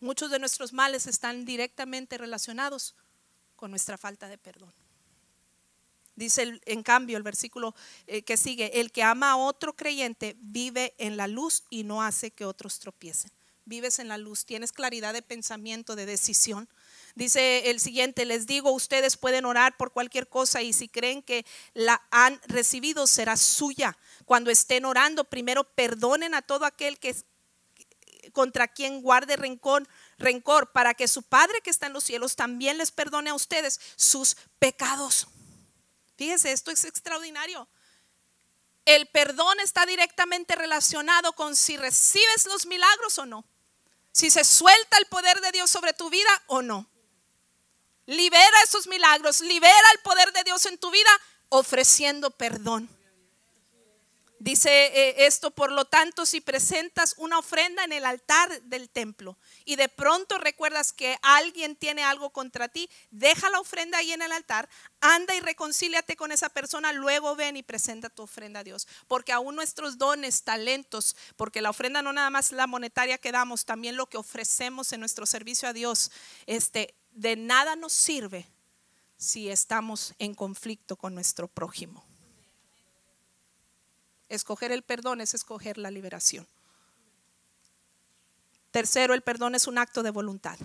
Muchos 0.00 0.32
de 0.32 0.40
nuestros 0.40 0.72
males 0.72 1.06
están 1.06 1.44
directamente 1.44 2.18
relacionados 2.18 2.96
con 3.54 3.70
nuestra 3.70 3.96
falta 3.96 4.26
de 4.26 4.36
perdón. 4.36 4.74
Dice 6.16 6.60
en 6.64 6.82
cambio 6.82 7.16
el 7.16 7.22
versículo 7.22 7.72
eh, 8.08 8.22
que 8.22 8.36
sigue, 8.36 8.80
el 8.80 8.90
que 8.90 9.04
ama 9.04 9.30
a 9.30 9.36
otro 9.36 9.76
creyente 9.76 10.34
vive 10.40 10.96
en 10.98 11.16
la 11.16 11.28
luz 11.28 11.62
y 11.70 11.84
no 11.84 12.02
hace 12.02 12.32
que 12.32 12.44
otros 12.44 12.80
tropiecen. 12.80 13.30
Vives 13.64 14.00
en 14.00 14.08
la 14.08 14.18
luz, 14.18 14.44
tienes 14.44 14.72
claridad 14.72 15.12
de 15.12 15.22
pensamiento, 15.22 15.94
de 15.94 16.04
decisión. 16.04 16.68
Dice 17.16 17.70
el 17.70 17.80
siguiente, 17.80 18.26
les 18.26 18.46
digo, 18.46 18.70
ustedes 18.72 19.16
pueden 19.16 19.46
orar 19.46 19.78
por 19.78 19.90
cualquier 19.90 20.28
cosa 20.28 20.60
y 20.60 20.74
si 20.74 20.86
creen 20.86 21.22
que 21.22 21.46
la 21.72 22.06
han 22.10 22.38
recibido 22.46 23.06
será 23.06 23.38
suya. 23.38 23.96
Cuando 24.26 24.50
estén 24.50 24.84
orando, 24.84 25.24
primero 25.24 25.64
perdonen 25.64 26.34
a 26.34 26.42
todo 26.42 26.66
aquel 26.66 26.98
que 26.98 27.16
contra 28.32 28.68
quien 28.68 29.00
guarde 29.00 29.36
rencor, 29.36 29.88
rencor, 30.18 30.72
para 30.72 30.92
que 30.92 31.08
su 31.08 31.22
Padre 31.22 31.62
que 31.62 31.70
está 31.70 31.86
en 31.86 31.94
los 31.94 32.04
cielos 32.04 32.36
también 32.36 32.76
les 32.76 32.92
perdone 32.92 33.30
a 33.30 33.34
ustedes 33.34 33.80
sus 33.96 34.36
pecados. 34.58 35.26
Fíjese, 36.18 36.52
esto 36.52 36.70
es 36.70 36.84
extraordinario. 36.84 37.66
El 38.84 39.06
perdón 39.06 39.58
está 39.60 39.86
directamente 39.86 40.54
relacionado 40.54 41.32
con 41.32 41.56
si 41.56 41.78
recibes 41.78 42.44
los 42.44 42.66
milagros 42.66 43.18
o 43.18 43.24
no. 43.24 43.46
Si 44.12 44.28
se 44.28 44.44
suelta 44.44 44.98
el 44.98 45.06
poder 45.06 45.40
de 45.40 45.52
Dios 45.52 45.70
sobre 45.70 45.94
tu 45.94 46.10
vida 46.10 46.42
o 46.48 46.60
no. 46.60 46.86
Libera 48.06 48.62
esos 48.62 48.86
milagros, 48.86 49.40
libera 49.40 49.90
el 49.94 50.00
poder 50.00 50.32
de 50.32 50.44
Dios 50.44 50.64
en 50.66 50.78
tu 50.78 50.90
vida 50.90 51.10
ofreciendo 51.48 52.30
perdón. 52.30 52.88
Dice 54.38 54.68
eh, 54.70 55.26
esto, 55.26 55.50
por 55.50 55.72
lo 55.72 55.86
tanto, 55.86 56.26
si 56.26 56.42
presentas 56.42 57.14
una 57.16 57.38
ofrenda 57.38 57.84
en 57.84 57.92
el 57.92 58.04
altar 58.04 58.60
del 58.64 58.90
templo 58.90 59.38
y 59.64 59.76
de 59.76 59.88
pronto 59.88 60.36
recuerdas 60.36 60.92
que 60.92 61.18
alguien 61.22 61.74
tiene 61.74 62.04
algo 62.04 62.28
contra 62.30 62.68
ti, 62.68 62.90
deja 63.10 63.48
la 63.48 63.60
ofrenda 63.60 63.96
ahí 63.96 64.12
en 64.12 64.20
el 64.20 64.32
altar, 64.32 64.68
anda 65.00 65.34
y 65.34 65.40
reconcíliate 65.40 66.16
con 66.16 66.32
esa 66.32 66.50
persona, 66.50 66.92
luego 66.92 67.34
ven 67.34 67.56
y 67.56 67.62
presenta 67.62 68.10
tu 68.10 68.24
ofrenda 68.24 68.60
a 68.60 68.64
Dios. 68.64 68.86
Porque 69.08 69.32
aún 69.32 69.56
nuestros 69.56 69.96
dones, 69.96 70.42
talentos, 70.42 71.16
porque 71.36 71.62
la 71.62 71.70
ofrenda 71.70 72.02
no 72.02 72.12
nada 72.12 72.28
más 72.28 72.52
la 72.52 72.66
monetaria 72.66 73.16
que 73.16 73.32
damos, 73.32 73.64
también 73.64 73.96
lo 73.96 74.06
que 74.06 74.18
ofrecemos 74.18 74.92
en 74.92 75.00
nuestro 75.00 75.24
servicio 75.24 75.66
a 75.66 75.72
Dios, 75.72 76.10
este, 76.44 76.94
de 77.16 77.34
nada 77.34 77.76
nos 77.76 77.92
sirve 77.92 78.46
si 79.16 79.48
estamos 79.48 80.14
en 80.18 80.34
conflicto 80.34 80.96
con 80.96 81.14
nuestro 81.14 81.48
prójimo. 81.48 82.04
Escoger 84.28 84.70
el 84.70 84.82
perdón 84.82 85.20
es 85.20 85.34
escoger 85.34 85.78
la 85.78 85.90
liberación. 85.90 86.46
Tercero, 88.70 89.14
el 89.14 89.22
perdón 89.22 89.54
es 89.54 89.66
un 89.66 89.78
acto 89.78 90.02
de 90.02 90.10
voluntad. 90.10 90.58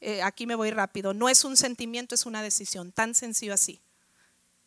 Eh, 0.00 0.22
aquí 0.22 0.46
me 0.46 0.54
voy 0.54 0.70
rápido. 0.70 1.14
No 1.14 1.28
es 1.28 1.44
un 1.44 1.56
sentimiento, 1.56 2.14
es 2.14 2.26
una 2.26 2.42
decisión. 2.42 2.92
Tan 2.92 3.14
sencillo 3.14 3.54
así. 3.54 3.80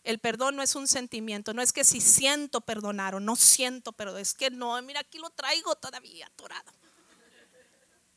El 0.03 0.20
perdón 0.20 0.57
no 0.57 0.61
es 0.61 0.76
un 0.76 0.88
sentimiento, 0.88 1.53
no 1.53 1.63
es 1.63 1.74
que 1.74 1.84
si 1.84 1.99
siento 1.99 2.61
perdonar 2.61 3.16
o 3.16 3.20
no 3.20 3.36
siento, 3.36 3.91
pero 3.91 4.16
es 4.20 4.36
que 4.36 4.51
no, 4.51 4.80
mira, 4.84 4.99
aquí 4.99 5.18
lo 5.18 5.32
traigo 5.32 5.76
todavía 5.78 6.28
atorado. 6.28 6.72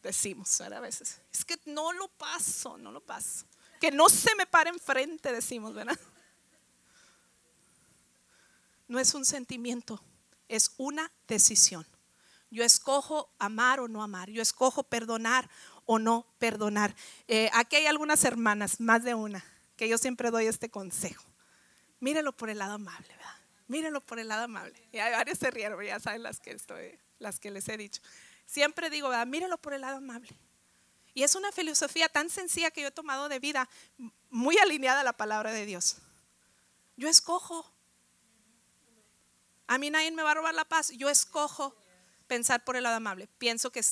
Decimos 0.08 0.58
a 0.62 0.80
veces, 0.80 1.20
es 1.30 1.44
que 1.44 1.60
no 1.66 1.92
lo 1.92 2.08
paso, 2.08 2.78
no 2.78 2.90
lo 2.90 3.02
paso. 3.02 3.44
Que 3.78 3.90
no 3.90 4.08
se 4.08 4.34
me 4.36 4.46
pare 4.46 4.70
enfrente, 4.70 5.30
decimos, 5.30 5.74
¿verdad? 5.74 5.98
No 8.88 8.98
es 8.98 9.12
un 9.12 9.26
sentimiento, 9.26 10.02
es 10.48 10.72
una 10.78 11.12
decisión. 11.26 11.86
Yo 12.50 12.64
escojo 12.64 13.30
amar 13.38 13.80
o 13.80 13.88
no 13.88 14.02
amar, 14.02 14.30
yo 14.30 14.40
escojo 14.40 14.82
perdonar 14.82 15.50
o 15.84 15.98
no 15.98 16.24
perdonar. 16.38 16.96
Eh, 17.26 17.50
aquí 17.52 17.76
hay 17.76 17.84
algunas 17.84 18.24
hermanas, 18.24 18.80
más 18.80 19.04
de 19.04 19.12
una, 19.12 19.44
que 19.76 19.90
yo 19.90 19.98
siempre 19.98 20.30
doy 20.30 20.46
este 20.46 20.70
consejo. 20.70 21.22
Mírelo 22.00 22.34
por 22.34 22.48
el 22.48 22.56
lado 22.56 22.76
amable, 22.76 23.08
¿verdad? 23.14 23.36
Mírelo 23.66 24.00
por 24.00 24.18
el 24.18 24.28
lado 24.28 24.44
amable. 24.44 24.88
Y 24.90 25.00
hay 25.00 25.12
varios 25.12 25.36
se 25.36 25.50
rieron, 25.50 25.84
ya 25.84 26.00
saben 26.00 26.22
las 26.22 26.40
que, 26.40 26.52
estoy, 26.52 26.98
las 27.18 27.38
que 27.38 27.50
les 27.50 27.68
he 27.68 27.76
dicho. 27.76 28.00
Siempre 28.48 28.88
digo, 28.88 29.10
¿verdad? 29.10 29.26
Mírelo 29.26 29.58
por 29.58 29.74
el 29.74 29.82
lado 29.82 29.98
amable. 29.98 30.30
Y 31.12 31.22
es 31.22 31.34
una 31.34 31.52
filosofía 31.52 32.08
tan 32.08 32.30
sencilla 32.30 32.70
que 32.70 32.80
yo 32.80 32.88
he 32.88 32.90
tomado 32.90 33.28
de 33.28 33.38
vida, 33.38 33.68
muy 34.30 34.56
alineada 34.56 35.02
a 35.02 35.04
la 35.04 35.12
palabra 35.12 35.52
de 35.52 35.66
Dios. 35.66 35.98
Yo 36.96 37.10
escojo. 37.10 37.70
A 39.66 39.76
mí 39.76 39.90
nadie 39.90 40.10
me 40.12 40.22
va 40.22 40.30
a 40.30 40.34
robar 40.34 40.54
la 40.54 40.64
paz. 40.64 40.92
Yo 40.96 41.10
escojo 41.10 41.76
pensar 42.26 42.64
por 42.64 42.74
el 42.76 42.84
lado 42.84 42.96
amable. 42.96 43.28
Pienso 43.36 43.70
que 43.70 43.84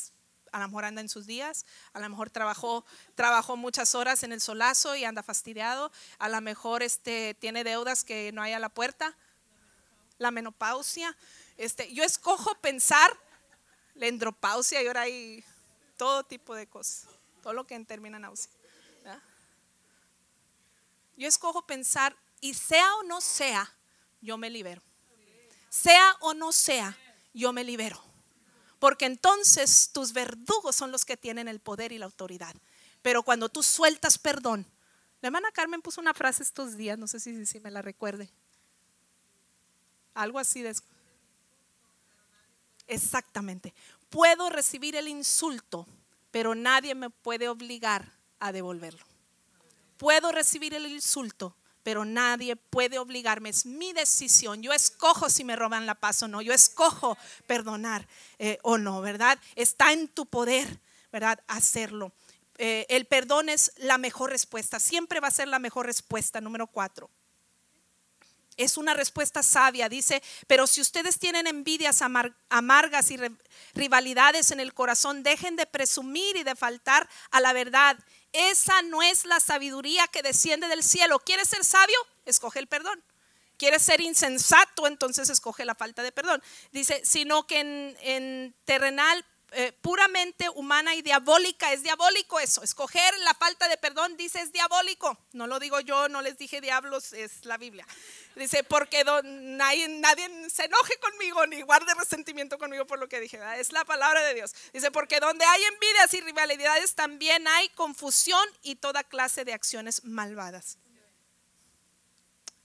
a 0.52 0.60
lo 0.60 0.68
mejor 0.68 0.86
anda 0.86 1.02
en 1.02 1.10
sus 1.10 1.26
días, 1.26 1.66
a 1.92 2.00
lo 2.00 2.08
mejor 2.08 2.30
trabajó, 2.30 2.86
trabajó 3.14 3.58
muchas 3.58 3.94
horas 3.94 4.22
en 4.22 4.32
el 4.32 4.40
solazo 4.40 4.96
y 4.96 5.04
anda 5.04 5.22
fastidiado, 5.22 5.92
a 6.18 6.30
lo 6.30 6.40
mejor 6.40 6.82
este, 6.82 7.34
tiene 7.34 7.62
deudas 7.62 8.04
que 8.04 8.32
no 8.32 8.40
hay 8.40 8.54
a 8.54 8.58
la 8.58 8.70
puerta, 8.70 9.18
la 10.16 10.30
menopausia. 10.30 11.14
Este, 11.58 11.92
yo 11.92 12.04
escojo 12.04 12.54
pensar 12.62 13.10
la 13.96 14.06
endropausia 14.06 14.82
y 14.82 14.86
ahora 14.86 15.02
hay 15.02 15.44
todo 15.96 16.24
tipo 16.24 16.54
de 16.54 16.66
cosas, 16.66 17.06
todo 17.42 17.52
lo 17.52 17.66
que 17.66 17.78
termina 17.80 18.18
náusea. 18.18 18.52
Yo 21.16 21.26
escojo 21.26 21.66
pensar 21.66 22.14
y 22.40 22.54
sea 22.54 22.94
o 22.96 23.02
no 23.02 23.20
sea, 23.20 23.74
yo 24.20 24.36
me 24.36 24.50
libero. 24.50 24.82
Sea 25.70 26.16
o 26.20 26.34
no 26.34 26.52
sea, 26.52 26.96
yo 27.32 27.52
me 27.52 27.64
libero 27.64 28.06
porque 28.78 29.06
entonces 29.06 29.90
tus 29.92 30.12
verdugos 30.12 30.76
son 30.76 30.92
los 30.92 31.04
que 31.04 31.16
tienen 31.16 31.48
el 31.48 31.60
poder 31.60 31.92
y 31.92 31.98
la 31.98 32.06
autoridad. 32.06 32.54
Pero 33.02 33.22
cuando 33.22 33.48
tú 33.48 33.62
sueltas 33.62 34.18
perdón, 34.18 34.66
la 35.20 35.28
hermana 35.28 35.50
Carmen 35.52 35.82
puso 35.82 36.00
una 36.00 36.14
frase 36.14 36.42
estos 36.42 36.76
días, 36.76 36.98
no 36.98 37.06
sé 37.06 37.20
si, 37.20 37.46
si 37.46 37.60
me 37.60 37.70
la 37.70 37.82
recuerde. 37.82 38.30
Algo 40.14 40.38
así 40.38 40.62
de... 40.62 40.74
Exactamente. 42.86 43.74
Puedo 44.10 44.50
recibir 44.50 44.96
el 44.96 45.08
insulto, 45.08 45.86
pero 46.30 46.54
nadie 46.54 46.94
me 46.94 47.10
puede 47.10 47.48
obligar 47.48 48.12
a 48.38 48.52
devolverlo. 48.52 49.04
Puedo 49.96 50.30
recibir 50.30 50.74
el 50.74 50.86
insulto, 50.86 51.56
pero 51.82 52.04
nadie 52.04 52.56
puede 52.56 52.98
obligarme. 52.98 53.48
Es 53.48 53.64
mi 53.64 53.92
decisión. 53.92 54.62
Yo 54.62 54.72
escojo 54.72 55.30
si 55.30 55.44
me 55.44 55.56
roban 55.56 55.86
la 55.86 55.94
paz 55.94 56.22
o 56.22 56.28
no. 56.28 56.42
Yo 56.42 56.52
escojo 56.52 57.16
perdonar 57.46 58.06
eh, 58.38 58.58
o 58.62 58.76
no, 58.76 59.00
¿verdad? 59.00 59.38
Está 59.54 59.92
en 59.92 60.08
tu 60.08 60.26
poder, 60.26 60.80
¿verdad? 61.12 61.40
Hacerlo. 61.46 62.12
Eh, 62.58 62.86
el 62.88 63.06
perdón 63.06 63.48
es 63.48 63.72
la 63.76 63.98
mejor 63.98 64.30
respuesta. 64.30 64.80
Siempre 64.80 65.20
va 65.20 65.28
a 65.28 65.32
ser 65.32 65.48
la 65.48 65.58
mejor 65.58 65.86
respuesta. 65.86 66.40
Número 66.40 66.66
cuatro. 66.66 67.10
Es 68.56 68.76
una 68.76 68.94
respuesta 68.94 69.42
sabia, 69.42 69.88
dice, 69.88 70.22
pero 70.46 70.66
si 70.66 70.80
ustedes 70.80 71.18
tienen 71.18 71.46
envidias 71.46 72.02
amargas 72.48 73.10
y 73.10 73.18
rivalidades 73.74 74.50
en 74.50 74.60
el 74.60 74.72
corazón, 74.72 75.22
dejen 75.22 75.56
de 75.56 75.66
presumir 75.66 76.36
y 76.36 76.42
de 76.42 76.56
faltar 76.56 77.08
a 77.30 77.40
la 77.40 77.52
verdad 77.52 77.98
esa 78.36 78.82
no 78.82 79.02
es 79.02 79.24
la 79.24 79.40
sabiduría 79.40 80.06
que 80.08 80.22
desciende 80.22 80.68
del 80.68 80.82
cielo. 80.82 81.18
¿Quieres 81.20 81.48
ser 81.48 81.64
sabio? 81.64 81.96
Escoge 82.26 82.58
el 82.58 82.66
perdón. 82.66 83.02
¿Quieres 83.56 83.82
ser 83.82 84.02
insensato? 84.02 84.86
Entonces 84.86 85.30
escoge 85.30 85.64
la 85.64 85.74
falta 85.74 86.02
de 86.02 86.12
perdón. 86.12 86.42
Dice, 86.70 87.00
sino 87.04 87.46
que 87.46 87.60
en, 87.60 88.54
terrenal 88.66 89.24
eh, 89.52 89.72
puramente 89.80 90.48
humana 90.50 90.94
y 90.94 91.02
diabólica. 91.02 91.72
Es 91.72 91.82
diabólico 91.82 92.40
eso. 92.40 92.62
Escoger 92.62 93.18
la 93.20 93.34
falta 93.34 93.68
de 93.68 93.76
perdón, 93.76 94.16
dice, 94.16 94.40
es 94.40 94.52
diabólico. 94.52 95.16
No 95.32 95.46
lo 95.46 95.58
digo 95.58 95.80
yo, 95.80 96.08
no 96.08 96.20
les 96.20 96.36
dije 96.36 96.60
diablos, 96.60 97.12
es 97.12 97.44
la 97.44 97.56
Biblia. 97.56 97.86
Dice, 98.34 98.64
porque 98.64 99.04
nadie, 99.24 99.88
nadie, 99.88 100.28
se 100.50 100.64
enoje 100.64 100.98
conmigo 100.98 101.46
ni 101.46 101.62
guarde 101.62 101.94
resentimiento 101.94 102.58
conmigo 102.58 102.86
por 102.86 102.98
lo 102.98 103.08
que 103.08 103.20
dije. 103.20 103.40
Es 103.58 103.72
la 103.72 103.84
palabra 103.84 104.22
de 104.24 104.34
Dios. 104.34 104.54
Dice, 104.72 104.90
porque 104.90 105.20
donde 105.20 105.44
hay 105.44 105.62
envidias 105.64 106.14
y 106.14 106.20
rivalidades 106.20 106.94
también 106.94 107.46
hay 107.48 107.68
confusión 107.70 108.46
y 108.62 108.76
toda 108.76 109.04
clase 109.04 109.44
de 109.44 109.52
acciones 109.52 110.04
malvadas. 110.04 110.78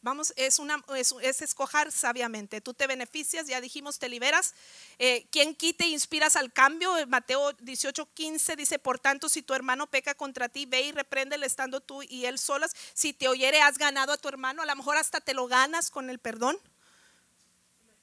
Vamos, 0.03 0.33
es, 0.35 0.57
una, 0.57 0.83
es, 0.95 1.41
escoger 1.43 1.91
sabiamente. 1.91 2.59
Tú 2.59 2.73
te 2.73 2.87
beneficias, 2.87 3.45
ya 3.45 3.61
dijimos, 3.61 3.99
te 3.99 4.09
liberas. 4.09 4.55
Eh, 4.97 5.27
quien 5.29 5.53
quite 5.53 5.85
inspiras 5.85 6.35
al 6.35 6.51
cambio. 6.51 6.95
Mateo 7.07 7.53
18, 7.53 8.09
15 8.11 8.55
dice, 8.55 8.79
por 8.79 8.97
tanto, 8.97 9.29
si 9.29 9.43
tu 9.43 9.53
hermano 9.53 9.85
peca 9.85 10.15
contra 10.15 10.49
ti, 10.49 10.65
ve 10.65 10.81
y 10.81 10.91
repréndele 10.91 11.45
estando 11.45 11.81
tú 11.81 12.01
y 12.01 12.25
él 12.25 12.39
solas. 12.39 12.71
Si 12.95 13.13
te 13.13 13.27
oyere, 13.27 13.61
has 13.61 13.77
ganado 13.77 14.11
a 14.11 14.17
tu 14.17 14.27
hermano. 14.27 14.63
A 14.63 14.65
lo 14.65 14.75
mejor 14.75 14.97
hasta 14.97 15.21
te 15.21 15.35
lo 15.35 15.45
ganas 15.45 15.91
con 15.91 16.09
el 16.09 16.17
perdón. 16.17 16.57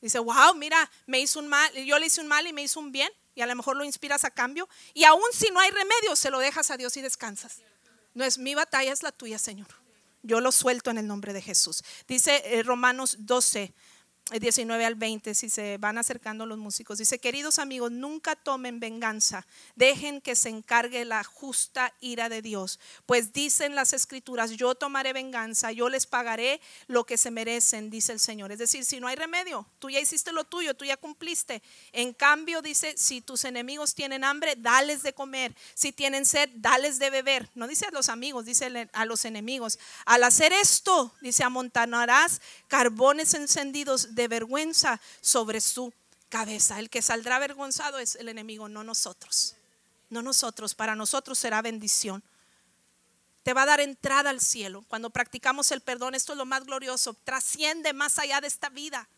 Dice, 0.01 0.21
wow, 0.21 0.55
mira, 0.55 0.89
me 1.07 1.19
hizo 1.19 1.41
un 1.41 1.49
mal, 1.49 1.73
yo 1.73 1.99
le 1.99 2.07
hice 2.07 2.21
un 2.21 2.29
mal 2.29 2.47
y 2.47 2.53
me 2.53 2.63
hizo 2.63 2.79
un 2.79 2.93
bien. 2.93 3.11
Y 3.35 3.41
a 3.41 3.47
lo 3.47 3.57
mejor 3.57 3.77
lo 3.77 3.83
inspiras 3.83 4.25
a 4.25 4.31
cambio. 4.31 4.69
Y 4.95 5.03
aún 5.03 5.23
si 5.33 5.51
no 5.51 5.59
hay 5.59 5.71
remedio, 5.73 6.15
se 6.15 6.31
lo 6.31 6.39
dejas 6.39 6.71
a 6.71 6.77
Dios 6.77 6.97
y 6.97 7.03
descansas. 7.03 7.59
No 8.15 8.25
es 8.25 8.39
mi 8.39 8.55
batalla, 8.55 8.93
es 8.93 9.03
la 9.03 9.11
tuya, 9.11 9.39
Señor. 9.41 9.67
Yo 10.29 10.43
lo 10.43 10.53
suelto 10.53 10.91
en 10.91 10.99
el 10.99 11.07
nombre 11.07 11.33
de 11.33 11.41
Jesús. 11.41 11.83
Dice 12.07 12.43
eh, 12.45 12.63
Romanos 12.63 13.17
12, 13.21 13.73
19 14.31 14.85
al 14.85 14.95
20, 14.95 15.35
si 15.35 15.49
se 15.49 15.79
van 15.79 15.99
acercando 15.99 16.45
los 16.45 16.59
músicos. 16.59 16.99
Dice, 16.99 17.19
queridos 17.19 17.59
amigos, 17.59 17.91
nunca 17.91 18.37
tomen 18.37 18.79
venganza, 18.81 19.47
dejen 19.75 20.21
que 20.21 20.37
se 20.37 20.51
encargue 20.51 21.05
la 21.05 21.25
justa 21.25 21.95
ira 22.01 22.29
de 22.29 22.43
Dios, 22.43 22.79
pues 23.07 23.33
dicen 23.33 23.75
las 23.75 23.93
escrituras, 23.93 24.51
yo 24.51 24.75
tomaré 24.75 25.13
venganza, 25.13 25.73
yo 25.73 25.89
les 25.89 26.07
pagaré 26.07 26.61
lo 26.87 27.05
que 27.05 27.17
se 27.17 27.31
merecen, 27.31 27.91
dice 27.91 28.13
el 28.13 28.21
Señor. 28.21 28.53
Es 28.53 28.59
decir, 28.59 28.85
si 28.85 29.01
no 29.01 29.09
hay 29.09 29.17
remedio, 29.17 29.67
tú 29.79 29.89
ya 29.89 30.01
hiciste 30.01 30.33
lo 30.33 30.45
tuyo, 30.45 30.75
tú 30.75 30.85
ya 30.85 30.97
cumpliste. 30.97 31.63
En 31.93 32.13
cambio, 32.13 32.61
dice, 32.61 32.95
si 32.97 33.21
tus 33.21 33.45
enemigos 33.45 33.95
tienen 33.95 34.25
hambre, 34.25 34.55
dales 34.57 35.03
de 35.03 35.15
comer, 35.15 35.55
si 35.75 35.93
tienen 35.93 36.27
sed, 36.27 36.51
dales 36.57 36.99
de 36.99 37.11
beber. 37.11 37.49
No 37.55 37.67
dice 37.67 37.87
a 37.87 37.91
los 37.91 38.09
amigos, 38.09 38.45
dice 38.45 38.89
a 38.93 39.05
los 39.05 39.25
enemigos. 39.25 39.79
Al 40.05 40.25
hacer 40.25 40.53
esto, 40.53 41.15
dice, 41.21 41.45
amontonarás 41.45 42.41
carbones 42.67 43.35
encendidos 43.35 44.15
de 44.19 44.29
vergüenza 44.29 45.01
sobre 45.21 45.61
su 45.61 45.93
cabeza. 46.29 46.79
El 46.79 46.91
que 46.91 47.03
saldrá 47.03 47.37
avergonzado 47.37 47.99
es 47.99 48.17
el 48.17 48.29
enemigo, 48.29 48.69
no 48.69 48.83
nosotros. 48.83 49.55
No 50.11 50.23
nosotros, 50.23 50.75
para 50.75 50.97
nosotros 50.97 51.39
será 51.39 51.63
bendición. 51.63 52.23
Te 53.45 53.55
va 53.55 53.63
a 53.63 53.67
dar 53.67 53.81
entrada 53.81 54.31
al 54.31 54.41
cielo. 54.41 54.85
Cuando 54.89 55.11
practicamos 55.11 55.71
el 55.71 55.81
perdón, 55.81 56.15
esto 56.15 56.33
es 56.33 56.39
lo 56.39 56.47
más 56.47 56.65
glorioso, 56.65 57.15
trasciende 57.15 57.93
más 57.93 58.19
allá 58.19 58.41
de 58.41 58.49
esta 58.49 58.69
vida. 58.69 59.09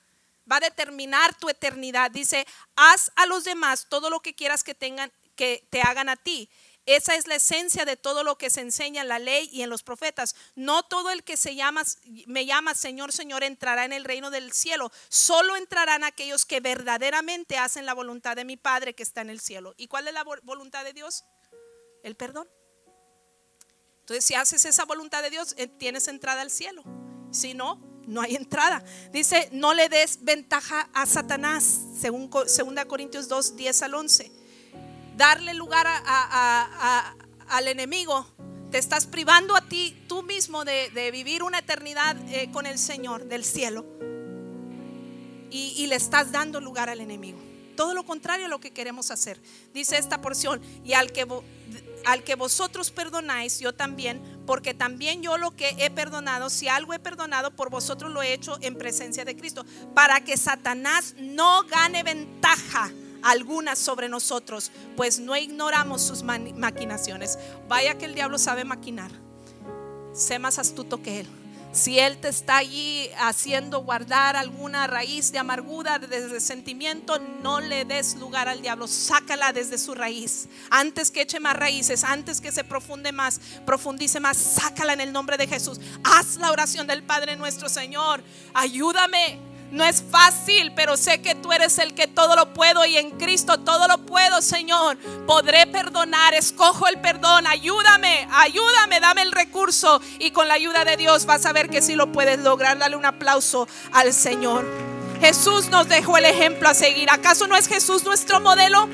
Va 0.51 0.57
a 0.57 0.61
determinar 0.61 1.35
tu 1.35 1.49
eternidad. 1.49 2.11
Dice, 2.11 2.47
haz 2.77 3.11
a 3.17 3.25
los 3.27 3.45
demás 3.45 3.87
todo 3.89 4.11
lo 4.11 4.21
que 4.21 4.35
quieras 4.35 4.63
que 4.63 4.75
tengan 4.75 5.11
que 5.35 5.67
te 5.71 5.81
hagan 5.81 6.11
a 6.11 6.17
ti 6.17 6.51
esa 6.87 7.15
es 7.15 7.27
la 7.27 7.37
esencia 7.37 7.85
de 7.85 7.97
todo 7.97 8.25
lo 8.25 8.39
que 8.39 8.51
se 8.51 8.63
enseña 8.63 9.03
en 9.03 9.09
la 9.09 9.19
ley 9.19 9.49
y 9.53 9.63
en 9.63 9.71
los 9.71 9.83
profetas. 9.83 10.35
No 10.55 10.83
todo 10.83 11.11
el 11.11 11.23
que 11.25 11.37
se 11.37 11.55
llama, 11.55 11.83
me 12.27 12.47
llama 12.47 12.75
Señor, 12.75 13.13
Señor 13.13 13.45
entrará 13.45 13.85
en 13.85 13.93
el 13.93 14.05
reino 14.05 14.31
del 14.31 14.53
cielo. 14.53 14.91
Solo 15.09 15.57
entrarán 15.57 16.05
aquellos 16.05 16.45
que 16.47 16.61
verdaderamente 16.61 17.59
hacen 17.59 17.87
la 17.87 17.95
voluntad 17.95 18.35
de 18.35 18.45
mi 18.45 18.57
Padre 18.57 18.95
que 18.95 19.03
está 19.03 19.21
en 19.21 19.31
el 19.31 19.41
cielo. 19.41 19.75
¿Y 19.77 19.89
cuál 19.89 20.09
es 20.09 20.15
la 20.15 20.25
voluntad 20.25 20.85
de 20.85 20.93
Dios? 20.93 21.25
El 22.03 22.17
perdón. 22.17 22.49
Entonces, 24.01 24.25
si 24.25 24.35
haces 24.35 24.65
esa 24.65 24.85
voluntad 24.87 25.23
de 25.23 25.31
Dios, 25.31 25.55
eh, 25.59 25.69
tienes 25.69 26.09
entrada 26.09 26.41
al 26.41 26.51
cielo. 26.51 26.83
Si 27.31 27.55
no, 27.55 28.03
no 28.07 28.23
hay 28.23 28.35
entrada. 28.35 28.83
Dice, 29.13 29.51
no 29.53 29.75
le 29.75 29.89
des 29.89 30.25
ventaja 30.25 30.91
a 30.95 31.07
Satanás, 31.07 31.83
según 32.01 32.31
2 32.31 32.61
Corintios 32.89 33.29
2, 33.29 33.57
10 33.57 33.83
al 33.83 33.95
11 33.95 34.40
darle 35.21 35.53
lugar 35.53 35.87
al 37.47 37.69
enemigo, 37.69 38.27
te 38.71 38.79
estás 38.79 39.07
privando 39.07 39.55
a 39.55 39.61
ti, 39.61 39.95
tú 40.09 40.23
mismo, 40.23 40.65
de, 40.65 41.11
vivir 41.13 41.43
una 41.43 41.59
eternidad 41.59 42.17
eh, 42.31 42.49
con 42.51 42.65
el 42.65 42.79
Señor 42.79 43.27
del 43.27 43.45
cielo. 43.45 43.85
Y, 45.51 45.87
le 45.89 45.97
estás 45.97 46.33
dando 46.33 46.61
lugar 46.61 46.89
al 46.89 47.01
enemigo. 47.01 47.39
Todo 47.77 47.93
lo 47.93 48.07
contrario 48.07 48.47
a 48.47 48.49
lo 48.49 48.61
que 48.61 48.71
queremos 48.71 49.11
hacer. 49.11 49.39
Dice 49.75 49.99
esta 49.99 50.23
porción, 50.23 50.63
y 50.85 50.95
al 50.95 51.13
que, 51.13 51.27
al 52.07 52.25
que 52.25 52.35
vosotros 52.37 52.91
perdonáis, 52.91 53.59
yo 53.59 53.75
también 53.75 54.23
porque 54.47 54.73
también 54.73 55.23
yo 55.23 55.37
lo 55.37 55.51
que 55.55 55.77
he 55.79 55.91
perdonado, 55.91 56.49
si 56.49 56.69
algo 56.69 56.95
he 56.95 56.99
perdonado, 56.99 57.51
por 57.51 57.69
vosotros 57.69 58.11
lo 58.11 58.23
he 58.23 58.33
hecho 58.33 58.57
en 58.63 58.79
presencia 58.79 59.27
de 59.27 59.37
Cristo, 59.37 59.67
para 59.95 60.23
que 60.23 60.39
Satanás 60.39 61.15
no 61.19 61.65
gane 61.65 62.03
ventaja 62.05 62.91
alguna 63.23 63.77
sobre 63.77 64.09
nosotros, 64.09 64.71
pues 64.97 65.19
no 65.19 65.37
ignoramos 65.37 66.03
sus 66.03 66.23
maquinaciones. 66.23 67.39
Vaya 67.69 67.97
que 67.99 68.07
el 68.07 68.15
diablo 68.15 68.39
sabe 68.39 68.65
maquinar. 68.65 69.11
Sé 70.13 70.39
más 70.39 70.59
astuto 70.59 71.03
que 71.03 71.21
él. 71.21 71.29
Si 71.73 72.01
Él 72.01 72.19
te 72.19 72.29
está 72.29 72.57
allí 72.57 73.09
haciendo 73.17 73.85
guardar 73.85 74.35
alguna 74.35 74.89
raíz 74.89 75.31
de 75.31 75.39
amargura, 75.39 76.01
de 76.01 76.41
sentimiento, 76.41 77.21
no 77.43 77.61
le 77.61 77.85
des 77.85 78.17
lugar 78.17 78.49
al 78.49 78.61
diablo. 78.61 78.89
Sácala 78.89 79.53
desde 79.53 79.79
su 79.79 79.95
raíz. 79.95 80.49
Antes 80.71 81.13
que 81.13 81.23
eche 81.23 81.39
más 81.39 81.55
raíces, 81.55 82.03
antes 82.03 82.41
que 82.41 82.51
se 82.51 82.65
profunde 82.65 83.13
más, 83.13 83.41
profundice 83.65 84.19
más, 84.19 84.37
sácala 84.37 84.95
en 84.95 85.01
el 85.01 85.13
nombre 85.13 85.37
de 85.37 85.47
Jesús. 85.47 85.81
Haz 86.03 86.37
la 86.37 86.51
oración 86.51 86.89
del 86.89 87.05
Padre 87.05 87.37
nuestro 87.37 87.69
Señor. 87.69 88.21
Ayúdame 88.53 89.39
no 89.71 89.85
es 89.85 90.03
fácil, 90.03 90.73
pero 90.75 90.97
sé 90.97 91.23
que 91.23 91.35
tú 91.35 91.53
eres 91.53 91.79
el 91.79 91.95
que 91.95 92.07
todo 92.07 92.35
lo 92.35 92.53
puedo 92.53 92.85
y 92.85 92.97
en 92.97 93.13
Cristo 93.13 93.59
todo 93.61 93.87
lo 93.87 93.99
puedo, 93.99 94.43
Señor. 94.43 94.97
Podré 95.27 95.67
perdonar, 95.67 96.35
escojo 96.35 96.89
el 96.89 97.01
perdón. 97.01 97.47
Ayúdame, 97.47 98.27
ayúdame, 98.33 99.01
dame 99.01 99.23
el 99.23 99.33
recurso 99.33 100.01
y 100.19 100.33
con 100.33 100.49
la 100.49 100.55
ayuda 100.55 100.85
de 100.85 100.97
Dios 100.97 101.25
vas 101.27 101.47
a 101.47 101.53
ver 101.53 101.71
que 101.71 101.83
si 101.83 101.95
lo 101.95 102.11
puedes 102.11 102.41
lograr. 102.41 102.79
Dale 102.79 102.97
un 102.97 103.07
aplauso 103.07 103.69
al 103.93 104.13
Señor. 104.13 104.67
Jesús 105.21 105.69
nos 105.69 105.89
dejó 105.89 106.17
el 106.17 106.25
ejemplo 106.25 106.69
a 106.69 106.75
seguir. 106.75 107.11
¿Acaso 107.11 107.47
no 107.47 107.55
es 107.57 107.69
Jesús 107.69 108.05
nuestro 108.05 108.41
modelo? 108.41 108.89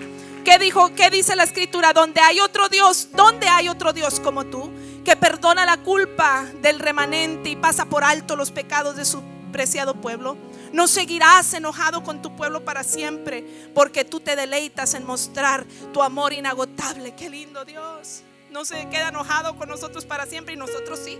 ¿Qué 0.44 0.58
dijo? 0.58 0.94
¿Qué 0.94 1.08
dice 1.08 1.36
la 1.36 1.44
escritura? 1.44 1.92
Donde 1.92 2.20
hay 2.20 2.40
otro 2.40 2.68
Dios, 2.68 3.08
donde 3.12 3.48
hay 3.48 3.68
otro 3.68 3.92
Dios 3.92 4.20
como 4.20 4.44
tú, 4.44 4.70
que 5.04 5.16
perdona 5.16 5.64
la 5.64 5.78
culpa 5.78 6.44
del 6.60 6.80
remanente 6.80 7.48
y 7.48 7.56
pasa 7.56 7.86
por 7.86 8.04
alto 8.04 8.36
los 8.36 8.50
pecados 8.50 8.96
de 8.96 9.04
su 9.04 9.22
preciado 9.52 9.94
pueblo. 9.94 10.36
No 10.72 10.88
seguirás 10.88 11.52
enojado 11.54 12.02
con 12.02 12.22
tu 12.22 12.36
pueblo 12.36 12.64
para 12.64 12.82
siempre, 12.82 13.70
porque 13.74 14.04
tú 14.04 14.20
te 14.20 14.36
deleitas 14.36 14.94
en 14.94 15.04
mostrar 15.04 15.64
tu 15.92 16.02
amor 16.02 16.32
inagotable. 16.32 17.14
Qué 17.14 17.30
lindo 17.30 17.64
Dios. 17.64 18.22
No 18.50 18.64
se 18.64 18.88
queda 18.88 19.08
enojado 19.08 19.56
con 19.56 19.68
nosotros 19.68 20.04
para 20.04 20.26
siempre 20.26 20.54
y 20.54 20.56
nosotros 20.56 21.00
sí. 21.04 21.18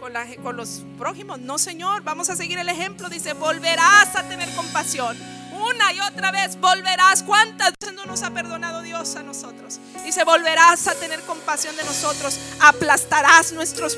Con, 0.00 0.12
con 0.42 0.56
los 0.56 0.82
prójimos. 0.98 1.40
No, 1.40 1.56
Señor, 1.58 2.02
vamos 2.02 2.28
a 2.28 2.36
seguir 2.36 2.58
el 2.58 2.68
ejemplo. 2.68 3.08
Dice, 3.08 3.32
volverás 3.32 4.14
a 4.14 4.28
tener 4.28 4.48
compasión. 4.54 5.16
Una 5.52 5.92
y 5.92 6.00
otra 6.00 6.30
vez 6.30 6.60
volverás. 6.60 7.22
¿Cuántas 7.22 7.72
veces 7.80 7.94
no 7.94 8.04
nos 8.04 8.22
ha 8.22 8.30
perdonado 8.30 8.82
Dios 8.82 9.16
a 9.16 9.22
nosotros? 9.22 9.80
Dice, 10.04 10.24
volverás 10.24 10.86
a 10.88 10.94
tener 10.94 11.20
compasión 11.22 11.76
de 11.76 11.84
nosotros. 11.84 12.38
Aplastarás 12.60 13.52
nuestros 13.52 13.96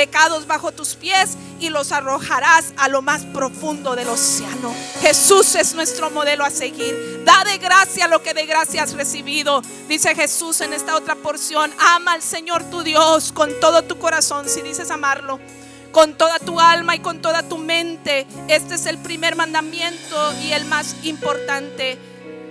pecados 0.00 0.46
bajo 0.46 0.72
tus 0.72 0.94
pies 0.94 1.36
y 1.60 1.68
los 1.68 1.92
arrojarás 1.92 2.72
a 2.78 2.88
lo 2.88 3.02
más 3.02 3.26
profundo 3.26 3.94
del 3.94 4.08
océano. 4.08 4.74
Jesús 5.02 5.54
es 5.56 5.74
nuestro 5.74 6.10
modelo 6.10 6.42
a 6.42 6.48
seguir. 6.48 7.22
Da 7.26 7.44
de 7.44 7.58
gracia 7.58 8.08
lo 8.08 8.22
que 8.22 8.32
de 8.32 8.46
gracia 8.46 8.82
has 8.82 8.94
recibido. 8.94 9.60
Dice 9.88 10.14
Jesús 10.14 10.62
en 10.62 10.72
esta 10.72 10.96
otra 10.96 11.16
porción, 11.16 11.70
ama 11.78 12.14
al 12.14 12.22
Señor 12.22 12.64
tu 12.70 12.82
Dios 12.82 13.30
con 13.30 13.50
todo 13.60 13.82
tu 13.82 13.98
corazón, 13.98 14.48
si 14.48 14.62
dices 14.62 14.90
amarlo, 14.90 15.38
con 15.92 16.14
toda 16.14 16.38
tu 16.38 16.58
alma 16.58 16.96
y 16.96 17.00
con 17.00 17.20
toda 17.20 17.42
tu 17.42 17.58
mente. 17.58 18.26
Este 18.48 18.76
es 18.76 18.86
el 18.86 18.96
primer 18.96 19.36
mandamiento 19.36 20.32
y 20.42 20.52
el 20.52 20.64
más 20.64 20.96
importante. 21.02 21.98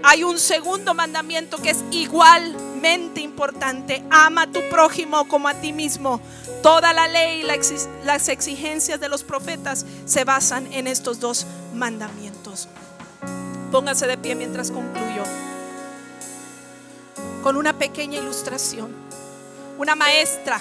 Hay 0.03 0.23
un 0.23 0.37
segundo 0.37 0.93
mandamiento 0.93 1.57
que 1.57 1.71
es 1.71 1.83
igualmente 1.89 3.21
importante. 3.21 4.03
Ama 4.11 4.43
a 4.43 4.51
tu 4.51 4.61
prójimo 4.69 5.27
como 5.27 5.47
a 5.47 5.55
ti 5.55 5.73
mismo. 5.73 6.21
Toda 6.61 6.91
la 6.91 7.07
ley 7.07 7.41
y 7.41 8.05
las 8.05 8.27
exigencias 8.27 8.99
de 8.99 9.07
los 9.07 9.23
profetas 9.23 9.85
se 10.05 10.25
basan 10.25 10.71
en 10.73 10.87
estos 10.87 11.19
dos 11.19 11.45
mandamientos. 11.73 12.67
Póngase 13.71 14.07
de 14.07 14.17
pie 14.17 14.35
mientras 14.35 14.69
concluyo. 14.71 15.23
Con 17.43 17.55
una 17.55 17.73
pequeña 17.73 18.19
ilustración. 18.19 18.91
Una 19.77 19.95
maestra 19.95 20.59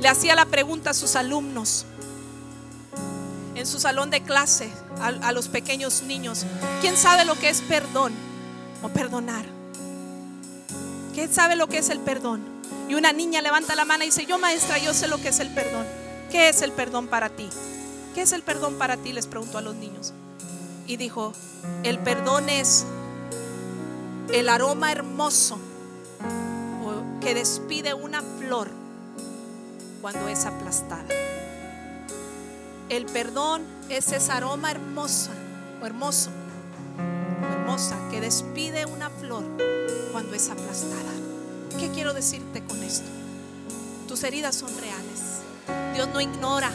le 0.00 0.08
hacía 0.08 0.36
la 0.36 0.46
pregunta 0.46 0.90
a 0.90 0.94
sus 0.94 1.16
alumnos 1.16 1.84
en 3.56 3.66
su 3.66 3.80
salón 3.80 4.10
de 4.10 4.22
clase 4.22 4.70
a, 5.00 5.08
a, 5.08 5.32
los 5.32 5.48
pequeños 5.48 6.02
niños. 6.02 6.46
¿Quién 6.80 6.96
sabe 6.96 7.24
lo 7.24 7.34
que 7.34 7.48
es 7.48 7.60
perdón 7.62 8.12
o 8.82 8.88
perdonar? 8.88 9.44
¿Quién 11.14 11.32
sabe 11.32 11.56
lo 11.56 11.66
que 11.66 11.78
es 11.78 11.90
el 11.90 11.98
perdón? 11.98 12.51
Y 12.88 12.94
una 12.94 13.12
niña 13.12 13.40
levanta 13.42 13.74
la 13.74 13.84
mano 13.84 14.04
y 14.04 14.06
dice, 14.06 14.26
yo 14.26 14.38
maestra, 14.38 14.78
yo 14.78 14.92
sé 14.94 15.08
lo 15.08 15.18
que 15.18 15.28
es 15.28 15.40
el 15.40 15.48
perdón. 15.50 15.86
¿Qué 16.30 16.48
es 16.48 16.62
el 16.62 16.72
perdón 16.72 17.08
para 17.08 17.30
ti? 17.30 17.48
¿Qué 18.14 18.22
es 18.22 18.32
el 18.32 18.42
perdón 18.42 18.74
para 18.78 18.96
ti? 18.96 19.12
Les 19.12 19.26
preguntó 19.26 19.58
a 19.58 19.62
los 19.62 19.74
niños. 19.74 20.12
Y 20.86 20.96
dijo, 20.96 21.32
el 21.84 21.98
perdón 21.98 22.48
es 22.48 22.84
el 24.32 24.48
aroma 24.48 24.92
hermoso 24.92 25.58
que 27.22 27.34
despide 27.34 27.94
una 27.94 28.20
flor 28.20 28.68
cuando 30.00 30.26
es 30.26 30.44
aplastada. 30.44 31.06
El 32.88 33.06
perdón 33.06 33.62
es 33.88 34.12
ese 34.12 34.32
aroma 34.32 34.72
hermoso 34.72 35.30
o 35.80 35.86
hermoso, 35.86 36.30
hermosa, 37.52 37.96
que 38.10 38.20
despide 38.20 38.86
una 38.86 39.08
flor 39.08 39.44
cuando 40.10 40.34
es 40.34 40.50
aplastada. 40.50 41.12
¿Qué 41.78 41.90
quiero 41.90 42.12
decirte 42.14 42.62
con 42.64 42.82
esto? 42.82 43.08
Tus 44.08 44.22
heridas 44.24 44.54
son 44.54 44.70
reales. 44.78 45.42
Dios 45.94 46.08
no 46.12 46.20
ignora 46.20 46.70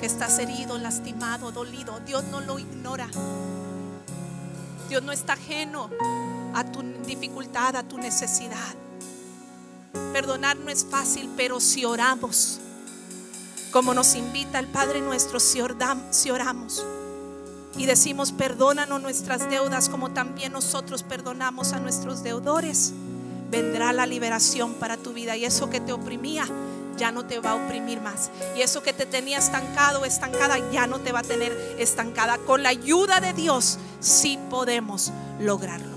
que 0.00 0.06
estás 0.06 0.38
herido, 0.38 0.78
lastimado, 0.78 1.52
dolido. 1.52 2.00
Dios 2.00 2.24
no 2.24 2.40
lo 2.40 2.58
ignora. 2.58 3.08
Dios 4.88 5.02
no 5.02 5.12
está 5.12 5.34
ajeno 5.34 5.90
a 6.54 6.64
tu 6.64 6.82
dificultad, 7.04 7.76
a 7.76 7.82
tu 7.82 7.98
necesidad. 7.98 8.74
Perdonar 10.12 10.56
no 10.56 10.70
es 10.70 10.84
fácil, 10.84 11.30
pero 11.36 11.60
si 11.60 11.84
oramos, 11.84 12.60
como 13.70 13.92
nos 13.92 14.14
invita 14.14 14.58
el 14.58 14.66
Padre 14.66 15.00
nuestro, 15.00 15.40
si 15.40 15.60
oramos 16.30 16.84
y 17.76 17.86
decimos, 17.86 18.32
perdónanos 18.32 19.00
nuestras 19.00 19.48
deudas 19.50 19.88
como 19.88 20.10
también 20.10 20.52
nosotros 20.52 21.02
perdonamos 21.02 21.72
a 21.72 21.78
nuestros 21.78 22.22
deudores 22.22 22.92
vendrá 23.50 23.92
la 23.92 24.06
liberación 24.06 24.74
para 24.74 24.96
tu 24.96 25.12
vida 25.12 25.36
y 25.36 25.44
eso 25.44 25.70
que 25.70 25.80
te 25.80 25.92
oprimía 25.92 26.46
ya 26.96 27.12
no 27.12 27.24
te 27.24 27.38
va 27.38 27.52
a 27.52 27.54
oprimir 27.54 28.00
más. 28.00 28.30
Y 28.56 28.62
eso 28.62 28.82
que 28.82 28.92
te 28.92 29.06
tenía 29.06 29.38
estancado, 29.38 30.04
estancada, 30.04 30.58
ya 30.72 30.86
no 30.86 30.98
te 30.98 31.12
va 31.12 31.20
a 31.20 31.22
tener 31.22 31.52
estancada. 31.78 32.38
Con 32.38 32.62
la 32.62 32.70
ayuda 32.70 33.20
de 33.20 33.32
Dios 33.32 33.78
sí 34.00 34.38
podemos 34.50 35.12
lograrlo. 35.38 35.96